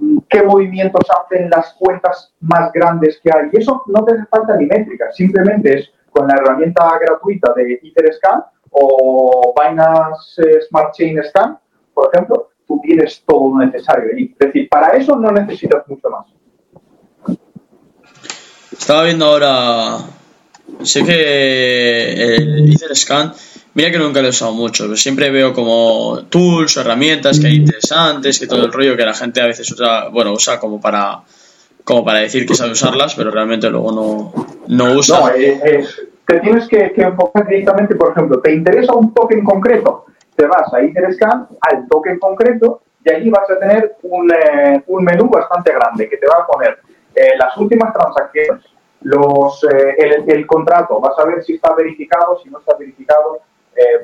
mm, 0.00 0.18
qué 0.28 0.42
movimientos 0.44 1.02
hacen 1.10 1.50
las 1.50 1.74
cuentas 1.74 2.32
más 2.40 2.70
grandes 2.72 3.20
que 3.22 3.30
hay. 3.32 3.48
Y 3.52 3.58
eso 3.58 3.82
no 3.86 4.04
te 4.04 4.14
hace 4.14 4.26
falta 4.26 4.56
ni 4.56 4.66
métricas, 4.66 5.16
simplemente 5.16 5.78
es 5.78 5.90
con 6.10 6.28
la 6.28 6.34
herramienta 6.34 6.96
gratuita 7.00 7.52
de 7.54 7.80
Etherscan 7.82 8.44
o 8.74 9.54
Binance 9.56 10.42
eh, 10.42 10.60
Smart 10.68 10.94
Chain 10.94 11.20
Scan, 11.28 11.58
por 11.92 12.10
ejemplo, 12.12 12.50
tú 12.66 12.80
tienes 12.82 13.22
todo 13.24 13.50
lo 13.50 13.64
necesario 13.64 14.10
Es 14.16 14.38
decir, 14.38 14.68
para 14.68 14.96
eso 14.96 15.16
no 15.16 15.30
necesitas 15.30 15.86
mucho 15.86 16.08
más. 16.10 16.26
Estaba 18.72 19.04
viendo 19.04 19.26
ahora, 19.26 19.98
sé 20.82 21.04
que 21.04 22.34
el 22.36 22.72
Etherscan, 22.74 23.32
mira 23.74 23.92
que 23.92 23.98
nunca 23.98 24.20
lo 24.20 24.26
he 24.26 24.30
usado 24.30 24.52
mucho, 24.52 24.84
pero 24.84 24.96
siempre 24.96 25.30
veo 25.30 25.54
como 25.54 26.24
tools 26.28 26.76
o 26.76 26.80
herramientas 26.80 27.38
que 27.38 27.46
hay 27.46 27.54
interesantes, 27.54 28.40
que 28.40 28.48
todo 28.48 28.64
el 28.64 28.72
rollo 28.72 28.96
que 28.96 29.04
la 29.04 29.14
gente 29.14 29.40
a 29.40 29.46
veces 29.46 29.70
usa, 29.70 30.08
bueno, 30.08 30.32
usa 30.32 30.58
como 30.58 30.80
para 30.80 31.22
como 31.84 32.04
para 32.04 32.20
decir 32.20 32.46
que 32.46 32.54
sabe 32.54 32.72
usarlas, 32.72 33.14
pero 33.14 33.30
realmente 33.30 33.68
luego 33.68 33.92
no, 33.92 34.46
no 34.68 34.92
usa. 34.94 35.20
No, 35.20 35.28
eh, 35.28 35.60
eh, 35.62 35.86
te 36.26 36.40
tienes 36.40 36.68
que, 36.68 36.92
enfocar 36.96 37.46
directamente, 37.46 37.94
por 37.96 38.12
ejemplo, 38.12 38.40
¿te 38.40 38.52
interesa 38.52 38.94
un 38.94 39.12
token 39.12 39.44
concreto? 39.44 40.06
Te 40.34 40.46
vas 40.46 40.72
a 40.72 40.80
Etherscan, 40.80 41.48
al 41.60 41.86
token 41.88 42.18
concreto, 42.18 42.82
y 43.04 43.12
allí 43.12 43.30
vas 43.30 43.48
a 43.50 43.58
tener 43.58 43.96
un, 44.02 44.30
eh, 44.32 44.82
un 44.86 45.04
menú 45.04 45.28
bastante 45.28 45.72
grande 45.72 46.08
que 46.08 46.16
te 46.16 46.26
va 46.26 46.42
a 46.42 46.46
poner 46.46 46.78
eh, 47.14 47.36
las 47.38 47.56
últimas 47.58 47.92
transacciones, 47.92 48.64
los, 49.02 49.62
eh, 49.64 49.94
el, 49.98 50.30
el, 50.30 50.46
contrato, 50.46 50.98
vas 50.98 51.18
a 51.18 51.26
ver 51.26 51.44
si 51.44 51.54
está 51.54 51.74
verificado, 51.74 52.38
si 52.42 52.48
no 52.48 52.58
está 52.58 52.76
verificado, 52.76 53.40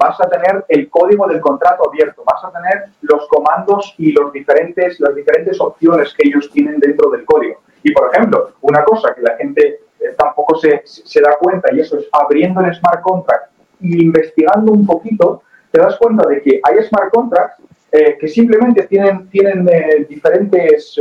vas 0.01 0.21
a 0.21 0.29
tener 0.29 0.65
el 0.67 0.91
código 0.91 1.29
del 1.29 1.41
contrato 1.41 1.89
abierto, 1.89 2.25
vas 2.27 2.45
a 2.45 2.51
tener 2.51 2.87
los 3.03 3.29
comandos 3.29 3.95
y 3.99 4.11
los 4.11 4.33
diferentes, 4.33 4.99
las 4.99 5.15
diferentes 5.15 5.61
opciones 5.61 6.13
que 6.13 6.27
ellos 6.27 6.51
tienen 6.51 6.81
dentro 6.81 7.09
del 7.11 7.25
código. 7.25 7.61
Y, 7.85 7.93
por 7.93 8.11
ejemplo, 8.13 8.51
una 8.63 8.83
cosa 8.83 9.15
que 9.15 9.23
la 9.23 9.37
gente 9.37 9.63
eh, 9.69 9.81
tampoco 10.17 10.57
se, 10.57 10.83
se, 10.85 11.21
da 11.21 11.37
cuenta, 11.39 11.73
y 11.73 11.81
eso 11.81 11.99
es 11.99 12.09
abriendo 12.13 12.61
el 12.61 12.75
smart 12.75 13.03
contract 13.03 13.53
e 13.83 14.03
investigando 14.03 14.73
un 14.73 14.87
poquito, 14.87 15.43
te 15.71 15.81
das 15.81 15.97
cuenta 15.97 16.29
de 16.29 16.43
que 16.43 16.61
hay 16.63 16.83
smart 16.85 17.13
contracts 17.13 17.63
eh, 17.93 18.17
que 18.19 18.29
simplemente 18.29 18.85
tienen, 18.85 19.29
tienen 19.29 19.69
eh, 19.69 20.07
diferentes, 20.09 21.01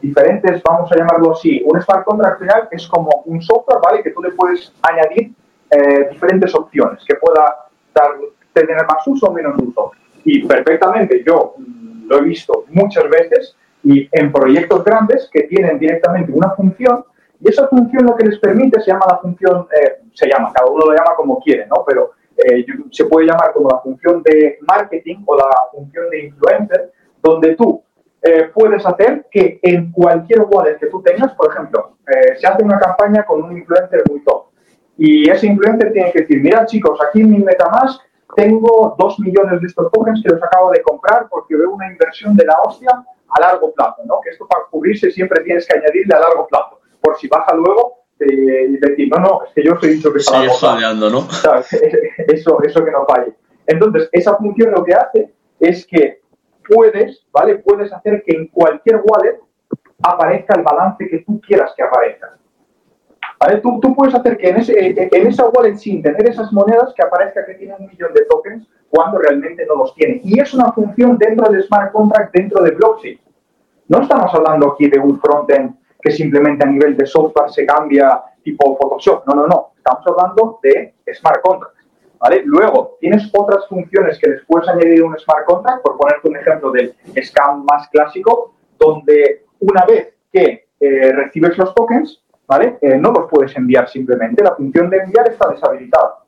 diferentes, 0.00 0.62
vamos 0.62 0.90
a 0.92 0.96
llamarlo 0.96 1.32
así, 1.32 1.62
un 1.64 1.80
smart 1.80 2.04
contract 2.04 2.40
final 2.40 2.68
es 2.70 2.86
como 2.88 3.22
un 3.26 3.40
software, 3.42 3.80
¿vale? 3.82 4.02
Que 4.02 4.10
tú 4.10 4.22
le 4.22 4.30
puedes 4.32 4.72
añadir 4.82 5.32
diferentes 6.08 6.54
opciones, 6.54 7.04
que 7.04 7.16
pueda 7.16 7.66
dar, 7.92 8.12
tener 8.54 8.76
más 8.86 9.06
uso 9.06 9.26
o 9.26 9.32
menos 9.32 9.60
uso. 9.60 9.92
Y 10.24 10.46
perfectamente, 10.46 11.22
yo 11.26 11.54
mm, 11.58 12.08
lo 12.08 12.18
he 12.18 12.22
visto 12.22 12.64
muchas 12.70 13.08
veces 13.10 13.56
y 13.82 14.08
en 14.12 14.32
proyectos 14.32 14.82
grandes 14.82 15.28
que 15.30 15.42
tienen 15.42 15.78
directamente 15.78 16.32
una 16.32 16.50
función 16.50 17.04
y 17.44 17.48
esa 17.50 17.68
función 17.68 18.06
lo 18.06 18.16
que 18.16 18.24
les 18.24 18.38
permite 18.38 18.80
se 18.80 18.90
llama 18.90 19.06
la 19.08 19.18
función, 19.18 19.66
eh, 19.78 19.98
se 20.14 20.26
llama, 20.26 20.50
cada 20.54 20.70
uno 20.70 20.86
lo 20.86 20.92
llama 20.92 21.14
como 21.14 21.38
quiere, 21.40 21.66
¿no? 21.66 21.84
Pero 21.86 22.12
eh, 22.36 22.64
se 22.90 23.04
puede 23.04 23.26
llamar 23.26 23.52
como 23.52 23.68
la 23.68 23.80
función 23.80 24.22
de 24.22 24.58
marketing 24.66 25.18
o 25.26 25.36
la 25.36 25.46
función 25.70 26.08
de 26.10 26.24
influencer, 26.24 26.92
donde 27.22 27.54
tú 27.54 27.82
eh, 28.22 28.50
puedes 28.54 28.84
hacer 28.86 29.26
que 29.30 29.60
en 29.62 29.92
cualquier 29.92 30.40
wallet 30.50 30.78
que 30.78 30.86
tú 30.86 31.02
tengas, 31.02 31.34
por 31.34 31.52
ejemplo, 31.52 31.98
eh, 32.08 32.36
se 32.38 32.46
hace 32.46 32.64
una 32.64 32.78
campaña 32.78 33.24
con 33.26 33.42
un 33.42 33.56
influencer 33.56 34.02
muy 34.08 34.24
top 34.24 34.46
y 34.96 35.28
ese 35.28 35.46
influencer 35.46 35.92
tiene 35.92 36.10
que 36.10 36.20
decir, 36.20 36.40
mira 36.40 36.64
chicos, 36.64 36.98
aquí 37.06 37.20
en 37.20 37.30
mi 37.30 37.38
MetaMask 37.38 38.00
tengo 38.34 38.96
dos 38.98 39.20
millones 39.20 39.60
de 39.60 39.66
estos 39.66 39.92
tokens 39.92 40.22
que 40.22 40.32
los 40.32 40.42
acabo 40.42 40.70
de 40.70 40.80
comprar 40.80 41.28
porque 41.28 41.54
veo 41.54 41.72
una 41.72 41.90
inversión 41.90 42.34
de 42.34 42.46
la 42.46 42.54
hostia 42.64 42.90
a 43.28 43.40
largo 43.40 43.72
plazo, 43.74 44.02
¿no? 44.06 44.20
Que 44.22 44.30
esto 44.30 44.46
para 44.48 44.64
cubrirse 44.70 45.10
siempre 45.10 45.42
tienes 45.44 45.66
que 45.66 45.78
añadirle 45.78 46.14
a 46.14 46.20
largo 46.20 46.46
plazo, 46.46 46.80
por 47.04 47.18
si 47.18 47.28
baja 47.28 47.54
luego 47.54 48.04
y 48.18 48.78
decir, 48.78 49.08
no, 49.10 49.18
no, 49.18 49.44
es 49.44 49.52
que 49.54 49.62
yo 49.62 49.74
os 49.74 49.84
he 49.84 49.88
dicho 49.88 50.10
que 50.10 50.20
está 50.20 50.42
fallando, 50.58 51.10
¿no? 51.10 51.28
Eso, 52.28 52.58
eso 52.62 52.84
que 52.84 52.90
no 52.90 53.04
falle. 53.06 53.34
Entonces, 53.66 54.08
esa 54.12 54.36
función 54.36 54.72
lo 54.72 54.82
que 54.84 54.94
hace 54.94 55.34
es 55.60 55.86
que 55.86 56.22
puedes, 56.66 57.26
¿vale? 57.32 57.56
Puedes 57.56 57.92
hacer 57.92 58.22
que 58.24 58.36
en 58.36 58.48
cualquier 58.48 59.02
wallet 59.04 59.38
aparezca 60.02 60.54
el 60.56 60.62
balance 60.62 61.06
que 61.08 61.18
tú 61.18 61.40
quieras 61.40 61.72
que 61.76 61.82
aparezca. 61.82 62.36
¿Vale? 63.40 63.60
Tú, 63.60 63.80
tú 63.80 63.94
puedes 63.94 64.14
hacer 64.14 64.38
que 64.38 64.48
en, 64.48 64.56
ese, 64.56 64.94
en 64.96 65.26
esa 65.26 65.48
wallet, 65.48 65.76
sin 65.76 66.02
tener 66.02 66.28
esas 66.28 66.52
monedas, 66.52 66.94
que 66.94 67.02
aparezca 67.02 67.44
que 67.44 67.54
tiene 67.54 67.74
un 67.78 67.86
millón 67.86 68.14
de 68.14 68.24
tokens 68.26 68.66
cuando 68.88 69.18
realmente 69.18 69.66
no 69.66 69.76
los 69.76 69.94
tiene. 69.94 70.20
Y 70.22 70.40
es 70.40 70.54
una 70.54 70.72
función 70.72 71.18
dentro 71.18 71.50
del 71.50 71.62
smart 71.64 71.92
contract, 71.92 72.32
dentro 72.32 72.62
de 72.62 72.70
blockchain. 72.70 73.20
No 73.88 74.00
estamos 74.02 74.32
hablando 74.32 74.72
aquí 74.72 74.88
de 74.88 74.98
un 74.98 75.20
frontend 75.20 75.74
que 76.04 76.12
simplemente 76.12 76.64
a 76.64 76.70
nivel 76.70 76.96
de 76.98 77.06
software 77.06 77.50
se 77.50 77.64
cambia 77.64 78.22
tipo 78.42 78.76
Photoshop. 78.76 79.26
No, 79.26 79.34
no, 79.34 79.46
no. 79.46 79.70
Estamos 79.78 80.06
hablando 80.06 80.58
de 80.62 80.94
smart 81.14 81.40
contracts. 81.42 81.82
¿Vale? 82.20 82.42
Luego, 82.44 82.96
tienes 83.00 83.30
otras 83.32 83.66
funciones 83.68 84.18
que 84.18 84.30
les 84.30 84.44
puedes 84.44 84.68
añadir 84.68 85.02
un 85.02 85.18
smart 85.18 85.46
contract, 85.46 85.82
por 85.82 85.96
ponerte 85.96 86.28
un 86.28 86.36
ejemplo 86.36 86.70
del 86.70 86.94
scam 87.22 87.64
más 87.64 87.88
clásico, 87.88 88.54
donde 88.78 89.44
una 89.60 89.84
vez 89.86 90.14
que 90.32 90.68
eh, 90.80 91.12
recibes 91.12 91.56
los 91.58 91.74
tokens, 91.74 92.22
¿vale? 92.46 92.78
Eh, 92.80 92.96
no 92.96 93.10
los 93.10 93.30
puedes 93.30 93.56
enviar 93.56 93.88
simplemente, 93.88 94.44
la 94.44 94.54
función 94.54 94.90
de 94.90 94.98
enviar 94.98 95.28
está 95.28 95.50
deshabilitada. 95.50 96.18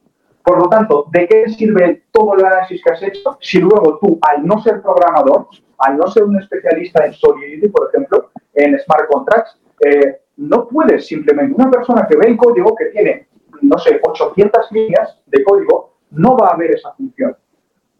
Por 0.43 0.59
lo 0.59 0.69
tanto, 0.69 1.07
¿de 1.11 1.27
qué 1.27 1.49
sirve 1.49 2.05
todo 2.13 2.35
el 2.35 2.45
análisis 2.45 2.83
que 2.83 2.93
has 2.93 3.03
hecho 3.03 3.39
si 3.41 3.59
luego 3.59 3.99
tú, 3.99 4.19
al 4.21 4.47
no 4.47 4.61
ser 4.63 4.83
programador, 4.83 5.49
al 5.79 5.97
no 5.97 6.07
ser 6.09 6.25
un 6.25 6.39
especialista 6.39 7.07
en 7.07 7.15
Solidity, 7.15 7.69
por 7.69 7.89
ejemplo, 7.89 8.31
en 8.55 8.79
Smart 8.81 9.09
Contracts, 9.09 9.59
eh, 9.85 10.21
no 10.37 10.69
puedes 10.69 11.07
simplemente, 11.07 11.55
una 11.55 11.71
persona 11.71 12.07
que 12.07 12.17
ve 12.17 12.29
el 12.29 12.37
código 12.37 12.75
que 12.75 12.87
tiene, 12.87 13.29
no 13.63 13.79
sé, 13.79 14.01
800 14.03 14.73
líneas 14.73 15.19
de 15.27 15.43
código, 15.45 15.95
no 16.11 16.37
va 16.37 16.49
a 16.49 16.57
ver 16.57 16.73
esa 16.73 16.93
función. 16.93 17.37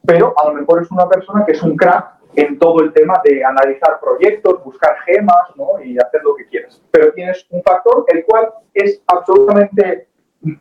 Pero 0.07 0.35
a 0.37 0.49
lo 0.49 0.55
mejor 0.55 0.83
es 0.83 0.91
una 0.91 1.09
persona 1.09 1.45
que 1.45 1.53
es 1.53 1.63
un 1.63 1.77
crack 1.77 2.17
en 2.37 2.59
todo 2.59 2.81
el 2.83 2.93
tema 2.93 3.21
de 3.25 3.43
analizar 3.43 3.99
proyectos, 4.01 4.63
buscar 4.63 4.97
gemas 5.07 5.57
¿no? 5.57 5.83
y 5.83 5.97
hacer 5.99 6.23
lo 6.23 6.35
que 6.37 6.47
quieras. 6.47 6.83
Pero 6.91 7.13
tienes 7.13 7.47
un 7.51 7.63
factor 7.63 8.05
el 8.09 8.25
cual 8.25 8.53
es 8.75 9.03
absolutamente, 9.07 10.09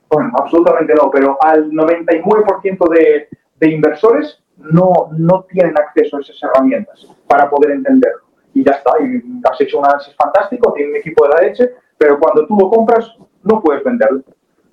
bueno, 0.10 0.32
absolutamente 0.40 0.96
no, 0.96 1.12
pero 1.12 1.38
al 1.42 1.70
99% 1.70 2.90
de, 2.90 3.28
de 3.60 3.70
inversores 3.70 4.42
no, 4.58 5.10
no 5.12 5.44
tienen 5.44 5.78
acceso 5.78 6.18
a 6.18 6.22
esas 6.22 6.42
herramientas 6.42 7.06
para 7.28 7.50
poder 7.50 7.72
entenderlo 7.72 8.25
y 8.56 8.64
ya 8.64 8.72
está. 8.72 8.94
Y 9.00 9.22
has 9.48 9.62
hecho 9.62 9.78
un 9.78 9.86
análisis 9.86 10.16
fantástico, 10.16 10.74
tiene 10.74 10.92
un 10.92 10.98
equipo 10.98 11.28
de 11.28 11.34
la 11.36 11.42
leche, 11.42 11.70
pero 11.98 12.18
cuando 12.18 12.48
tú 12.48 12.58
lo 12.60 12.70
compras 12.70 13.12
no 13.44 13.62
puedes 13.62 13.84
venderlo. 13.84 14.24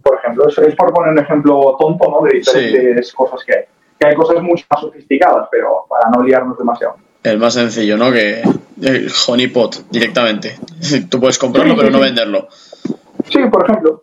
Por 0.02 0.18
ejemplo, 0.18 0.48
es, 0.48 0.58
es 0.58 0.74
por 0.74 0.92
poner 0.92 1.12
un 1.12 1.18
ejemplo 1.18 1.76
tonto 1.78 2.10
¿no? 2.10 2.22
de 2.22 2.38
diferentes 2.38 3.12
cosas 3.12 3.40
que 3.44 3.52
hay. 3.52 3.64
Que 3.98 4.06
hay 4.08 4.14
cosas 4.14 4.42
mucho 4.42 4.64
más 4.70 4.80
sofisticadas, 4.80 5.48
pero 5.50 5.84
para 5.88 6.10
no 6.10 6.22
liarnos 6.22 6.58
demasiado. 6.58 6.96
El 7.22 7.38
más 7.38 7.54
sencillo, 7.54 7.96
¿no? 7.96 8.10
Que 8.10 8.42
el 8.80 9.12
honeypot 9.28 9.88
directamente. 9.90 10.58
Tú 11.10 11.20
puedes 11.20 11.38
comprarlo, 11.38 11.76
pero 11.76 11.90
no 11.90 12.00
venderlo. 12.00 12.48
Sí, 13.28 13.38
por 13.50 13.64
ejemplo. 13.64 14.02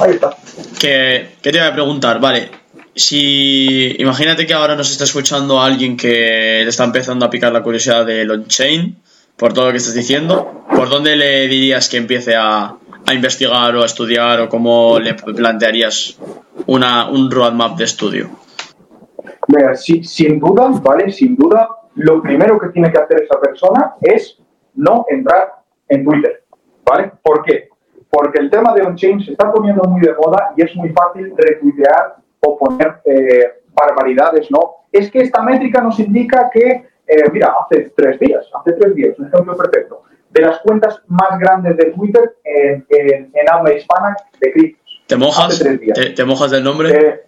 Ahí 0.00 0.12
está. 0.12 0.34
Que, 0.80 1.36
¿Qué 1.42 1.50
te 1.50 1.58
iba 1.58 1.66
a 1.66 1.72
preguntar? 1.72 2.20
Vale, 2.20 2.48
si 2.94 3.96
imagínate 3.98 4.46
que 4.46 4.54
ahora 4.54 4.76
nos 4.76 4.90
está 4.90 5.04
escuchando 5.04 5.60
alguien 5.60 5.96
que 5.96 6.62
le 6.62 6.68
está 6.68 6.84
empezando 6.84 7.26
a 7.26 7.30
picar 7.30 7.52
la 7.52 7.62
curiosidad 7.62 8.06
del 8.06 8.30
on-chain 8.30 8.96
por 9.36 9.52
todo 9.52 9.66
lo 9.66 9.70
que 9.72 9.78
estás 9.78 9.94
diciendo, 9.94 10.64
¿por 10.74 10.88
dónde 10.88 11.16
le 11.16 11.48
dirías 11.48 11.88
que 11.88 11.96
empiece 11.96 12.34
a, 12.36 12.76
investigar 13.12 13.76
o 13.76 13.82
a 13.82 13.86
estudiar 13.86 14.40
o 14.40 14.48
cómo 14.48 14.98
le 14.98 15.14
plantearías 15.14 16.18
una, 16.66 17.10
un 17.10 17.30
roadmap 17.30 17.76
de 17.76 17.84
estudio? 17.84 18.30
Mira, 19.48 19.74
sin 19.74 20.40
duda, 20.40 20.70
¿vale? 20.82 21.12
Sin 21.12 21.36
duda, 21.36 21.68
lo 21.96 22.22
primero 22.22 22.58
que 22.58 22.68
tiene 22.68 22.90
que 22.90 22.98
hacer 22.98 23.22
esa 23.22 23.38
persona 23.40 23.94
es 24.00 24.38
no 24.74 25.04
entrar 25.10 25.52
en 25.88 26.04
Twitter, 26.04 26.44
¿vale? 26.84 27.12
¿Por 27.22 27.44
qué? 27.44 27.68
Porque 28.08 28.40
el 28.40 28.50
tema 28.50 28.72
de 28.72 28.82
on-chain 28.82 29.20
se 29.22 29.32
está 29.32 29.52
poniendo 29.52 29.82
muy 29.84 30.00
de 30.00 30.14
moda 30.14 30.54
y 30.56 30.62
es 30.62 30.74
muy 30.76 30.88
fácil 30.90 31.34
retuitear 31.36 32.16
o 32.40 32.56
poner 32.56 33.00
eh, 33.04 33.62
barbaridades, 33.74 34.50
¿no? 34.50 34.86
Es 34.90 35.10
que 35.10 35.20
esta 35.20 35.42
métrica 35.42 35.82
nos 35.82 35.98
indica 35.98 36.48
que 36.52 36.86
eh, 37.06 37.30
mira, 37.32 37.54
hace 37.60 37.92
tres 37.96 38.18
días, 38.18 38.46
hace 38.58 38.72
tres 38.72 38.94
días, 38.94 39.18
un 39.18 39.26
ejemplo 39.26 39.56
perfecto, 39.56 40.02
de 40.30 40.42
las 40.42 40.58
cuentas 40.60 41.02
más 41.06 41.38
grandes 41.38 41.76
de 41.76 41.86
Twitter 41.92 42.36
en, 42.44 42.86
en, 42.88 43.50
habla 43.50 43.74
hispana 43.74 44.16
de 44.40 44.52
criptos. 44.52 45.02
¿Te 45.06 45.16
mojas? 45.16 45.62
¿Te, 46.16 46.24
mojas 46.24 46.50
del 46.50 46.64
nombre? 46.64 46.90
Eh, 46.90 47.20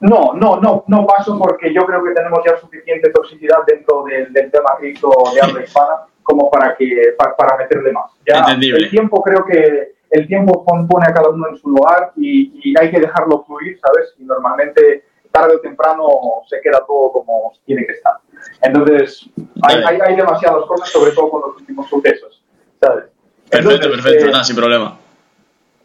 no, 0.00 0.32
no, 0.34 0.58
no, 0.60 0.84
no 0.86 1.06
paso 1.06 1.38
porque 1.38 1.72
yo 1.74 1.84
creo 1.84 2.02
que 2.02 2.12
tenemos 2.14 2.40
ya 2.44 2.56
suficiente 2.56 3.10
toxicidad 3.10 3.58
dentro 3.66 4.04
del, 4.04 4.32
tema 4.50 4.76
cripto 4.78 5.10
de 5.34 5.40
habla 5.40 5.62
hispana 5.64 6.06
como 6.22 6.50
para 6.50 6.74
que 6.76 7.14
para, 7.18 7.56
meterle 7.58 7.92
más. 7.92 8.10
Ya 8.26 8.46
el 8.50 8.90
tiempo 8.90 9.22
creo 9.22 9.44
que 9.44 9.92
el 10.10 10.26
tiempo 10.26 10.64
pone 10.64 11.06
a 11.06 11.12
cada 11.12 11.28
uno 11.28 11.48
en 11.48 11.56
su 11.56 11.68
lugar 11.68 12.12
y, 12.16 12.60
y 12.64 12.74
hay 12.80 12.90
que 12.90 13.00
dejarlo 13.00 13.44
fluir, 13.44 13.78
¿sabes? 13.80 14.14
Y 14.18 14.24
normalmente 14.24 15.04
tarde 15.32 15.56
o 15.56 15.60
temprano 15.60 16.04
se 16.46 16.60
queda 16.60 16.84
todo 16.86 17.12
como 17.12 17.52
tiene 17.64 17.84
que 17.86 17.92
estar. 17.92 18.18
Entonces, 18.60 19.28
hay, 19.62 19.98
hay, 20.00 20.16
demasiadas 20.16 20.64
cosas, 20.66 20.88
sobre 20.90 21.12
todo 21.12 21.30
con 21.30 21.42
los 21.42 21.56
últimos 21.60 21.88
sucesos, 21.88 22.42
¿sabes? 22.80 23.04
Perfecto, 23.50 23.90
perfecto, 23.90 24.26
eh, 24.26 24.30
nada, 24.30 24.44
sin 24.44 24.56
problema. 24.56 24.98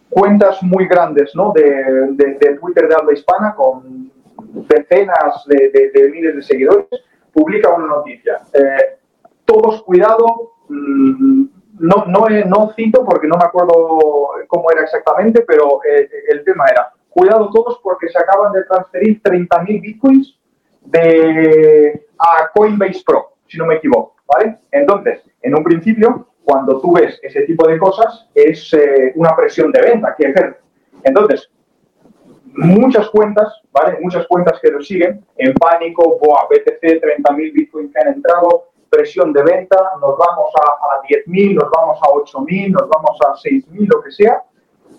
Cuentas 0.10 0.62
muy 0.64 0.88
grandes, 0.88 1.36
¿no? 1.36 1.52
De, 1.54 1.64
de, 2.12 2.58
Twitter 2.60 2.88
de 2.88 2.96
habla 2.96 3.14
hispana 3.14 3.54
con 3.56 4.12
decenas 4.70 5.44
de, 5.48 5.92
de, 5.94 6.10
miles 6.10 6.36
de 6.36 6.44
seguidores, 6.44 6.88
publica 7.34 7.74
una 7.74 7.88
noticia. 7.88 8.40
Eh, 8.54 8.98
todos 9.46 9.84
cuidado, 9.84 10.54
mm, 10.70 11.46
no, 11.80 12.06
no, 12.08 12.28
no, 12.46 12.74
cito 12.76 13.06
porque 13.06 13.28
no 13.28 13.38
me 13.38 13.46
acuerdo 13.46 14.30
cómo 14.48 14.72
era 14.72 14.84
exactamente, 14.84 15.44
pero 15.48 15.80
eh, 15.84 16.10
el 16.30 16.44
tema 16.44 16.66
era, 16.72 16.94
cuidado 17.18 17.50
todos 17.52 17.80
porque 17.82 18.10
se 18.10 18.20
acaban 18.20 18.54
de 18.54 18.64
transferir 18.64 19.22
30.000 19.24 19.82
bitcoins 19.82 20.40
de, 20.82 22.06
a 22.20 22.50
Coinbase 22.54 23.02
Pro, 23.04 23.34
si 23.48 23.58
no 23.58 23.66
me 23.66 23.76
equivoco, 23.76 24.16
¿vale? 24.28 24.60
Entonces, 24.72 25.24
en 25.42 25.56
un 25.56 25.64
principio, 25.64 26.28
cuando 26.44 26.80
tú 26.80 26.94
ves 26.94 27.20
ese 27.24 27.42
tipo 27.42 27.68
de 27.68 27.80
cosas, 27.80 28.30
es 28.36 28.72
eh, 28.74 29.14
una 29.16 29.36
presión 29.36 29.72
de 29.72 29.82
venta 29.82 30.16
que 30.16 30.28
ejerce. 30.28 30.60
Entonces, 31.04 31.50
muchas 32.54 33.10
cuentas, 33.10 33.62
¿vale? 33.72 33.98
Muchas 34.00 34.28
cuentas 34.28 34.60
que 34.62 34.70
lo 34.70 34.82
siguen 34.82 35.26
en 35.38 35.54
pánico, 35.56 36.20
boa, 36.20 36.48
BTC, 36.50 37.02
30.000 37.02 37.54
bitcoins 37.54 37.92
que 37.92 38.00
han 38.00 38.14
entrado, 38.14 38.70
presión 38.92 39.34
de 39.34 39.42
venta, 39.42 39.76
nos 40.00 40.16
vamos 40.20 40.54
a, 40.62 40.98
a 40.98 41.02
10.000, 41.02 41.56
nos 41.56 41.70
vamos 41.72 42.00
a 42.00 42.08
8.000, 42.10 42.72
nos 42.74 42.88
vamos 42.88 43.18
a 43.26 43.34
6.000, 43.34 43.88
lo 43.92 44.04
que 44.04 44.12
sea, 44.12 44.44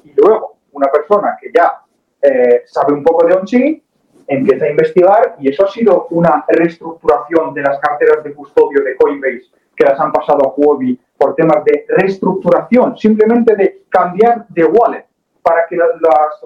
y 0.03 0.13
luego 0.17 0.57
una 0.73 0.91
persona 0.91 1.37
que 1.41 1.51
ya 1.55 1.83
eh, 2.23 2.63
sabe 2.67 2.93
un 2.95 3.03
poco 3.03 3.27
de 3.27 3.35
on-chain 3.35 3.83
empieza 4.29 4.67
a 4.67 4.71
investigar 4.71 5.37
y 5.41 5.49
eso 5.49 5.65
ha 5.65 5.71
sido 5.71 6.07
una 6.11 6.45
reestructuración 6.47 7.55
de 7.55 7.63
las 7.63 7.81
carteras 7.81 8.23
de 8.23 8.35
custodio 8.35 8.85
de 8.85 8.95
Coinbase 8.97 9.47
que 9.75 9.85
las 9.85 9.99
han 9.99 10.13
pasado 10.13 10.45
a 10.45 10.55
Huobi 10.55 11.01
por 11.17 11.35
temas 11.35 11.65
de 11.65 11.87
reestructuración, 11.89 12.97
simplemente 12.97 13.57
de 13.57 13.85
cambiar 13.89 14.47
de 14.49 14.65
wallet 14.65 15.07
para 15.43 15.67
que 15.69 15.77
las 15.77 15.91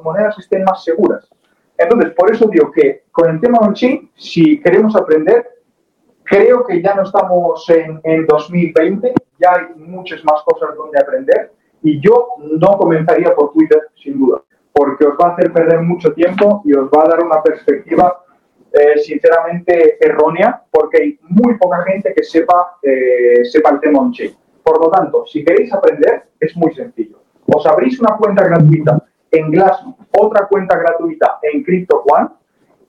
monedas 0.03 0.39
estén 0.39 0.62
más 0.64 0.85
seguras. 0.85 1.29
Entonces, 1.77 2.12
por 2.12 2.31
eso 2.31 2.47
digo 2.47 2.70
que 2.70 3.05
con 3.11 3.29
el 3.31 3.41
tema 3.41 3.59
on-chain, 3.59 4.11
si 4.14 4.61
queremos 4.61 4.95
aprender, 4.95 5.49
creo 6.23 6.64
que 6.64 6.81
ya 6.81 6.95
no 6.95 7.03
estamos 7.03 7.68
en, 7.70 8.01
en 8.05 8.27
2020, 8.27 9.12
ya 9.41 9.55
hay 9.55 9.75
muchas 9.77 10.23
más 10.25 10.43
cosas 10.45 10.77
donde 10.77 11.01
aprender 11.01 11.53
y 11.83 12.01
yo 12.01 12.29
no 12.39 12.79
comenzaría 12.79 13.35
por 13.35 13.53
Twitter, 13.53 13.81
sin 13.97 14.18
duda 14.18 14.41
porque 14.73 15.07
os 15.07 15.14
va 15.14 15.29
a 15.29 15.33
hacer 15.33 15.53
perder 15.53 15.81
mucho 15.81 16.12
tiempo 16.12 16.62
y 16.64 16.73
os 16.75 16.89
va 16.89 17.05
a 17.05 17.09
dar 17.09 17.25
una 17.25 17.43
perspectiva 17.43 18.23
eh, 18.73 18.99
sinceramente 18.99 19.99
errónea, 20.01 20.62
porque 20.70 21.03
hay 21.03 21.18
muy 21.29 21.59
poca 21.59 21.83
gente 21.83 22.14
que 22.14 22.23
sepa, 22.23 22.79
eh, 22.83 23.45
sepa 23.45 23.70
el 23.70 23.81
tema 23.81 24.01
on-chain. 24.01 24.35
Por 24.62 24.81
lo 24.81 24.91
tanto, 24.91 25.27
si 25.27 25.45
queréis 25.45 25.73
aprender, 25.73 26.25
es 26.41 26.57
muy 26.57 26.73
sencillo. 26.75 27.18
Os 27.47 27.66
abrís 27.66 28.01
una 28.01 28.16
cuenta 28.16 28.45
gratuita 28.45 29.05
en 29.31 29.51
Glassnode, 29.51 29.97
otra 30.18 30.47
cuenta 30.47 30.79
gratuita 30.79 31.39
en 31.43 31.62
CryptoOne, 31.62 32.29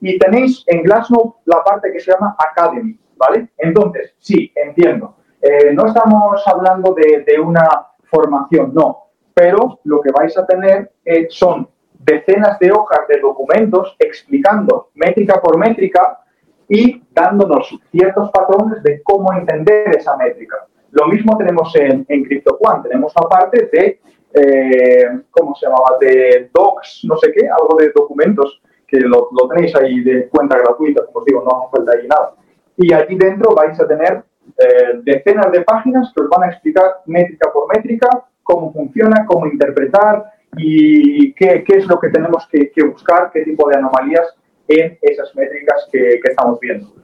Y 0.00 0.18
tenéis 0.18 0.64
en 0.66 0.82
Glassnode 0.82 1.34
la 1.46 1.62
parte 1.64 1.90
que 1.90 2.00
se 2.00 2.12
llama 2.12 2.36
Academy, 2.38 2.98
¿vale? 3.16 3.48
Entonces, 3.58 4.14
sí, 4.18 4.52
entiendo. 4.54 5.16
Eh, 5.40 5.72
no 5.74 5.86
estamos 5.86 6.42
hablando 6.46 6.94
de, 6.94 7.38
una 7.38 7.68
formación, 8.04 8.72
no, 8.74 9.03
pero 9.34 9.80
lo 9.84 10.00
que 10.00 10.10
vais 10.12 10.36
a 10.38 10.46
tener 10.46 10.92
eh, 11.04 11.26
son 11.28 11.68
decenas 11.98 12.58
de 12.58 12.70
hojas 12.70 13.00
de 13.08 13.18
documentos 13.20 13.96
explicando 13.98 14.90
métrica 14.94 15.40
por 15.40 15.58
métrica 15.58 16.20
y 16.68 17.02
dándonos 17.12 17.78
ciertos 17.90 18.30
patrones 18.30 18.82
de 18.82 19.02
cómo 19.02 19.32
entender 19.32 19.96
esa 19.96 20.16
métrica. 20.16 20.56
Lo 20.92 21.08
mismo 21.08 21.36
tenemos 21.36 21.74
en, 21.76 22.06
en 22.08 22.24
CryptoQuant, 22.24 22.84
tenemos 22.84 23.12
una 23.16 23.28
parte 23.28 23.68
de, 23.72 24.00
eh, 24.32 25.20
¿cómo 25.30 25.54
se 25.56 25.66
llamaba? 25.66 25.98
De 26.00 26.50
docs, 26.52 27.00
no 27.04 27.16
sé 27.16 27.32
qué, 27.32 27.48
algo 27.48 27.76
de 27.78 27.90
documentos, 27.90 28.62
que 28.86 29.00
lo, 29.00 29.28
tenéis 29.52 29.74
ahí 29.74 30.02
de 30.02 30.28
cuenta 30.28 30.56
gratuita, 30.56 31.04
como 31.06 31.18
os 31.18 31.24
digo, 31.24 31.42
no 31.42 31.58
hace 31.58 31.76
falta 31.76 31.92
ahí 31.92 32.06
nada. 32.06 32.34
Y 32.76 32.92
allí 32.92 33.16
dentro 33.16 33.54
vais 33.54 33.78
a 33.80 33.88
tener 33.88 34.22
eh, 34.58 35.00
decenas 35.02 35.50
de 35.50 35.62
páginas 35.62 36.12
que 36.14 36.22
os 36.22 36.28
van 36.28 36.44
a 36.44 36.52
explicar 36.52 37.00
métrica 37.06 37.52
por 37.52 37.74
métrica 37.74 38.08
cómo 38.44 38.72
funciona, 38.72 39.26
cómo 39.26 39.46
interpretar 39.46 40.32
y 40.56 41.32
qué, 41.34 41.64
qué 41.64 41.78
es 41.78 41.86
lo 41.86 41.98
que 41.98 42.10
tenemos 42.10 42.46
que, 42.48 42.70
que, 42.70 42.84
buscar, 42.84 43.30
qué 43.32 43.42
tipo 43.42 43.68
de 43.68 43.76
anomalías 43.76 44.36
en 44.68 44.96
esas 45.02 45.34
métricas 45.34 45.88
que, 45.90 46.20
que 46.22 46.30
estamos 46.30 46.60
viendo. 46.60 46.94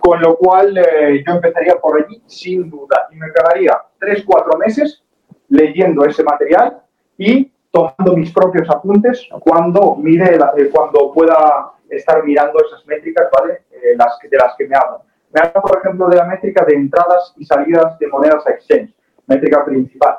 Con 0.00 0.20
lo 0.20 0.36
cual 0.36 0.76
eh, 0.78 1.22
yo 1.26 1.34
empezaría 1.34 1.76
por 1.76 2.02
allí 2.02 2.22
sin 2.26 2.70
duda 2.70 3.08
y 3.12 3.16
me 3.16 3.26
quedaría 3.30 3.78
3-4 4.00 4.58
meses 4.58 5.04
leyendo 5.48 6.04
ese 6.04 6.24
material 6.24 6.80
y 7.18 7.52
tomando 7.70 8.16
mis 8.16 8.32
propios 8.32 8.68
apuntes 8.70 9.28
cuando 9.40 9.96
mire, 9.96 10.36
eh, 10.36 10.70
cuando 10.72 11.12
pueda 11.12 11.72
estar 11.88 12.24
mirando 12.24 12.58
esas 12.64 12.86
métricas, 12.86 13.28
¿vale? 13.38 13.64
Eh, 13.70 13.96
las, 13.96 14.18
de 14.18 14.36
las 14.36 14.54
que 14.56 14.66
me 14.66 14.76
hablan. 14.76 15.00
Me 15.32 15.40
habla, 15.40 15.60
por 15.60 15.78
ejemplo, 15.78 16.08
de 16.08 16.16
la 16.16 16.24
métrica 16.24 16.64
de 16.64 16.74
entradas 16.74 17.34
y 17.36 17.44
salidas 17.44 17.98
de 17.98 18.06
monedas 18.08 18.46
a 18.46 18.50
exchange, 18.52 18.94
métrica 19.26 19.64
principal. 19.64 20.18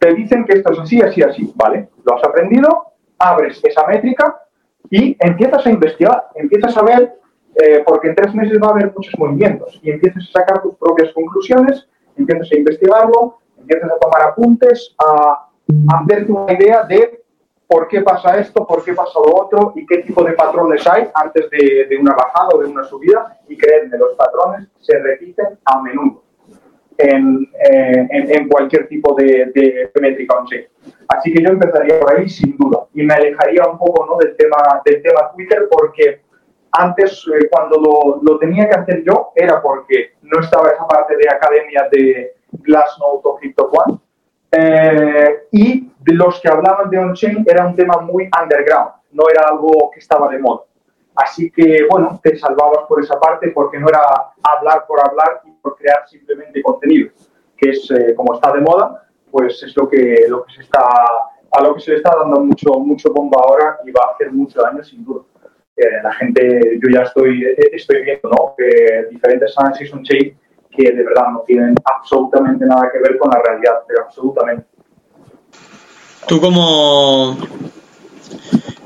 Te 0.00 0.14
dicen 0.14 0.46
que 0.46 0.54
esto 0.54 0.72
es 0.72 0.78
así, 0.78 1.02
así, 1.02 1.22
así, 1.22 1.52
¿vale? 1.54 1.90
Lo 2.06 2.16
has 2.16 2.24
aprendido, 2.24 2.86
abres 3.18 3.60
esa 3.62 3.86
métrica 3.86 4.40
y 4.88 5.14
empiezas 5.20 5.66
a 5.66 5.70
investigar, 5.70 6.28
empiezas 6.36 6.74
a 6.78 6.82
ver, 6.82 7.18
eh, 7.54 7.82
porque 7.86 8.08
en 8.08 8.14
tres 8.14 8.34
meses 8.34 8.58
va 8.62 8.68
a 8.68 8.70
haber 8.70 8.94
muchos 8.96 9.12
movimientos 9.18 9.78
y 9.82 9.90
empiezas 9.90 10.26
a 10.30 10.40
sacar 10.40 10.62
tus 10.62 10.74
propias 10.76 11.12
conclusiones, 11.12 11.86
empiezas 12.16 12.50
a 12.50 12.56
investigarlo, 12.56 13.40
empiezas 13.58 13.90
a 13.90 13.98
tomar 13.98 14.22
apuntes, 14.22 14.94
a, 14.98 15.48
hacerte 15.94 16.32
una 16.32 16.54
idea 16.54 16.84
de 16.84 17.22
por 17.68 17.86
qué 17.86 18.00
pasa 18.00 18.38
esto, 18.38 18.66
por 18.66 18.82
qué 18.82 18.94
pasa 18.94 19.20
lo 19.22 19.36
otro 19.36 19.74
y 19.76 19.84
qué 19.84 19.98
tipo 19.98 20.24
de 20.24 20.32
patrones 20.32 20.84
hay 20.86 21.08
antes 21.12 21.50
de, 21.50 21.86
de 21.90 21.98
una 21.98 22.14
bajada 22.14 22.48
o 22.54 22.58
de 22.58 22.68
una 22.68 22.84
subida. 22.84 23.38
Y 23.46 23.56
creedme, 23.58 23.98
los 23.98 24.14
patrones 24.16 24.66
se 24.80 24.98
repiten 24.98 25.58
a 25.66 25.82
menudo 25.82 26.22
en, 27.00 27.48
eh, 27.70 28.06
en, 28.10 28.48
cualquier 28.48 28.88
tipo 28.88 29.14
de, 29.14 29.50
de 29.54 29.90
métrica 30.00 30.36
on 30.36 30.46
Así 31.08 31.32
que 31.32 31.42
yo 31.42 31.50
empezaría 31.50 31.98
por 31.98 32.16
ahí 32.16 32.28
sin 32.28 32.56
duda 32.56 32.86
y 32.94 33.02
me 33.02 33.14
alejaría 33.14 33.64
un 33.66 33.78
poco 33.78 34.06
¿no? 34.06 34.16
del, 34.16 34.36
tema, 34.36 34.80
del 34.84 35.02
tema 35.02 35.32
Twitter 35.34 35.68
porque 35.70 36.22
antes 36.72 37.26
eh, 37.34 37.48
cuando 37.50 37.80
lo, 37.80 38.20
lo, 38.22 38.38
tenía 38.38 38.68
que 38.68 38.76
hacer 38.76 39.02
yo 39.04 39.32
era 39.34 39.60
porque 39.60 40.12
no 40.22 40.40
estaba 40.40 40.70
esa 40.70 40.86
parte 40.86 41.16
de 41.16 41.28
academia 41.28 41.88
de 41.90 42.34
Glassnode 42.52 43.20
o 43.24 43.36
CryptoQuant 43.36 44.00
eh, 44.52 45.46
y 45.52 45.92
de 45.98 46.14
los 46.14 46.40
que 46.40 46.48
hablaban 46.48 46.90
de 46.90 46.98
on-chain 46.98 47.44
era 47.46 47.66
un 47.66 47.76
tema 47.76 47.98
muy 47.98 48.28
underground, 48.40 48.92
no 49.12 49.24
era 49.28 49.48
algo 49.48 49.90
que 49.92 50.00
estaba 50.00 50.28
de 50.28 50.38
moda. 50.38 50.62
Así 51.14 51.50
que, 51.50 51.86
bueno, 51.90 52.18
te 52.22 52.36
salvabas 52.38 52.86
por 52.88 53.02
esa 53.02 53.18
parte 53.20 53.50
porque 53.50 53.78
no 53.78 53.88
era 53.88 54.00
hablar 54.42 54.86
por 54.86 55.00
hablar 55.00 55.42
por 55.62 55.76
crear 55.76 56.08
simplemente 56.08 56.62
contenido, 56.62 57.10
que 57.56 57.70
es 57.70 57.90
eh, 57.90 58.14
como 58.14 58.34
está 58.34 58.52
de 58.52 58.60
moda, 58.60 59.08
pues 59.30 59.62
es 59.62 59.76
lo 59.76 59.88
que, 59.88 60.26
lo 60.28 60.44
que 60.44 60.54
se 60.54 60.62
está, 60.62 60.84
a 61.52 61.62
lo 61.62 61.74
que 61.74 61.80
se 61.80 61.92
le 61.92 61.96
está 61.98 62.16
dando 62.16 62.40
mucho, 62.40 62.70
mucho 62.80 63.12
bomba 63.12 63.40
ahora 63.42 63.78
y 63.84 63.90
va 63.90 64.06
a 64.08 64.14
hacer 64.14 64.32
mucho 64.32 64.60
daño 64.60 64.82
sin 64.82 65.04
duda. 65.04 65.22
Eh, 65.76 66.02
la 66.02 66.12
gente, 66.12 66.78
yo 66.82 66.90
ya 66.92 67.02
estoy, 67.02 67.46
estoy 67.72 68.02
viendo 68.02 68.28
¿no? 68.28 68.54
que 68.56 69.06
diferentes 69.10 69.56
análisis 69.56 69.92
on-chain 69.94 70.36
que 70.70 70.92
de 70.92 71.02
verdad 71.02 71.28
no 71.32 71.40
tienen 71.40 71.74
absolutamente 71.84 72.64
nada 72.64 72.90
que 72.92 72.98
ver 72.98 73.18
con 73.18 73.30
la 73.30 73.40
realidad, 73.42 73.80
pero 73.86 74.04
absolutamente. 74.04 74.66
Tú 76.28 76.40
como... 76.40 77.36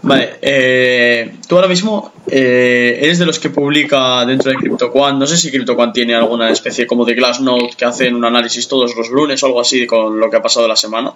Vale, 0.06 0.34
eh, 0.42 1.36
tú 1.48 1.56
ahora 1.56 1.66
mismo 1.66 2.12
eh, 2.26 2.98
eres 3.00 3.18
de 3.18 3.24
los 3.24 3.38
que 3.38 3.48
publica 3.48 4.24
dentro 4.26 4.50
de 4.50 4.58
CryptoQuant. 4.58 5.18
No 5.18 5.26
sé 5.26 5.38
si 5.38 5.50
CryptoQuant 5.50 5.94
tiene 5.94 6.14
alguna 6.14 6.50
especie 6.50 6.86
como 6.86 7.06
de 7.06 7.14
Glassnode 7.14 7.70
que 7.74 7.86
hacen 7.86 8.14
un 8.14 8.24
análisis 8.26 8.68
todos 8.68 8.94
los 8.94 9.08
lunes 9.08 9.42
o 9.42 9.46
algo 9.46 9.62
así 9.62 9.86
con 9.86 10.20
lo 10.20 10.28
que 10.28 10.36
ha 10.36 10.42
pasado 10.42 10.68
la 10.68 10.76
semana. 10.76 11.14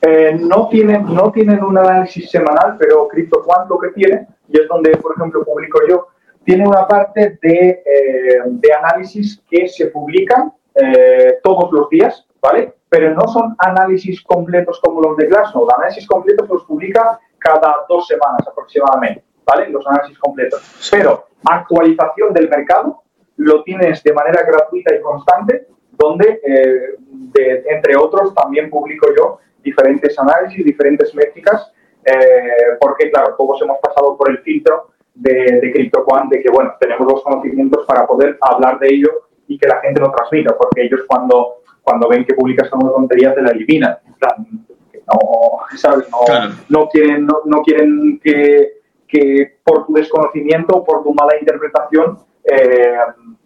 Eh, 0.00 0.38
no, 0.40 0.68
tienen, 0.68 1.04
no 1.14 1.30
tienen 1.30 1.62
un 1.62 1.76
análisis 1.76 2.30
semanal, 2.30 2.76
pero 2.78 3.06
CryptoQuant 3.06 3.68
lo 3.68 3.78
que 3.78 3.88
tiene, 3.88 4.26
y 4.48 4.58
es 4.58 4.66
donde, 4.66 4.96
por 4.96 5.14
ejemplo, 5.14 5.44
publico 5.44 5.80
yo, 5.86 6.08
tiene 6.42 6.66
una 6.66 6.88
parte 6.88 7.38
de, 7.42 7.82
eh, 7.84 8.40
de 8.46 8.72
análisis 8.72 9.42
que 9.50 9.68
se 9.68 9.88
publican 9.88 10.50
eh, 10.74 11.38
todos 11.42 11.70
los 11.72 11.90
días, 11.90 12.26
¿vale? 12.40 12.72
Pero 12.88 13.14
no 13.14 13.28
son 13.28 13.54
análisis 13.58 14.22
completos 14.22 14.80
como 14.82 15.02
los 15.02 15.16
de 15.18 15.26
Glassnode. 15.26 15.74
Análisis 15.76 16.06
completos 16.06 16.48
los 16.48 16.64
publica 16.64 17.20
cada 17.40 17.84
dos 17.88 18.06
semanas 18.06 18.46
aproximadamente, 18.46 19.24
¿vale? 19.44 19.68
Los 19.70 19.86
análisis 19.86 20.18
completos. 20.18 20.62
Pero 20.90 21.26
actualización 21.44 22.32
del 22.32 22.48
mercado 22.48 23.02
lo 23.36 23.62
tienes 23.62 24.02
de 24.02 24.12
manera 24.12 24.42
gratuita 24.42 24.94
y 24.94 25.00
constante, 25.00 25.68
donde, 25.92 26.40
eh, 26.44 27.62
entre 27.68 27.96
otros, 27.96 28.34
también 28.34 28.70
publico 28.70 29.08
yo 29.16 29.38
diferentes 29.62 30.18
análisis, 30.18 30.64
diferentes 30.64 31.14
métricas, 31.14 31.72
porque, 32.80 33.10
claro, 33.10 33.34
todos 33.36 33.60
hemos 33.62 33.78
pasado 33.78 34.16
por 34.16 34.30
el 34.30 34.38
filtro 34.38 34.90
de, 35.14 35.60
de 35.60 35.72
CryptoQuant, 35.72 36.30
de 36.30 36.42
que, 36.42 36.50
bueno, 36.50 36.74
tenemos 36.80 37.10
los 37.10 37.22
conocimientos 37.22 37.84
para 37.86 38.06
poder 38.06 38.38
hablar 38.40 38.78
de 38.78 38.88
ello 38.88 39.10
y 39.46 39.58
que 39.58 39.68
la 39.68 39.80
gente 39.80 40.00
lo 40.00 40.10
transmita, 40.12 40.56
porque 40.56 40.82
ellos 40.82 41.00
cuando, 41.06 41.62
cuando 41.82 42.08
ven 42.08 42.24
que 42.24 42.34
publicas 42.34 42.72
una 42.72 42.90
tontería 42.90 43.34
te 43.34 43.42
la 43.42 43.50
eliminan. 43.50 43.98
No, 45.10 45.76
¿sabes? 45.76 46.08
No, 46.68 46.88
quieren, 46.88 47.26
no, 47.26 47.62
quieren 47.62 48.20
que, 48.22 48.80
que, 49.06 49.58
por 49.64 49.86
tu 49.86 49.94
desconocimiento 49.94 50.76
o 50.76 50.84
por 50.84 51.02
tu 51.02 51.12
mala 51.14 51.38
interpretación 51.38 52.18
eh, 52.44 52.96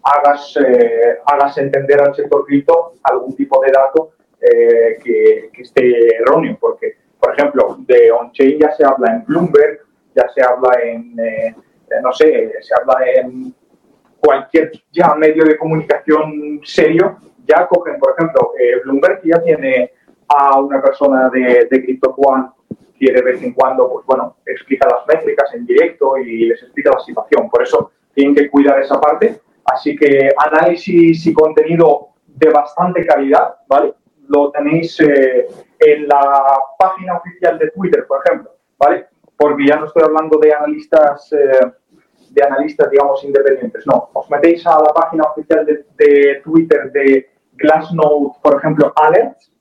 hagas, 0.02 0.56
eh, 0.56 1.18
hagas 1.26 1.58
entender 1.58 2.00
al 2.00 2.14
sector 2.14 2.44
cripto 2.46 2.94
algún 3.02 3.34
tipo 3.34 3.60
de 3.64 3.72
dato 3.72 4.12
eh, 4.40 4.98
que, 5.02 5.50
que, 5.52 5.62
esté 5.62 6.16
erróneo, 6.16 6.56
porque, 6.60 6.96
por 7.18 7.34
ejemplo, 7.34 7.76
de 7.80 8.12
on-chain 8.12 8.58
ya 8.58 8.72
se 8.72 8.84
habla 8.84 9.14
en 9.14 9.24
Bloomberg, 9.24 9.80
ya 10.14 10.28
se 10.28 10.42
habla 10.42 10.78
en, 10.82 11.16
no 12.02 12.12
sé, 12.12 12.52
se 12.60 12.74
habla 12.74 13.04
en 13.16 13.54
cualquier 14.20 14.70
ya 14.92 15.14
medio 15.14 15.44
de 15.44 15.56
comunicación 15.56 16.60
serio, 16.62 17.18
ya 17.46 17.66
cogen, 17.66 17.98
por 17.98 18.14
ejemplo, 18.16 18.52
Bloomberg 18.84 19.20
ya 19.24 19.42
tiene 19.42 19.92
a 20.28 20.60
una 20.60 20.80
persona 20.82 21.28
de, 21.30 21.66
de 21.70 21.84
CryptoQuant 21.84 22.52
que 22.98 23.12
de 23.12 23.22
vez 23.22 23.42
en 23.42 23.52
cuando, 23.52 23.90
pues 23.90 24.06
bueno, 24.06 24.36
explica 24.46 24.88
las 24.88 25.06
métricas 25.06 25.52
en 25.54 25.66
directo 25.66 26.16
y 26.16 26.46
les 26.46 26.62
explica 26.62 26.90
la 26.90 27.00
situación. 27.00 27.50
Por 27.50 27.62
eso 27.62 27.90
tienen 28.14 28.34
que 28.34 28.48
cuidar 28.48 28.80
esa 28.80 29.00
parte. 29.00 29.40
Así 29.64 29.96
que 29.96 30.30
análisis 30.36 31.26
y 31.26 31.32
contenido 31.32 32.08
de 32.26 32.50
bastante 32.50 33.04
calidad, 33.06 33.56
¿vale? 33.66 33.94
Lo 34.28 34.50
tenéis 34.50 34.98
eh, 35.00 35.46
en 35.78 36.08
la 36.08 36.44
página 36.78 37.16
oficial 37.16 37.58
de 37.58 37.70
Twitter, 37.70 38.06
por 38.06 38.22
ejemplo, 38.24 38.52
¿vale? 38.78 39.06
porque 39.36 39.66
ya 39.66 39.76
no 39.76 39.86
estoy 39.86 40.02
hablando 40.04 40.38
de 40.38 40.52
analistas, 40.52 41.32
eh, 41.32 41.72
de 42.30 42.42
analistas, 42.42 42.90
digamos, 42.90 43.22
independientes. 43.24 43.86
No, 43.86 44.10
os 44.12 44.30
metéis 44.30 44.66
a 44.66 44.78
la 44.78 44.92
página 44.94 45.24
oficial 45.24 45.66
de, 45.66 46.40
Twitter 46.42 46.90
de 46.92 47.30
Glassnode, 47.54 48.32
por 48.42 48.56
ejemplo, 48.56 48.92
Alerts, 48.96 49.52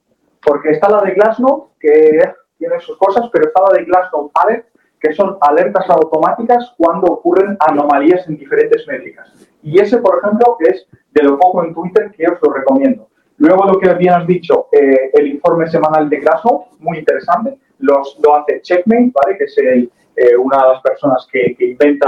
porque 0.46 0.72
está 0.72 0.90
la 0.90 1.02
de 1.02 1.14
Glassnode, 1.14 1.64
que 1.80 2.20
tiene 2.58 2.80
sus 2.80 2.98
cosas, 2.98 3.30
pero 3.32 3.48
está 3.48 3.62
la 3.64 3.78
de 3.78 3.86
Glassnode 3.86 4.30
Alerts, 4.34 4.68
que 5.00 5.14
son 5.14 5.38
alertas 5.42 5.90
automáticas 5.90 6.74
cuando 6.78 7.08
ocurren 7.08 7.58
anomalías 7.60 8.28
en 8.28 8.38
diferentes 8.38 8.88
métricas. 8.88 9.34
Y 9.62 9.80
ese, 9.80 9.98
por 9.98 10.20
ejemplo, 10.20 10.58
es 10.60 10.88
de 11.12 11.24
lo 11.24 11.38
poco 11.38 11.64
en 11.64 11.74
Twitter 11.74 12.12
que 12.12 12.26
os 12.26 12.40
lo 12.42 12.54
recomiendo. 12.54 13.10
Luego, 13.38 13.66
lo 13.66 13.80
que 13.80 13.94
bien 13.96 14.14
has 14.14 14.26
dicho, 14.26 14.68
eh, 14.72 15.12
el 15.14 15.28
informe 15.28 15.68
semanal 15.68 16.10
de 16.10 16.18
Glassnode, 16.18 16.66
muy 16.80 17.00
interesante 17.00 17.58
los, 17.80 18.18
lo 18.24 18.36
hace 18.36 18.62
Checkmate, 18.62 19.12
¿vale? 19.14 19.38
que 19.38 19.44
es 19.44 19.58
eh, 19.58 20.38
una 20.38 20.58
de 20.58 20.74
las 20.74 20.82
personas 20.82 21.28
que, 21.32 21.56
inventa 21.60 22.08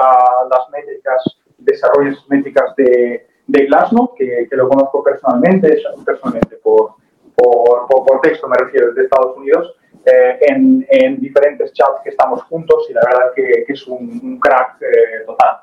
las 0.49 0.69
métricas, 0.71 1.21
desarrolla 1.57 2.11
esas 2.11 2.29
métricas 2.29 2.73
de, 2.77 3.27
de 3.47 3.65
Glassnode, 3.65 4.11
que, 4.17 4.47
que, 4.49 4.55
lo 4.55 4.69
conozco 4.69 5.03
personalmente, 5.03 5.77
personalmente 6.05 6.55
por, 6.63 6.95
por, 7.35 7.87
por, 7.87 8.21
texto 8.21 8.47
me 8.47 8.57
refiero, 8.57 8.93
de 8.93 9.03
Estados 9.03 9.37
Unidos, 9.37 9.75
eh, 10.05 10.37
en, 10.49 10.85
en, 10.89 11.19
diferentes 11.19 11.73
chats 11.73 12.01
que 12.03 12.11
estamos 12.11 12.43
juntos 12.43 12.87
y 12.89 12.93
la 12.93 13.01
verdad 13.01 13.31
que, 13.35 13.63
que 13.65 13.73
es 13.73 13.87
un, 13.87 14.39
crack 14.39 14.81
eh, 14.81 15.25
total. 15.25 15.61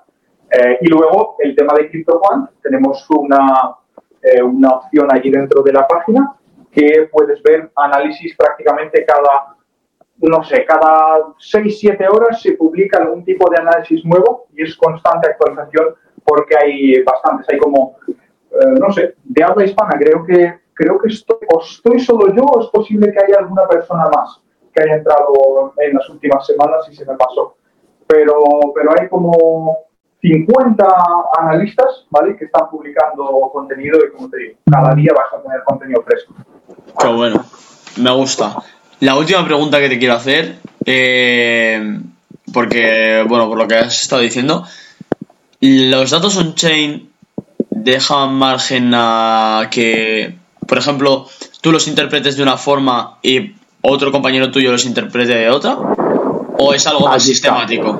Eh, 0.50 0.78
y 0.80 0.88
luego 0.88 1.36
el 1.38 1.54
tema 1.56 1.74
de 1.74 1.88
CryptoQuant, 1.88 2.50
tenemos 2.62 3.06
una, 3.10 3.76
una 4.44 4.68
opción 4.70 5.08
allí 5.12 5.30
dentro 5.30 5.62
de 5.62 5.72
la 5.72 5.86
página 5.86 6.36
que 6.70 7.08
puedes 7.10 7.42
ver 7.42 7.70
análisis 7.76 8.36
prácticamente 8.36 9.04
cada, 9.04 9.56
no 10.18 10.42
sé, 10.44 10.64
cada 10.64 11.18
6-7 11.38 12.06
horas 12.08 12.40
se 12.40 12.52
publica 12.52 12.98
algún 12.98 13.24
tipo 13.24 13.50
de 13.50 13.60
análisis 13.60 14.04
nuevo 14.04 14.46
y 14.54 14.62
es 14.62 14.76
constante 14.76 15.30
actualización 15.30 15.94
porque 16.24 16.56
hay 16.56 17.02
bastantes, 17.02 17.48
hay 17.48 17.58
como, 17.58 17.96
no 18.78 18.92
sé, 18.92 19.14
de 19.24 19.44
habla 19.44 19.64
hispana, 19.64 19.98
creo 19.98 20.24
que 20.24 20.61
creo 20.74 20.98
que 20.98 21.08
estoy, 21.08 21.38
o 21.54 21.60
estoy 21.62 22.00
solo 22.00 22.34
yo 22.34 22.42
o 22.42 22.62
es 22.62 22.68
posible 22.68 23.12
que 23.12 23.18
haya 23.18 23.38
alguna 23.40 23.66
persona 23.66 24.04
más 24.14 24.40
que 24.74 24.82
haya 24.82 24.96
entrado 24.96 25.74
en 25.78 25.94
las 25.94 26.08
últimas 26.08 26.46
semanas 26.46 26.86
y 26.90 26.94
se 26.96 27.04
me 27.04 27.14
pasó. 27.14 27.56
Pero, 28.06 28.34
pero 28.74 28.90
hay 28.98 29.08
como 29.08 29.78
50 30.20 30.86
analistas, 31.38 32.06
¿vale? 32.10 32.36
Que 32.36 32.46
están 32.46 32.70
publicando 32.70 33.50
contenido 33.52 33.98
y 33.98 34.12
como 34.12 34.30
te 34.30 34.38
digo, 34.38 34.54
cada 34.70 34.94
día 34.94 35.12
vas 35.14 35.38
a 35.38 35.42
tener 35.42 35.62
contenido 35.64 36.02
fresco. 36.02 36.34
Qué 36.98 37.08
bueno, 37.08 37.44
me 37.98 38.10
gusta. 38.12 38.56
La 39.00 39.16
última 39.16 39.44
pregunta 39.44 39.80
que 39.80 39.88
te 39.88 39.98
quiero 39.98 40.14
hacer, 40.14 40.56
eh, 40.86 42.00
porque, 42.52 43.24
bueno, 43.28 43.48
por 43.48 43.58
lo 43.58 43.66
que 43.66 43.74
has 43.74 44.02
estado 44.02 44.22
diciendo, 44.22 44.64
los 45.60 46.10
datos 46.10 46.36
on-chain 46.36 47.10
dejan 47.70 48.34
margen 48.34 48.92
a 48.94 49.68
que 49.70 50.38
por 50.66 50.78
ejemplo, 50.78 51.26
tú 51.60 51.72
los 51.72 51.88
interpretes 51.88 52.36
de 52.36 52.42
una 52.42 52.56
forma 52.56 53.18
y 53.22 53.54
otro 53.82 54.12
compañero 54.12 54.50
tuyo 54.50 54.70
los 54.70 54.86
interprete 54.86 55.34
de 55.34 55.50
otra? 55.50 55.76
¿O 56.58 56.72
es 56.74 56.86
algo 56.86 57.06
más 57.06 57.22
sistemático? 57.22 57.98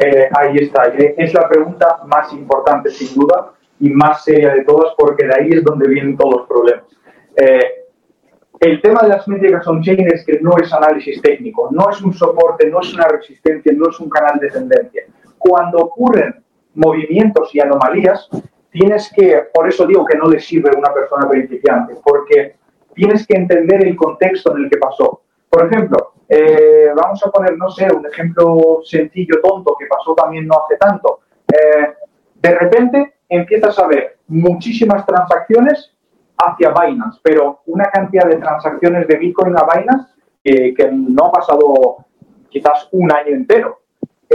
Eh, 0.00 0.28
ahí 0.34 0.56
está, 0.56 0.84
es 1.16 1.34
la 1.34 1.48
pregunta 1.48 2.00
más 2.06 2.32
importante 2.32 2.90
sin 2.90 3.14
duda 3.14 3.52
y 3.78 3.90
más 3.90 4.24
seria 4.24 4.54
de 4.54 4.64
todas 4.64 4.94
porque 4.96 5.26
de 5.26 5.34
ahí 5.34 5.50
es 5.50 5.64
donde 5.64 5.88
vienen 5.88 6.16
todos 6.16 6.38
los 6.38 6.48
problemas. 6.48 6.84
Eh, 7.36 7.82
el 8.60 8.80
tema 8.80 9.00
de 9.02 9.08
las 9.08 9.26
métricas 9.26 9.66
on-chain 9.66 10.06
es 10.12 10.24
que 10.24 10.38
no 10.40 10.56
es 10.56 10.72
análisis 10.72 11.20
técnico, 11.20 11.68
no 11.72 11.90
es 11.90 12.00
un 12.00 12.14
soporte, 12.14 12.68
no 12.70 12.80
es 12.80 12.94
una 12.94 13.08
resistencia, 13.08 13.72
no 13.74 13.90
es 13.90 13.98
un 13.98 14.08
canal 14.08 14.38
de 14.38 14.50
tendencia. 14.50 15.02
Cuando 15.36 15.78
ocurren 15.78 16.36
movimientos 16.74 17.52
y 17.54 17.60
anomalías, 17.60 18.28
tienes 18.72 19.12
que, 19.14 19.44
por 19.52 19.68
eso 19.68 19.86
digo 19.86 20.04
que 20.04 20.16
no 20.16 20.28
le 20.28 20.40
sirve 20.40 20.70
a 20.74 20.78
una 20.78 20.92
persona 20.92 21.28
principiante, 21.28 21.94
porque 22.02 22.56
tienes 22.94 23.26
que 23.26 23.36
entender 23.36 23.86
el 23.86 23.94
contexto 23.94 24.56
en 24.56 24.64
el 24.64 24.70
que 24.70 24.78
pasó. 24.78 25.20
Por 25.48 25.66
ejemplo, 25.66 26.14
eh, 26.28 26.90
vamos 26.94 27.24
a 27.24 27.30
poner, 27.30 27.56
no 27.58 27.70
sé, 27.70 27.86
un 27.92 28.06
ejemplo 28.06 28.80
sencillo, 28.82 29.40
tonto, 29.42 29.76
que 29.78 29.86
pasó 29.86 30.14
también 30.14 30.46
no 30.46 30.54
hace 30.64 30.76
tanto. 30.78 31.20
Eh, 31.46 31.92
de 32.34 32.58
repente 32.58 33.14
empiezas 33.28 33.78
a 33.78 33.86
ver 33.86 34.16
muchísimas 34.28 35.04
transacciones 35.04 35.94
hacia 36.38 36.70
Binance, 36.70 37.20
pero 37.22 37.60
una 37.66 37.84
cantidad 37.84 38.26
de 38.26 38.36
transacciones 38.36 39.06
de 39.06 39.16
Bitcoin 39.16 39.54
a 39.56 39.66
Binance 39.76 40.12
que 40.42 40.90
no 40.90 41.26
ha 41.26 41.32
pasado 41.32 41.98
quizás 42.48 42.88
un 42.92 43.12
año 43.12 43.34
entero. 43.34 43.81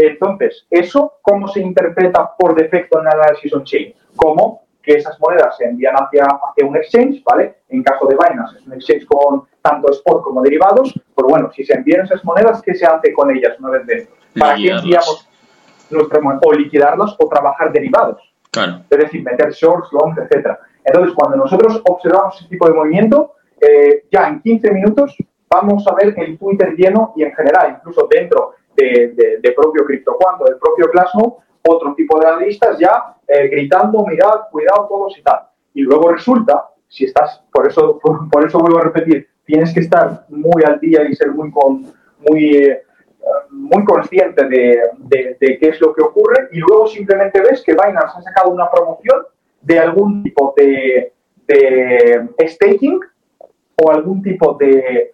Entonces, 0.01 0.65
¿eso 0.69 1.13
cómo 1.21 1.47
se 1.47 1.61
interpreta 1.61 2.31
por 2.37 2.55
defecto 2.55 2.99
en 2.99 3.07
el 3.07 3.13
análisis 3.13 3.53
on-chain? 3.53 3.93
Como 4.15 4.63
que 4.81 4.93
esas 4.93 5.19
monedas 5.19 5.57
se 5.57 5.65
envían 5.65 5.95
hacia, 5.95 6.23
hacia, 6.23 6.65
un 6.65 6.77
exchange, 6.77 7.21
¿vale? 7.23 7.55
En 7.69 7.83
caso 7.83 8.07
de 8.07 8.15
Binance, 8.15 8.57
es 8.57 8.67
un 8.67 8.73
exchange 8.73 9.05
con 9.05 9.43
tanto 9.61 9.91
spot 9.91 10.23
como 10.23 10.41
derivados, 10.41 10.93
pues 11.13 11.27
bueno, 11.27 11.51
si 11.53 11.65
se 11.65 11.73
envían 11.73 12.05
esas 12.05 12.23
monedas, 12.23 12.61
¿qué 12.61 12.73
se 12.73 12.85
hace 12.85 13.11
con 13.11 13.29
ellas 13.35 13.59
una 13.59 13.71
vez 13.71 13.85
dentro? 13.85 14.15
¿Para 14.39 14.55
qué 14.55 14.69
enviamos 14.69 15.27
nuestra 15.89 16.21
moneda? 16.21 16.41
O 16.45 16.53
liquidarlas 16.53 17.15
o 17.19 17.27
trabajar 17.27 17.73
derivados. 17.73 18.21
Claro. 18.51 18.81
Es 18.89 18.97
decir, 18.97 19.23
meter 19.23 19.51
shorts, 19.51 19.91
longs, 19.91 20.17
etcétera. 20.17 20.59
Entonces, 20.85 21.13
cuando 21.13 21.35
nosotros 21.35 21.81
observamos 21.89 22.39
ese 22.39 22.47
tipo 22.47 22.67
de 22.67 22.73
movimiento, 22.73 23.33
eh, 23.59 24.05
ya 24.09 24.29
en 24.29 24.41
15 24.41 24.71
minutos 24.71 25.17
vamos 25.49 25.85
a 25.87 25.95
ver 25.95 26.13
el 26.17 26.37
Twitter 26.37 26.75
lleno 26.77 27.13
y 27.15 27.23
en 27.23 27.33
general, 27.33 27.77
incluso 27.77 28.07
dentro 28.09 28.53
de, 28.77 29.39
de, 29.41 29.51
propio 29.51 29.83
CryptoQuanto, 29.83 30.45
del 30.45 30.57
propio 30.57 30.89
Glassnode, 30.91 31.33
otro 31.67 31.95
tipo 31.95 32.19
de 32.19 32.27
analistas 32.27 32.77
ya 32.79 33.15
eh, 33.27 33.47
gritando, 33.47 34.05
mirad, 34.05 34.49
cuidado 34.51 34.87
todos 34.87 35.17
y 35.17 35.23
tal. 35.23 35.41
Y 35.73 35.81
luego 35.81 36.09
resulta, 36.09 36.69
si 36.87 37.05
estás, 37.05 37.43
por 37.51 37.67
eso, 37.67 37.99
por, 38.31 38.45
eso 38.45 38.59
vuelvo 38.59 38.79
a 38.79 38.83
repetir, 38.83 39.27
tienes 39.45 39.73
que 39.73 39.81
estar 39.81 40.25
muy 40.29 40.63
al 40.65 40.79
día 40.79 41.03
y 41.09 41.15
ser 41.15 41.31
muy, 41.31 41.51
con, 41.51 41.85
muy, 42.29 42.55
eh, 42.55 42.83
muy 43.49 43.83
consciente 43.83 44.47
de, 44.47 44.79
de, 45.39 45.57
qué 45.59 45.69
es 45.69 45.81
lo 45.81 45.93
que 45.93 46.03
ocurre 46.03 46.49
y 46.51 46.59
luego 46.59 46.87
simplemente 46.87 47.41
ves 47.41 47.63
que 47.63 47.73
Binance 47.73 48.17
ha 48.17 48.21
sacado 48.21 48.51
una 48.51 48.69
promoción 48.69 49.23
de 49.61 49.79
algún 49.79 50.23
tipo 50.23 50.53
de, 50.55 51.13
de 51.47 52.47
staking 52.47 52.99
o 53.75 53.91
algún 53.91 54.21
tipo 54.21 54.53
de, 54.53 55.13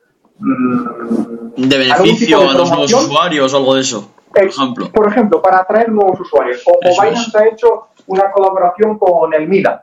de 1.55 1.77
beneficio 1.77 2.49
a 2.49 2.53
los 2.53 2.69
nuevos 2.69 2.93
usuarios 2.93 3.53
o 3.53 3.57
algo 3.57 3.75
de 3.75 3.81
eso, 3.81 4.11
por 4.33 4.43
ejemplo. 4.43 4.91
Por 4.91 5.07
ejemplo, 5.07 5.41
para 5.41 5.59
atraer 5.59 5.89
nuevos 5.89 6.19
usuarios. 6.19 6.63
O, 6.65 6.79
Binance 7.01 7.37
ha 7.37 7.47
hecho 7.47 7.87
una 8.07 8.31
colaboración 8.31 8.97
con 8.97 9.33
el 9.33 9.47
Milan. 9.47 9.81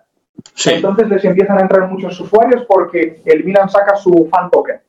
Entonces 0.67 1.09
les 1.09 1.25
empiezan 1.25 1.59
a 1.59 1.63
entrar 1.63 1.89
muchos 1.89 2.19
usuarios 2.21 2.65
porque 2.67 3.23
el 3.25 3.45
Milan 3.45 3.69
saca 3.69 3.97
su 3.97 4.29
fan 4.31 4.51
token. 4.51 4.81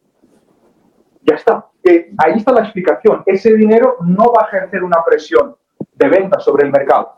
Ya 1.24 1.36
está. 1.36 1.68
Eh, 1.84 2.12
ahí 2.18 2.34
está 2.38 2.52
la 2.52 2.62
explicación. 2.62 3.24
Ese 3.26 3.54
dinero 3.56 3.98
no 4.02 4.32
va 4.34 4.44
a 4.44 4.48
ejercer 4.48 4.84
una 4.84 5.04
presión 5.06 5.56
de 5.94 6.10
venta 6.10 6.40
sobre 6.40 6.66
el 6.66 6.72
mercado. 6.72 7.18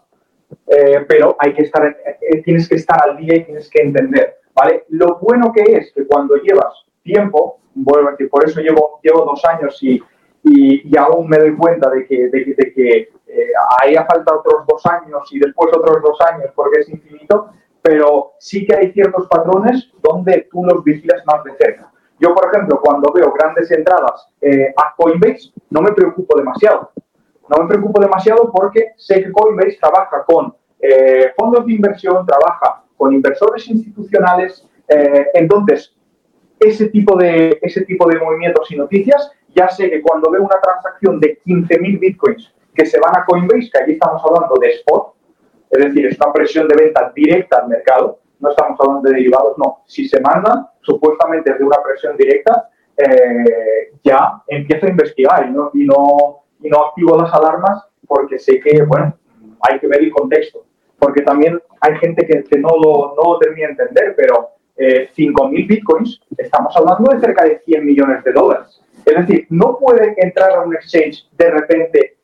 Eh, 0.68 1.06
pero 1.08 1.36
hay 1.40 1.54
que 1.54 1.64
estar, 1.64 1.86
eh, 1.86 2.42
tienes 2.44 2.68
que 2.68 2.76
estar 2.76 3.02
al 3.02 3.18
día 3.18 3.36
y 3.36 3.44
tienes 3.46 3.70
que 3.70 3.82
entender. 3.82 4.38
¿vale? 4.54 4.86
Lo 4.90 5.20
bueno 5.20 5.52
que 5.52 5.64
es 5.64 5.92
que 5.94 6.06
cuando 6.06 6.36
llevas 6.38 6.86
tiempo, 7.04 7.60
vuelvo 7.76 8.10
a 8.10 8.12
decir, 8.12 8.30
por 8.30 8.46
eso 8.48 8.62
llevo, 8.62 9.00
llevo 9.02 9.26
dos 9.26 9.44
años 9.46 9.78
y, 9.82 10.02
y, 10.44 10.98
aún 10.98 11.28
me 11.28 11.38
doy 11.38 11.56
cuenta 11.56 11.90
de 11.90 12.06
que, 12.06 12.28
de, 12.30 12.74
que 12.74 13.10
eh, 13.28 13.52
ahí 13.82 13.96
ha 13.96 14.06
falta 14.06 14.36
otros 14.36 14.66
dos 14.68 14.86
años 14.86 15.28
y 15.32 15.40
después 15.40 15.72
otros 15.76 16.02
dos 16.02 16.20
años 16.22 16.52
porque 16.56 16.82
es 16.82 16.90
infinito, 16.90 17.50
pero 17.82 18.34
sí 18.40 18.66
que 18.66 18.76
hay 18.76 18.92
ciertos 18.92 19.28
patrones 19.28 19.92
donde 20.02 20.48
tú 20.52 20.64
los 20.66 20.84
vigilas 20.84 21.24
más 21.26 21.44
de 21.44 21.56
cerca. 21.56 21.92
Yo, 22.20 22.34
por 22.34 22.48
ejemplo, 22.48 22.80
cuando 22.82 23.12
veo 23.12 23.34
grandes 23.34 23.70
entradas 23.72 24.28
eh, 24.42 24.74
a 24.78 24.94
Coinbase, 24.96 25.52
no 25.70 25.82
me 25.82 25.92
preocupo 25.92 26.38
demasiado. 26.38 26.92
No 27.50 27.64
me 27.64 27.68
preocupo 27.68 28.00
demasiado 28.02 28.52
porque 28.52 28.94
sé 28.98 29.24
que 29.24 29.32
Coinbase 29.32 29.78
trabaja 29.82 30.24
con 30.26 30.56
eh, 30.80 31.32
fondos 31.38 31.66
de 31.66 31.74
inversión, 31.74 32.26
trabaja 32.26 32.84
con 32.96 33.14
inversores 33.14 33.68
institucionales. 33.68 34.68
entonces, 35.34 35.96
ese 36.64 36.90
tipo, 36.90 37.18
de, 37.18 37.60
ese 37.62 37.86
tipo 37.86 38.08
de 38.08 38.20
movimientos 38.20 38.70
y 38.72 38.76
noticias, 38.76 39.32
ya 39.56 39.70
sé 39.70 39.90
que 39.90 40.02
cuando 40.02 40.32
veo 40.32 40.44
una 40.44 40.60
transacción 40.62 41.20
de 41.20 41.40
15.000 41.46 42.00
bitcoins 42.00 42.54
que 42.74 42.86
se 42.86 43.00
van 43.00 43.16
a 43.16 43.26
Coinbase, 43.26 43.70
que 43.72 43.84
allí 43.84 43.94
estamos 43.94 44.22
hablando 44.26 44.56
de 44.60 44.70
spot, 44.70 45.14
es 45.70 45.86
decir, 45.86 46.06
es 46.06 46.18
una 46.20 46.34
presión 46.34 46.68
de 46.68 46.76
venta 46.76 47.12
directa 47.16 47.62
al 47.62 47.70
mercado, 47.70 48.20
no 48.40 48.50
estamos 48.50 48.80
hablando 48.80 49.10
de 49.10 49.16
derivados, 49.16 49.58
no. 49.58 49.84
Si 49.86 50.08
se 50.08 50.20
mandan, 50.20 50.68
supuestamente 50.82 51.52
desde 51.52 51.64
una 51.64 51.78
presión 51.84 52.18
directa, 52.18 52.70
eh, 52.98 53.94
ya 54.04 54.44
empiezo 54.48 54.86
a 54.86 54.90
investigar 54.90 55.48
y 55.48 55.52
no, 55.52 55.72
y, 55.74 55.86
no, 55.86 56.44
y 56.62 56.70
no 56.70 56.86
activo 56.86 57.18
las 57.18 57.34
alarmas 57.34 57.88
porque 58.08 58.38
sé 58.38 58.60
que, 58.60 58.84
bueno, 58.84 59.16
hay 59.62 59.80
que 59.80 59.88
ver 59.88 60.02
el 60.02 60.12
contexto. 60.12 60.66
Porque 61.00 61.22
también 61.22 61.60
hay 61.80 61.96
gente 61.98 62.26
que, 62.26 62.44
que 62.44 62.60
no, 62.60 62.70
lo, 62.70 63.16
no 63.16 63.34
lo 63.34 63.40
termina 63.40 63.68
de 63.68 63.74
entender, 63.74 64.14
pero 64.16 64.50
eh, 64.76 65.10
5.000 65.16 65.68
bitcoins, 65.68 66.22
estamos 66.38 66.76
hablando 66.76 67.12
de 67.12 67.20
cerca 67.20 67.44
de 67.44 67.60
100 67.60 67.86
millones 67.86 68.24
de 68.24 68.32
dólares. 68.32 68.82
Es 69.06 69.16
decir, 69.16 69.48
no 69.50 69.78
puede 69.78 70.16
entrar 70.18 70.52
a 70.52 70.62
un 70.62 70.74
exchange 70.74 71.28
de 71.38 71.52
repente 71.52 72.18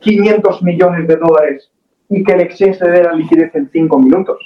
500 0.00 0.62
millones 0.62 1.06
de 1.06 1.16
dólares 1.16 1.70
y 2.08 2.22
que 2.24 2.32
el 2.32 2.40
exchange 2.42 2.80
le 2.80 2.90
dé 2.90 3.02
la 3.04 3.12
liquidez 3.12 3.54
en 3.54 3.70
5 3.70 3.98
minutos. 3.98 4.38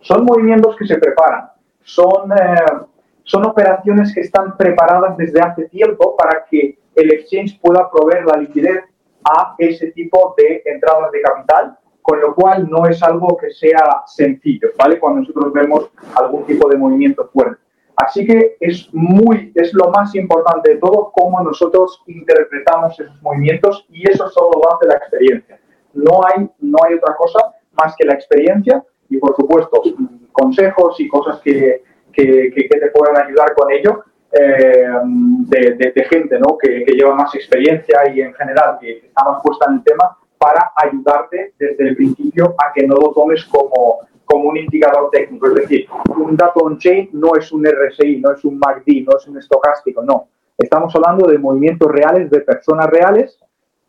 Son 0.00 0.24
movimientos 0.24 0.76
que 0.76 0.86
se 0.86 0.98
preparan, 0.98 1.48
son, 1.82 2.32
eh, 2.32 2.86
son 3.24 3.44
operaciones 3.44 4.14
que 4.14 4.20
están 4.20 4.56
preparadas 4.56 5.16
desde 5.16 5.40
hace 5.40 5.68
tiempo 5.68 6.16
para 6.16 6.44
que 6.48 6.78
el 6.94 7.12
exchange 7.12 7.60
pueda 7.60 7.90
proveer 7.90 8.24
la 8.24 8.38
liquidez 8.38 8.84
a 9.24 9.54
ese 9.58 9.90
tipo 9.92 10.34
de 10.38 10.62
entradas 10.64 11.10
de 11.12 11.20
capital 11.20 11.78
con 12.06 12.20
lo 12.20 12.34
cual 12.36 12.68
no 12.70 12.86
es 12.86 13.02
algo 13.02 13.36
que 13.36 13.50
sea 13.50 14.02
sencillo, 14.06 14.68
¿vale? 14.78 15.00
Cuando 15.00 15.20
nosotros 15.22 15.52
vemos 15.52 15.90
algún 16.14 16.46
tipo 16.46 16.68
de 16.68 16.76
movimiento 16.76 17.28
fuerte. 17.32 17.60
Así 17.96 18.24
que 18.24 18.56
es 18.60 18.88
muy, 18.92 19.50
es 19.56 19.72
lo 19.74 19.90
más 19.90 20.14
importante 20.14 20.74
de 20.74 20.76
todo 20.76 21.10
cómo 21.12 21.42
nosotros 21.42 22.02
interpretamos 22.06 22.98
esos 23.00 23.20
movimientos 23.22 23.86
y 23.90 24.08
eso 24.08 24.28
solo 24.28 24.50
lo 24.62 24.72
hace 24.72 24.86
la 24.86 24.94
experiencia. 24.94 25.58
No 25.94 26.20
hay, 26.24 26.48
no 26.60 26.78
hay 26.86 26.94
otra 26.94 27.16
cosa 27.16 27.38
más 27.72 27.96
que 27.96 28.06
la 28.06 28.14
experiencia 28.14 28.84
y 29.08 29.16
por 29.16 29.34
supuesto 29.34 29.82
consejos 30.30 31.00
y 31.00 31.08
cosas 31.08 31.40
que, 31.40 31.82
que, 32.12 32.52
que 32.54 32.78
te 32.78 32.90
puedan 32.90 33.20
ayudar 33.20 33.52
con 33.54 33.72
ello. 33.72 34.04
eh, 34.32 34.88
de, 35.04 36.06
gente 36.10 36.38
¿no? 36.38 36.58
que, 36.58 36.84
lleva 36.86 37.14
más 37.14 37.34
experiencia 37.34 37.98
y 38.12 38.20
en 38.20 38.34
general 38.34 38.78
que 38.80 38.98
está 38.98 39.24
más 39.24 39.40
puesta 39.42 39.66
en 39.68 39.76
el 39.76 39.82
tema 39.82 40.16
para 40.38 40.72
ayudarte 40.76 41.54
desde 41.58 41.88
el 41.88 41.96
principio 41.96 42.54
a 42.58 42.72
que 42.72 42.86
no 42.86 42.96
lo 42.96 43.12
tomes 43.12 43.44
como, 43.46 44.00
como 44.24 44.50
un 44.50 44.56
indicador 44.56 45.10
técnico. 45.10 45.48
Es 45.48 45.54
decir, 45.54 45.86
un 46.16 46.36
dato 46.36 46.60
on-chain 46.60 47.10
no 47.12 47.36
es 47.36 47.50
un 47.52 47.64
RSI, 47.64 48.20
no 48.20 48.32
es 48.32 48.44
un 48.44 48.58
MACD, 48.58 49.04
no 49.06 49.16
es 49.16 49.26
un 49.26 49.38
estocástico, 49.38 50.02
no. 50.02 50.28
Estamos 50.58 50.94
hablando 50.94 51.26
de 51.26 51.38
movimientos 51.38 51.90
reales, 51.90 52.30
de 52.30 52.40
personas 52.40 52.86
reales 52.86 53.38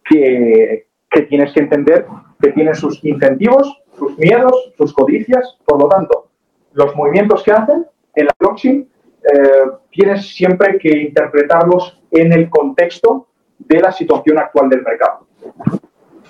que, 0.03 0.87
que 1.09 1.21
tienes 1.23 1.53
que 1.53 1.61
entender 1.61 2.05
que 2.41 2.51
tienen 2.51 2.75
sus 2.75 3.03
incentivos, 3.03 3.81
sus 3.97 4.17
miedos, 4.17 4.73
sus 4.77 4.93
codicias. 4.93 5.57
Por 5.65 5.81
lo 5.81 5.87
tanto, 5.87 6.27
los 6.73 6.95
movimientos 6.95 7.43
que 7.43 7.51
hacen 7.51 7.85
en 8.15 8.25
la 8.25 8.33
blockchain 8.37 8.87
eh, 9.23 9.63
tienes 9.91 10.27
siempre 10.35 10.77
que 10.77 10.89
interpretarlos 10.89 12.01
en 12.11 12.31
el 12.31 12.49
contexto 12.49 13.27
de 13.57 13.79
la 13.79 13.91
situación 13.91 14.37
actual 14.37 14.69
del 14.69 14.83
mercado. 14.83 15.27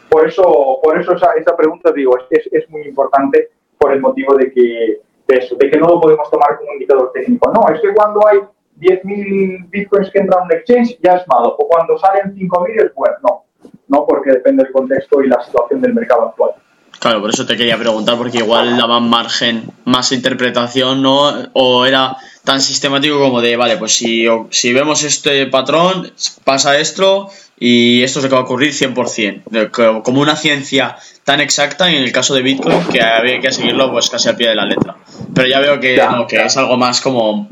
Por 0.10 0.28
eso, 0.28 0.80
por 0.82 1.00
eso 1.00 1.14
esa, 1.14 1.34
esa 1.34 1.56
pregunta, 1.56 1.92
digo, 1.92 2.18
es, 2.30 2.48
es, 2.52 2.70
muy 2.70 2.84
importante 2.84 3.50
por 3.78 3.92
el 3.94 4.00
motivo 4.00 4.36
de 4.36 4.52
que, 4.52 5.02
de, 5.28 5.70
que 5.70 5.78
no 5.78 5.88
lo 5.88 6.02
podemos 6.02 6.30
tomar 6.30 6.58
como 6.58 6.70
un 6.70 6.76
indicador 6.76 7.12
técnico. 7.14 7.52
No, 7.52 7.74
es 7.74 7.82
que 7.82 7.94
cuando 7.94 8.26
hay 8.28 8.40
10.000 8.80 9.70
bitcoins 9.70 10.10
que 10.12 10.20
entran 10.20 10.44
en 10.44 10.46
un 10.46 10.52
exchange 10.54 10.98
ya 11.04 11.16
es 11.16 11.28
malo, 11.28 11.56
o 11.58 11.68
cuando 11.68 11.98
salen 11.98 12.36
5.000 12.36 12.86
es 12.86 12.94
bueno. 12.94 13.16
No, 13.24 13.44
no, 13.90 14.06
porque 14.08 14.32
depende 14.32 14.64
del 14.64 14.72
contexto 14.72 15.22
y 15.22 15.28
la 15.28 15.44
situación 15.44 15.82
del 15.82 15.94
mercado 15.94 16.30
actual. 16.30 16.52
Claro, 17.00 17.22
por 17.22 17.30
eso 17.30 17.46
te 17.46 17.56
quería 17.56 17.78
preguntar, 17.78 18.18
porque 18.18 18.40
igual 18.40 18.76
daban 18.76 19.08
margen 19.08 19.70
más 19.86 20.12
interpretación, 20.12 21.02
¿no? 21.04 21.30
O 21.54 21.86
era 21.86 22.18
tan 22.44 22.60
sistemático 22.60 23.20
como 23.20 23.40
de, 23.40 23.56
vale, 23.56 23.78
pues 23.78 23.94
si, 23.94 24.26
si 24.50 24.74
vemos 24.74 25.04
este 25.04 25.46
patrón, 25.48 26.12
pasa 26.44 26.80
esto 26.80 27.30
y 27.60 28.04
esto 28.04 28.22
se 28.22 28.30
va 28.30 28.38
a 28.38 28.42
ocurrir 28.42 28.72
100%. 28.72 30.04
Como 30.04 30.22
una 30.22 30.36
ciencia 30.36 30.96
tan 31.24 31.42
exacta 31.42 31.90
en 31.90 32.04
el 32.04 32.12
caso 32.12 32.36
de 32.36 32.44
Bitcoin 32.44 32.88
que 32.92 33.02
había 33.02 33.40
que 33.40 33.52
seguirlo 33.52 33.92
pues 33.92 34.10
casi 34.10 34.30
al 34.30 34.36
pie 34.36 34.50
de 34.50 34.56
la 34.56 34.66
letra. 34.66 34.96
Pero 35.34 35.48
ya 35.48 35.60
veo 35.60 35.80
que, 35.80 36.00
que 36.28 36.46
es 36.46 36.58
algo 36.58 36.78
más 36.78 37.02
como 37.02 37.48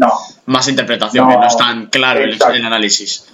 más 0.45 0.68
interpretación, 0.68 1.28
que 1.28 1.36
no 1.36 1.47
es 1.47 1.58
tan 1.58 1.88
claro 1.88 2.22
el, 2.24 2.38
análisis. 2.66 3.32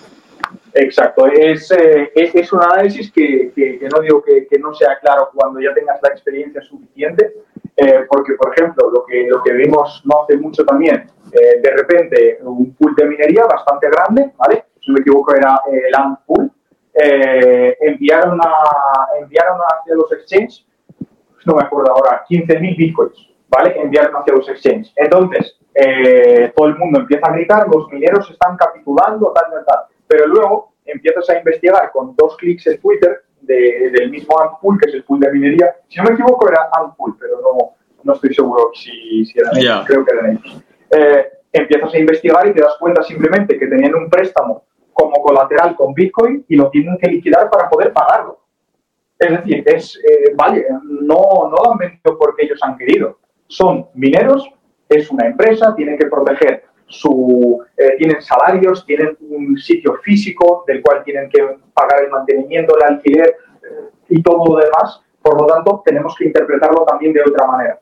Exacto, 0.74 1.28
es, 1.28 1.70
eh, 1.72 2.12
es, 2.16 2.54
un 2.54 2.64
análisis 2.64 3.12
que, 3.12 3.52
que, 3.54 3.90
no 3.94 4.00
digo 4.00 4.24
que, 4.24 4.48
que, 4.48 4.58
no 4.58 4.74
sea 4.74 4.98
claro 5.02 5.30
cuando 5.34 5.60
ya 5.60 5.74
tengas 5.74 6.00
la 6.02 6.10
experiencia 6.10 6.62
suficiente, 6.62 7.34
eh, 7.76 8.06
porque 8.08 8.36
por 8.36 8.54
ejemplo, 8.54 8.90
lo 8.90 9.06
que, 9.06 9.28
lo 9.28 9.44
que 9.44 9.52
vimos 9.52 10.02
no 10.06 10.24
hace 10.24 10.38
mucho 10.38 10.64
también, 10.64 11.10
eh, 11.34 11.60
de 11.62 11.72
repente 11.72 12.40
un 12.44 12.74
pool 12.76 12.96
de 12.96 13.06
minería 13.06 13.44
bastante 13.46 13.90
grande, 13.90 14.32
¿vale? 14.38 14.64
Si 14.80 14.92
no 14.92 14.94
me 14.94 15.02
equivoco 15.02 15.36
era 15.36 15.60
el 15.70 15.94
AMP 15.94 16.52
pool, 16.94 17.78
enviaron, 17.82 18.40
a, 18.42 19.08
enviaron 19.20 19.60
hacia 19.60 19.96
los 19.96 20.12
exchanges, 20.12 20.66
no 21.46 21.56
me 21.56 21.64
acuerdo 21.64 21.92
ahora, 21.92 22.24
15.000 22.30 22.78
bitcoins, 22.78 23.30
¿vale? 23.50 23.80
Enviaron 23.80 24.16
hacia 24.16 24.34
los 24.34 24.48
exchanges. 24.50 24.94
Entonces, 24.96 25.58
todo 26.56 26.68
el 26.68 26.78
mundo 26.78 27.00
empieza 27.00 27.28
a 27.28 27.34
gritar, 27.34 27.68
los 27.68 27.88
mineros 27.90 28.30
están 28.30 28.58
capitulando, 28.58 29.32
tal, 29.34 29.46
tal, 29.52 29.66
tal 29.66 29.80
pero 30.12 30.28
luego 30.28 30.74
empiezas 30.86 31.30
a 31.30 31.38
investigar 31.38 31.90
con 31.94 32.14
dos 32.18 32.36
clics 32.36 32.68
en 32.68 32.82
Twitter 32.82 33.24
del 33.40 34.12
mismo 34.12 34.40
Antpool, 34.42 34.78
que 34.78 34.90
es 34.90 34.96
el 34.96 35.04
pool 35.06 35.22
de 35.22 35.32
minería. 35.32 35.74
Si 35.88 35.98
no 35.98 36.04
me 36.04 36.14
equivoco, 36.14 36.50
era 36.50 36.70
Antpool, 36.74 37.16
pero 37.18 37.40
no, 37.42 37.76
no 38.04 38.14
estoy 38.14 38.34
seguro 38.34 38.72
si, 38.74 39.26
si 39.26 39.40
eran 39.40 39.58
ellos. 39.58 39.86
Creo 39.88 40.06
que 40.06 40.14
eran 40.14 40.32
ellos. 40.32 40.64
Eh, 40.92 41.32
empiezas 41.54 41.94
a 41.94 41.98
investigar 41.98 42.46
y 42.48 42.54
te 42.54 42.62
das 42.62 42.76
cuenta 42.78 43.02
simplemente 43.04 43.58
que 43.58 43.68
tenían 43.68 43.96
un 43.96 44.10
préstamo 44.10 44.66
como 45.02 45.22
colateral 45.22 45.76
con 45.76 45.94
Bitcoin 45.94 46.46
y 46.48 46.56
lo 46.56 46.70
tienen 46.70 46.98
que 46.98 47.10
liquidar 47.10 47.50
para 47.50 47.70
poder 47.70 47.92
pagarlo. 47.92 48.40
Es 49.18 49.32
decir, 49.32 49.64
es, 49.66 49.98
eh, 49.98 50.34
vale, 50.36 50.66
no, 50.84 51.50
no 51.50 51.58
lo 51.64 51.72
han 51.72 51.78
vendido 51.78 52.18
porque 52.18 52.46
ellos 52.46 52.60
han 52.64 52.78
querido. 52.78 53.20
Son 53.48 53.88
mineros, 53.94 54.50
es 54.90 55.10
una 55.12 55.28
empresa, 55.28 55.76
tienen 55.76 55.98
que 55.98 56.08
proteger 56.08 56.64
su, 56.88 57.64
eh, 57.78 57.96
tienen 57.98 58.22
salarios, 58.22 58.86
tienen 58.86 59.18
un 59.22 59.58
sitio 59.58 59.96
físico 60.04 60.64
del 60.68 60.82
cual 60.82 61.04
tienen 61.04 61.30
que 61.30 61.42
pagar 61.74 62.04
el 62.04 62.10
mantenimiento, 62.10 62.76
el 62.78 62.96
alquiler 62.96 63.38
eh, 63.64 63.90
y 64.10 64.22
todo 64.22 64.44
lo 64.46 64.58
demás. 64.58 65.02
Por 65.22 65.40
lo 65.40 65.48
tanto, 65.48 65.82
tenemos 65.86 66.16
que 66.16 66.26
interpretarlo 66.26 66.84
también 66.84 67.14
de 67.14 67.22
otra 67.22 67.48
manera. 67.48 67.80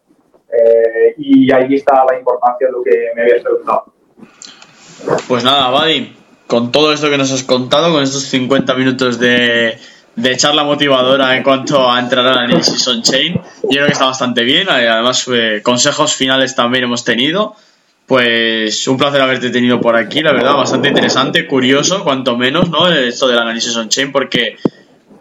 Eh, 0.52 1.16
y 1.18 1.52
ahí 1.52 1.76
está 1.76 2.04
la 2.06 2.18
importancia 2.18 2.68
de 2.68 2.74
lo 2.74 2.84
que 2.84 3.12
me 3.16 3.22
habías 3.22 3.42
preguntado. 3.42 3.86
Pues 5.28 5.44
nada, 5.44 5.70
Badi, 5.70 6.16
con 6.50 6.72
todo 6.72 6.92
esto 6.92 7.12
que 7.12 7.18
nos 7.20 7.32
has 7.32 7.44
contado, 7.44 7.94
con 7.94 8.02
estos 8.02 8.24
50 8.24 8.74
minutos 8.74 9.20
de, 9.20 9.78
charla 10.36 10.64
motivadora 10.64 11.38
en 11.38 11.44
cuanto 11.44 11.90
a 11.90 12.00
entrar 12.00 12.26
al 12.26 12.40
análisis 12.40 12.88
on-chain, 12.88 13.36
yo 13.36 13.70
creo 13.70 13.86
que 13.86 13.92
está 13.92 14.06
bastante 14.06 14.44
bien. 14.44 14.68
Además, 14.68 15.30
consejos 15.62 16.16
finales 16.16 16.56
también 16.56 16.86
hemos 16.86 17.06
tenido. 17.06 17.56
Pues 18.08 18.88
un 18.88 18.98
placer 18.98 19.22
haberte 19.22 19.52
tenido 19.52 19.80
por 19.80 19.96
aquí, 19.96 20.22
la 20.22 20.32
verdad, 20.34 20.56
bastante 20.56 20.88
interesante, 20.88 21.46
curioso, 21.46 22.04
cuanto 22.04 22.36
menos, 22.36 22.68
¿no? 22.72 22.92
Esto 22.92 23.28
del 23.28 23.38
análisis 23.38 23.76
on-chain, 23.76 24.12
porque 24.12 24.58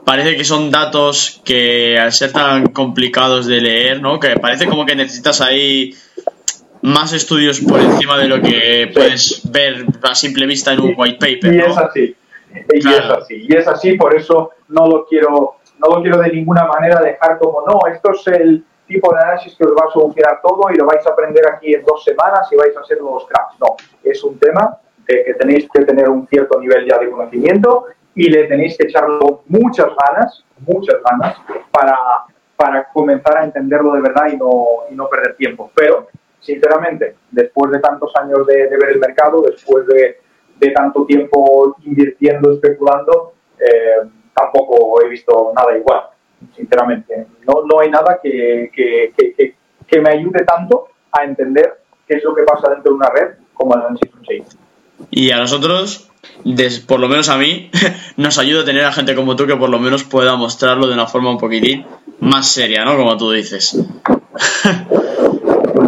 parece 0.07 0.35
que 0.35 0.45
son 0.47 0.71
datos 0.71 1.43
que 1.45 1.99
al 1.99 2.15
ser 2.15 2.33
tan 2.33 2.69
complicados 2.69 3.45
de 3.45 3.61
leer, 3.61 4.01
¿no? 4.01 4.19
Que 4.19 4.37
parece 4.37 4.67
como 4.67 4.87
que 4.87 4.97
necesitas 4.97 5.43
ahí 5.43 5.95
más 6.83 7.13
estudios 7.13 7.61
por 7.61 7.81
encima 7.81 8.19
de 8.19 8.29
lo 8.29 8.41
que 8.41 8.91
puedes 8.93 9.43
ver 9.51 9.85
a 10.03 10.15
simple 10.15 10.47
vista 10.47 10.73
en 10.73 10.81
un 10.81 10.95
white 10.97 11.19
paper. 11.19 11.55
Y 11.55 11.59
es 11.61 11.79
así, 11.79 12.17
y 12.73 12.89
es 12.89 13.11
así, 13.11 13.47
y 13.49 13.57
es 13.57 13.69
así, 13.69 13.93
por 13.97 14.15
eso 14.15 14.53
no 14.69 14.87
lo 14.87 15.07
quiero, 15.07 15.57
no 15.79 15.97
lo 15.97 16.03
quiero 16.03 16.19
de 16.19 16.31
ninguna 16.31 16.67
manera 16.67 17.01
dejar 17.01 17.39
como, 17.39 17.65
no, 17.67 17.81
esto 17.93 18.13
es 18.13 18.27
el 18.29 18.65
tipo 18.87 19.15
de 19.15 19.21
análisis 19.21 19.55
que 19.55 19.65
os 19.65 19.73
va 19.73 19.87
a 19.89 19.93
solucionar 19.93 20.41
todo 20.43 20.71
y 20.73 20.77
lo 20.77 20.87
vais 20.87 21.07
a 21.07 21.11
aprender 21.11 21.45
aquí 21.53 21.75
en 21.75 21.85
dos 21.85 22.03
semanas 22.03 22.49
y 22.51 22.57
vais 22.57 22.77
a 22.77 22.85
ser 22.85 23.03
unos 23.03 23.27
cracks. 23.27 23.55
No, 23.61 23.77
es 24.03 24.23
un 24.25 24.39
tema 24.39 24.79
de 25.07 25.25
que 25.25 25.35
tenéis 25.35 25.69
que 25.73 25.85
tener 25.85 26.09
un 26.09 26.27
cierto 26.27 26.59
nivel 26.59 26.87
ya 26.87 26.99
de 26.99 27.11
conocimiento 27.11 27.87
y 28.15 28.29
le 28.31 28.45
tenéis 28.45 28.77
que 28.77 28.87
echarlo 28.87 29.43
muchas 29.47 29.89
ganas, 30.07 30.45
muchas 30.67 30.97
ganas, 31.09 31.37
para, 31.71 31.97
para 32.57 32.89
comenzar 32.93 33.39
a 33.39 33.45
entenderlo 33.45 33.93
de 33.93 34.01
verdad 34.01 34.27
y 34.33 34.37
no, 34.37 34.65
y 34.91 34.95
no 34.95 35.09
perder 35.09 35.37
tiempo. 35.37 35.71
Pero, 35.75 36.09
sinceramente, 36.41 37.17
después 37.31 37.71
de 37.73 37.81
tantos 37.81 38.15
años 38.17 38.47
de, 38.47 38.69
ver 38.69 38.91
el 38.91 38.99
mercado, 38.99 39.43
después 39.43 39.87
de, 39.87 40.19
de, 40.59 40.71
tanto 40.71 41.05
tiempo 41.05 41.77
invirtiendo, 41.85 42.53
especulando, 42.53 43.35
eh, 43.59 44.09
tampoco 44.35 45.03
he 45.03 45.09
visto 45.09 45.53
nada 45.55 45.77
igual 45.77 46.03
sinceramente. 46.55 47.27
No, 47.47 47.65
no 47.65 47.81
hay 47.81 47.91
nada 47.91 48.21
que, 48.23 48.71
que, 48.75 49.13
que, 49.17 49.55
que, 49.87 50.01
me 50.01 50.11
ayude 50.11 50.45
tanto 50.45 50.89
a 51.13 51.25
entender 51.25 51.81
qué 52.07 52.17
es 52.17 52.25
lo 52.25 52.35
que 52.35 52.43
pasa 52.43 52.71
dentro 52.71 52.93
de 52.93 52.97
una 52.97 53.11
red 53.11 53.35
como 53.55 53.75
el 53.75 53.81
análisis 53.81 54.11
chain. 54.23 54.45
Y 55.11 55.31
a 55.31 55.39
nosotros, 55.39 56.11
por 56.87 57.01
lo 57.01 57.09
menos 57.09 57.29
a 57.29 57.39
mí, 57.39 57.71
nos 58.17 58.39
ayuda 58.39 58.63
a 58.63 58.65
tener 58.65 58.85
a 58.85 58.93
gente 58.93 59.15
como 59.15 59.37
tú 59.37 59.47
que 59.47 59.57
por 59.57 59.71
lo 59.71 59.79
menos 59.79 60.05
pueda 60.05 60.37
mostrarlo 60.37 60.87
de 60.87 60.95
una 60.95 61.07
forma 61.07 61.31
un 61.31 61.39
poquitín 61.39 61.87
más 62.21 62.49
seria, 62.49 62.85
¿no? 62.85 62.97
Como 62.97 63.17
tú 63.17 63.31
dices. 63.33 63.79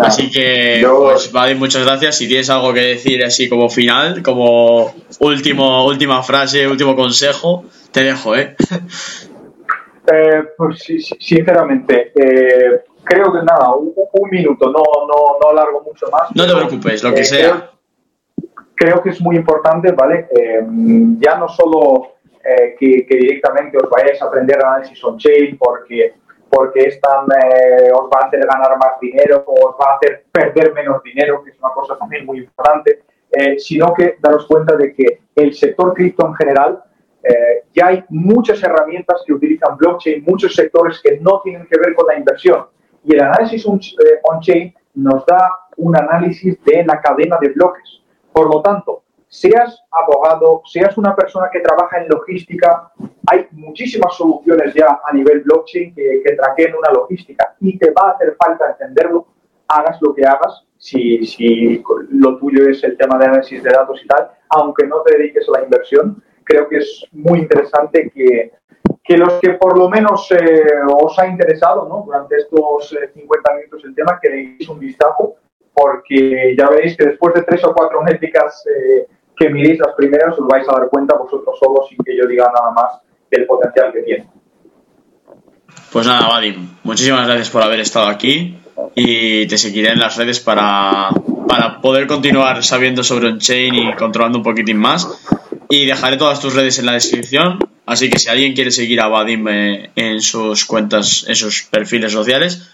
Así 0.03 0.31
que, 0.31 0.87
pues, 0.87 1.33
vale, 1.33 1.55
muchas 1.55 1.85
gracias. 1.85 2.17
Si 2.17 2.29
tienes 2.29 2.51
algo 2.51 2.73
que 2.73 2.81
decir 2.81 3.25
así 3.25 3.49
como 3.49 3.69
final, 3.69 4.23
como 4.23 4.95
último, 5.21 5.87
última 5.87 6.23
frase, 6.23 6.67
último 6.67 6.97
consejo, 6.97 7.65
te 7.93 8.05
dejo, 8.05 8.37
¿eh? 8.37 8.57
Eh, 10.13 10.43
pues 10.57 10.83
sinceramente, 11.21 12.11
eh, 12.17 12.83
creo 13.05 13.33
que 13.33 13.39
nada, 13.45 13.75
un, 13.75 13.93
minuto, 14.31 14.67
no, 14.67 14.83
no, 15.07 15.39
no 15.41 15.51
alargo 15.51 15.83
mucho 15.83 16.07
más. 16.11 16.35
No 16.35 16.47
te 16.47 16.55
preocupes, 16.55 17.05
lo 17.05 17.15
que 17.15 17.21
eh, 17.21 17.25
sea. 17.25 17.71
Creo, 18.75 19.03
que 19.03 19.11
es 19.11 19.21
muy 19.21 19.37
importante, 19.37 19.93
¿vale? 19.93 20.27
ya 21.19 21.37
no 21.37 21.49
solo 21.49 22.15
que, 22.79 23.07
directamente 23.09 23.77
os 23.77 23.91
vayáis 23.91 24.21
a 24.23 24.25
aprender 24.25 24.65
análisis 24.65 25.05
on-chain 25.05 25.59
porque, 25.59 26.15
porque 26.51 26.81
es 26.81 27.01
os 27.05 28.11
va 28.11 28.21
a 28.23 28.27
hacer 28.27 28.41
ganar 28.45 28.77
más 28.77 28.99
dinero 29.01 29.45
o 29.47 29.69
os 29.69 29.77
va 29.81 29.93
a 29.93 29.97
hacer 29.97 30.25
perder 30.33 30.75
menos 30.75 31.03
dinero, 31.03 31.43
que 31.43 31.51
es 31.51 31.59
una 31.59 31.73
cosa 31.73 31.97
también 31.97 32.27
muy 32.27 32.39
importante, 32.39 33.03
sino 33.59 33.95
que 33.95 34.17
daros 34.21 34.47
cuenta 34.47 34.77
de 34.77 34.93
que 34.93 35.21
el 35.37 35.55
sector 35.55 35.95
cripto 35.95 36.27
en 36.27 36.35
general 36.35 36.83
eh, 37.23 37.65
ya 37.75 37.89
hay 37.89 38.05
muchas 38.09 38.63
herramientas 38.63 39.23
que 39.27 39.33
utilizan 39.33 39.77
blockchain, 39.77 40.25
muchos 40.25 40.55
sectores 40.55 41.01
que 41.03 41.19
no 41.21 41.41
tienen 41.43 41.67
que 41.67 41.79
ver 41.79 41.95
con 41.95 42.07
la 42.07 42.19
inversión. 42.19 42.67
Y 43.05 43.15
el 43.15 43.23
análisis 43.23 43.67
eh, 43.67 44.21
on-chain 44.23 44.75
nos 44.95 45.25
da 45.27 45.53
un 45.77 45.97
análisis 45.97 46.63
de 46.65 46.85
la 46.85 47.01
cadena 47.01 47.39
de 47.41 47.49
bloques. 47.51 48.03
Por 48.33 48.53
lo 48.53 48.63
tanto, 48.63 49.03
seas 49.31 49.83
abogado, 49.91 50.63
seas 50.67 50.99
una 50.99 51.17
persona 51.17 51.49
que 51.51 51.61
trabaja 51.61 52.03
en 52.03 52.09
logística, 52.09 52.93
hay 53.31 53.47
muchísimas 53.53 54.15
soluciones 54.15 54.75
ya 54.75 55.01
a 55.07 55.13
nivel 55.15 55.41
blockchain 55.41 55.95
que, 55.95 56.21
que 56.23 56.35
traqueen 56.35 56.75
una 56.75 56.91
logística 56.91 57.55
y 57.61 57.79
te 57.79 57.91
va 57.93 58.09
a 58.09 58.11
hacer 58.11 58.37
falta 58.37 58.73
entenderlo 58.73 59.27
hagas 59.71 59.99
lo 60.03 60.15
que 60.15 60.25
hagas, 60.25 60.65
si, 60.77 61.25
si 61.25 61.83
lo 62.11 62.39
tuyo 62.39 62.69
es 62.69 62.83
el 62.85 62.97
tema 62.97 63.19
de 63.19 63.27
análisis 63.27 63.63
de 63.63 63.71
datos 63.71 64.01
y 64.03 64.07
tal, 64.07 64.31
aunque 64.49 64.87
no 64.87 65.03
te 65.03 65.17
dediques 65.17 65.49
a 65.49 65.59
la 65.59 65.65
inversión, 65.65 66.23
creo 66.43 66.69
que 66.69 66.79
es 66.79 67.07
muy 67.13 67.39
interesante 67.39 68.11
que, 68.11 68.53
que 69.05 69.17
los 69.17 69.35
que 69.41 69.51
por 69.51 69.79
lo 69.79 69.89
menos 69.89 70.29
eh, 70.33 70.65
os 71.01 71.19
ha 71.19 71.29
interesado 71.29 71.89
¿no? 71.89 72.03
durante 72.05 72.37
estos 72.37 72.97
50 73.15 73.53
eh, 73.53 73.57
minutos 73.57 73.85
el 73.85 73.95
tema, 73.95 74.19
que 74.21 74.31
deis 74.31 74.69
un 74.69 74.81
vistazo, 74.81 75.37
porque 75.73 76.55
ya 76.59 76.69
veréis 76.69 76.97
que 76.97 77.07
después 77.07 77.35
de 77.35 77.43
tres 77.43 77.65
o 77.65 77.73
cuatro 77.73 78.03
métricas 78.03 78.65
eh, 78.67 79.07
que 79.41 79.49
miréis 79.49 79.79
las 79.81 79.95
primeras, 79.97 80.39
os 80.39 80.47
vais 80.47 80.69
a 80.69 80.73
dar 80.73 80.89
cuenta 80.91 81.17
vosotros 81.17 81.59
solos 81.59 81.89
sin 81.89 81.97
que 82.05 82.15
yo 82.15 82.27
diga 82.29 82.45
nada 82.45 82.73
más 82.73 83.01
del 83.31 83.47
potencial 83.47 83.91
que 83.91 84.03
tiene. 84.03 84.27
Pues 85.91 86.07
nada, 86.07 86.29
Vadim, 86.29 86.69
muchísimas 86.83 87.27
gracias 87.27 87.49
por 87.49 87.63
haber 87.63 87.81
estado 87.81 88.09
aquí 88.09 88.59
y 88.95 89.47
te 89.47 89.57
seguiré 89.57 89.93
en 89.93 89.99
las 89.99 90.19
redes 90.19 90.41
para, 90.41 91.09
para 91.49 91.81
poder 91.81 92.07
continuar 92.07 92.63
sabiendo 92.63 93.03
sobre 93.03 93.29
on-chain 93.29 93.75
y 93.75 93.95
controlando 93.95 94.39
un 94.39 94.45
poquitín 94.45 94.77
más. 94.77 95.09
Y 95.71 95.87
dejaré 95.87 96.19
todas 96.19 96.41
tus 96.41 96.55
redes 96.55 96.79
en 96.79 96.87
la 96.87 96.93
descripción, 96.93 97.59
así 97.87 98.11
que 98.11 98.19
si 98.19 98.29
alguien 98.29 98.53
quiere 98.53 98.71
seguir 98.71 99.01
a 99.01 99.09
Vadim 99.09 99.49
eh, 99.49 99.91
en 99.97 100.21
sus 100.21 100.67
cuentas, 100.67 101.25
en 101.27 101.37
sus 101.37 101.63
perfiles 101.63 102.13
sociales, 102.13 102.71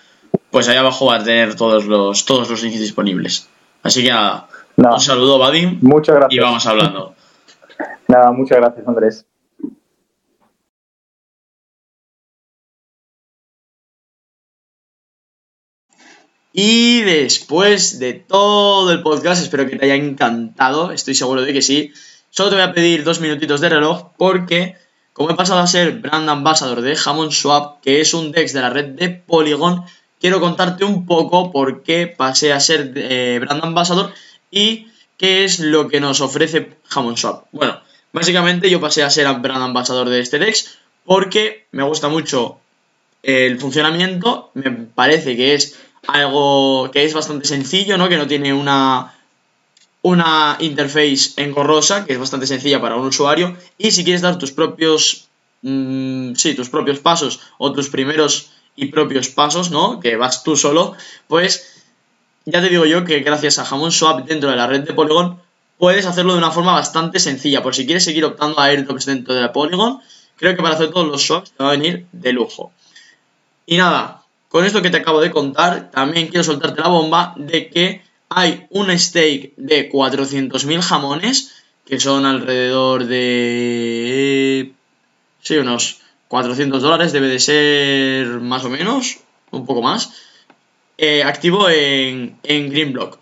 pues 0.50 0.68
ahí 0.68 0.76
abajo 0.76 1.06
va 1.06 1.16
a 1.16 1.22
tener 1.22 1.54
todos 1.54 1.84
los, 1.84 2.24
todos 2.24 2.50
los 2.50 2.62
links 2.62 2.80
disponibles. 2.80 3.48
Así 3.82 4.02
que 4.02 4.10
nada, 4.10 4.48
un 4.76 5.00
saludo 5.00 5.38
Vadim. 5.38 5.78
Muchas 5.82 6.16
gracias. 6.16 6.36
Y 6.36 6.38
vamos 6.38 6.66
hablando. 6.66 7.14
Nada, 8.08 8.32
muchas 8.32 8.58
gracias 8.58 8.86
Andrés. 8.86 9.26
Y 16.58 17.02
después 17.02 17.98
de 17.98 18.14
todo 18.14 18.90
el 18.90 19.02
podcast, 19.02 19.42
espero 19.42 19.68
que 19.68 19.76
te 19.76 19.84
haya 19.84 19.94
encantado, 19.94 20.90
estoy 20.90 21.14
seguro 21.14 21.42
de 21.42 21.52
que 21.52 21.60
sí. 21.60 21.92
Solo 22.30 22.48
te 22.48 22.56
voy 22.56 22.64
a 22.64 22.72
pedir 22.72 23.04
dos 23.04 23.20
minutitos 23.20 23.60
de 23.60 23.68
reloj 23.68 24.12
porque, 24.16 24.74
como 25.12 25.30
he 25.30 25.34
pasado 25.34 25.60
a 25.60 25.66
ser 25.66 25.98
brand 25.98 26.30
ambassador 26.30 26.80
de 26.80 26.96
Hammond 27.04 27.32
Swap, 27.32 27.82
que 27.82 28.00
es 28.00 28.14
un 28.14 28.32
DEX 28.32 28.54
de 28.54 28.62
la 28.62 28.70
red 28.70 28.86
de 28.86 29.10
Polygon, 29.10 29.84
quiero 30.18 30.40
contarte 30.40 30.86
un 30.86 31.04
poco 31.04 31.52
por 31.52 31.82
qué 31.82 32.06
pasé 32.06 32.54
a 32.54 32.60
ser 32.60 32.90
eh, 32.96 33.38
brand 33.38 33.62
ambassador 33.62 34.14
y 34.56 34.88
qué 35.18 35.44
es 35.44 35.60
lo 35.60 35.86
que 35.86 36.00
nos 36.00 36.22
ofrece 36.22 36.78
Hammond 36.90 37.18
Swap. 37.18 37.44
Bueno, 37.52 37.78
básicamente 38.12 38.70
yo 38.70 38.80
pasé 38.80 39.02
a 39.02 39.10
ser 39.10 39.26
brand 39.34 39.62
ambassador 39.62 40.08
de 40.08 40.20
este 40.20 40.38
DEX 40.38 40.78
porque 41.04 41.66
me 41.72 41.82
gusta 41.82 42.08
mucho 42.08 42.58
el 43.22 43.60
funcionamiento, 43.60 44.50
me 44.54 44.70
parece 44.70 45.36
que 45.36 45.54
es 45.54 45.78
algo 46.06 46.90
que 46.90 47.04
es 47.04 47.12
bastante 47.12 47.46
sencillo, 47.46 47.98
¿no? 47.98 48.08
Que 48.08 48.16
no 48.16 48.26
tiene 48.26 48.54
una, 48.54 49.14
una 50.00 50.56
interface 50.60 51.32
engorrosa, 51.36 52.06
que 52.06 52.14
es 52.14 52.18
bastante 52.18 52.46
sencilla 52.46 52.80
para 52.80 52.96
un 52.96 53.06
usuario. 53.06 53.56
Y 53.76 53.90
si 53.90 54.04
quieres 54.04 54.22
dar 54.22 54.38
tus 54.38 54.52
propios, 54.52 55.28
mm, 55.60 56.34
sí, 56.34 56.54
tus 56.54 56.70
propios 56.70 57.00
pasos 57.00 57.40
o 57.58 57.72
tus 57.72 57.90
primeros 57.90 58.52
y 58.74 58.86
propios 58.86 59.28
pasos, 59.28 59.70
¿no? 59.70 60.00
Que 60.00 60.16
vas 60.16 60.44
tú 60.44 60.56
solo, 60.56 60.94
pues 61.28 61.75
ya 62.46 62.60
te 62.60 62.68
digo 62.68 62.86
yo 62.86 63.04
que 63.04 63.20
gracias 63.20 63.58
a 63.58 63.66
Hamon 63.66 63.90
Swap 63.90 64.24
dentro 64.24 64.48
de 64.48 64.56
la 64.56 64.68
red 64.68 64.82
de 64.82 64.94
Polygon 64.94 65.40
puedes 65.78 66.06
hacerlo 66.06 66.32
de 66.32 66.38
una 66.38 66.52
forma 66.52 66.72
bastante 66.72 67.18
sencilla. 67.18 67.62
Por 67.62 67.74
si 67.74 67.84
quieres 67.84 68.04
seguir 68.04 68.24
optando 68.24 68.60
a 68.60 68.66
airdrops 68.66 69.04
dentro 69.04 69.34
de 69.34 69.40
la 69.40 69.52
Polygon, 69.52 70.00
creo 70.36 70.54
que 70.54 70.62
para 70.62 70.76
hacer 70.76 70.90
todos 70.90 71.08
los 71.08 71.26
swaps 71.26 71.50
te 71.50 71.62
va 71.62 71.70
a 71.70 71.72
venir 71.72 72.06
de 72.12 72.32
lujo. 72.32 72.72
Y 73.66 73.76
nada, 73.76 74.22
con 74.48 74.64
esto 74.64 74.80
que 74.80 74.90
te 74.90 74.98
acabo 74.98 75.20
de 75.20 75.32
contar, 75.32 75.90
también 75.90 76.28
quiero 76.28 76.44
soltarte 76.44 76.80
la 76.80 76.88
bomba 76.88 77.34
de 77.36 77.68
que 77.68 78.02
hay 78.28 78.66
un 78.70 78.96
stake 78.96 79.54
de 79.56 79.90
400.000 79.90 80.80
jamones, 80.82 81.52
que 81.84 81.98
son 81.98 82.24
alrededor 82.26 83.06
de... 83.06 84.72
Sí, 85.42 85.56
unos 85.56 85.98
400 86.28 86.80
dólares, 86.80 87.12
debe 87.12 87.28
de 87.28 87.40
ser 87.40 88.26
más 88.40 88.64
o 88.64 88.70
menos, 88.70 89.18
un 89.50 89.66
poco 89.66 89.82
más, 89.82 90.12
eh, 90.98 91.22
activo 91.22 91.68
en, 91.68 92.38
en 92.42 92.70
Greenblock. 92.70 93.18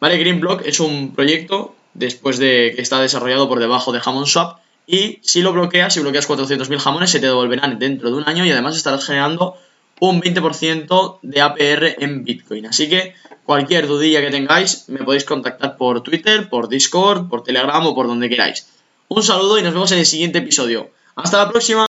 ¿Vale? 0.00 0.18
Greenblock 0.18 0.66
es 0.66 0.80
un 0.80 1.14
proyecto 1.14 1.74
después 1.94 2.38
de 2.38 2.72
que 2.74 2.82
está 2.82 3.00
desarrollado 3.00 3.48
por 3.48 3.60
debajo 3.60 3.92
de 3.92 4.00
Hammond 4.04 4.26
Swap 4.26 4.58
y 4.86 5.18
si 5.22 5.40
lo 5.40 5.52
bloqueas, 5.52 5.94
si 5.94 6.00
bloqueas 6.00 6.28
400.000 6.28 6.78
jamones, 6.78 7.10
se 7.10 7.20
te 7.20 7.26
devolverán 7.26 7.78
dentro 7.78 8.10
de 8.10 8.16
un 8.16 8.28
año 8.28 8.44
y 8.44 8.50
además 8.50 8.76
estarás 8.76 9.06
generando 9.06 9.56
un 10.00 10.20
20% 10.20 11.18
de 11.22 11.40
APR 11.40 12.02
en 12.02 12.24
Bitcoin. 12.24 12.66
Así 12.66 12.88
que 12.88 13.14
cualquier 13.44 13.86
dudilla 13.86 14.20
que 14.20 14.30
tengáis 14.30 14.88
me 14.88 15.02
podéis 15.04 15.24
contactar 15.24 15.76
por 15.76 16.02
Twitter, 16.02 16.48
por 16.48 16.68
Discord, 16.68 17.28
por 17.28 17.42
Telegram 17.42 17.86
o 17.86 17.94
por 17.94 18.06
donde 18.06 18.28
queráis. 18.28 18.66
Un 19.08 19.22
saludo 19.22 19.58
y 19.58 19.62
nos 19.62 19.72
vemos 19.72 19.92
en 19.92 19.98
el 19.98 20.06
siguiente 20.06 20.38
episodio. 20.38 20.90
Hasta 21.14 21.38
la 21.38 21.50
próxima. 21.50 21.86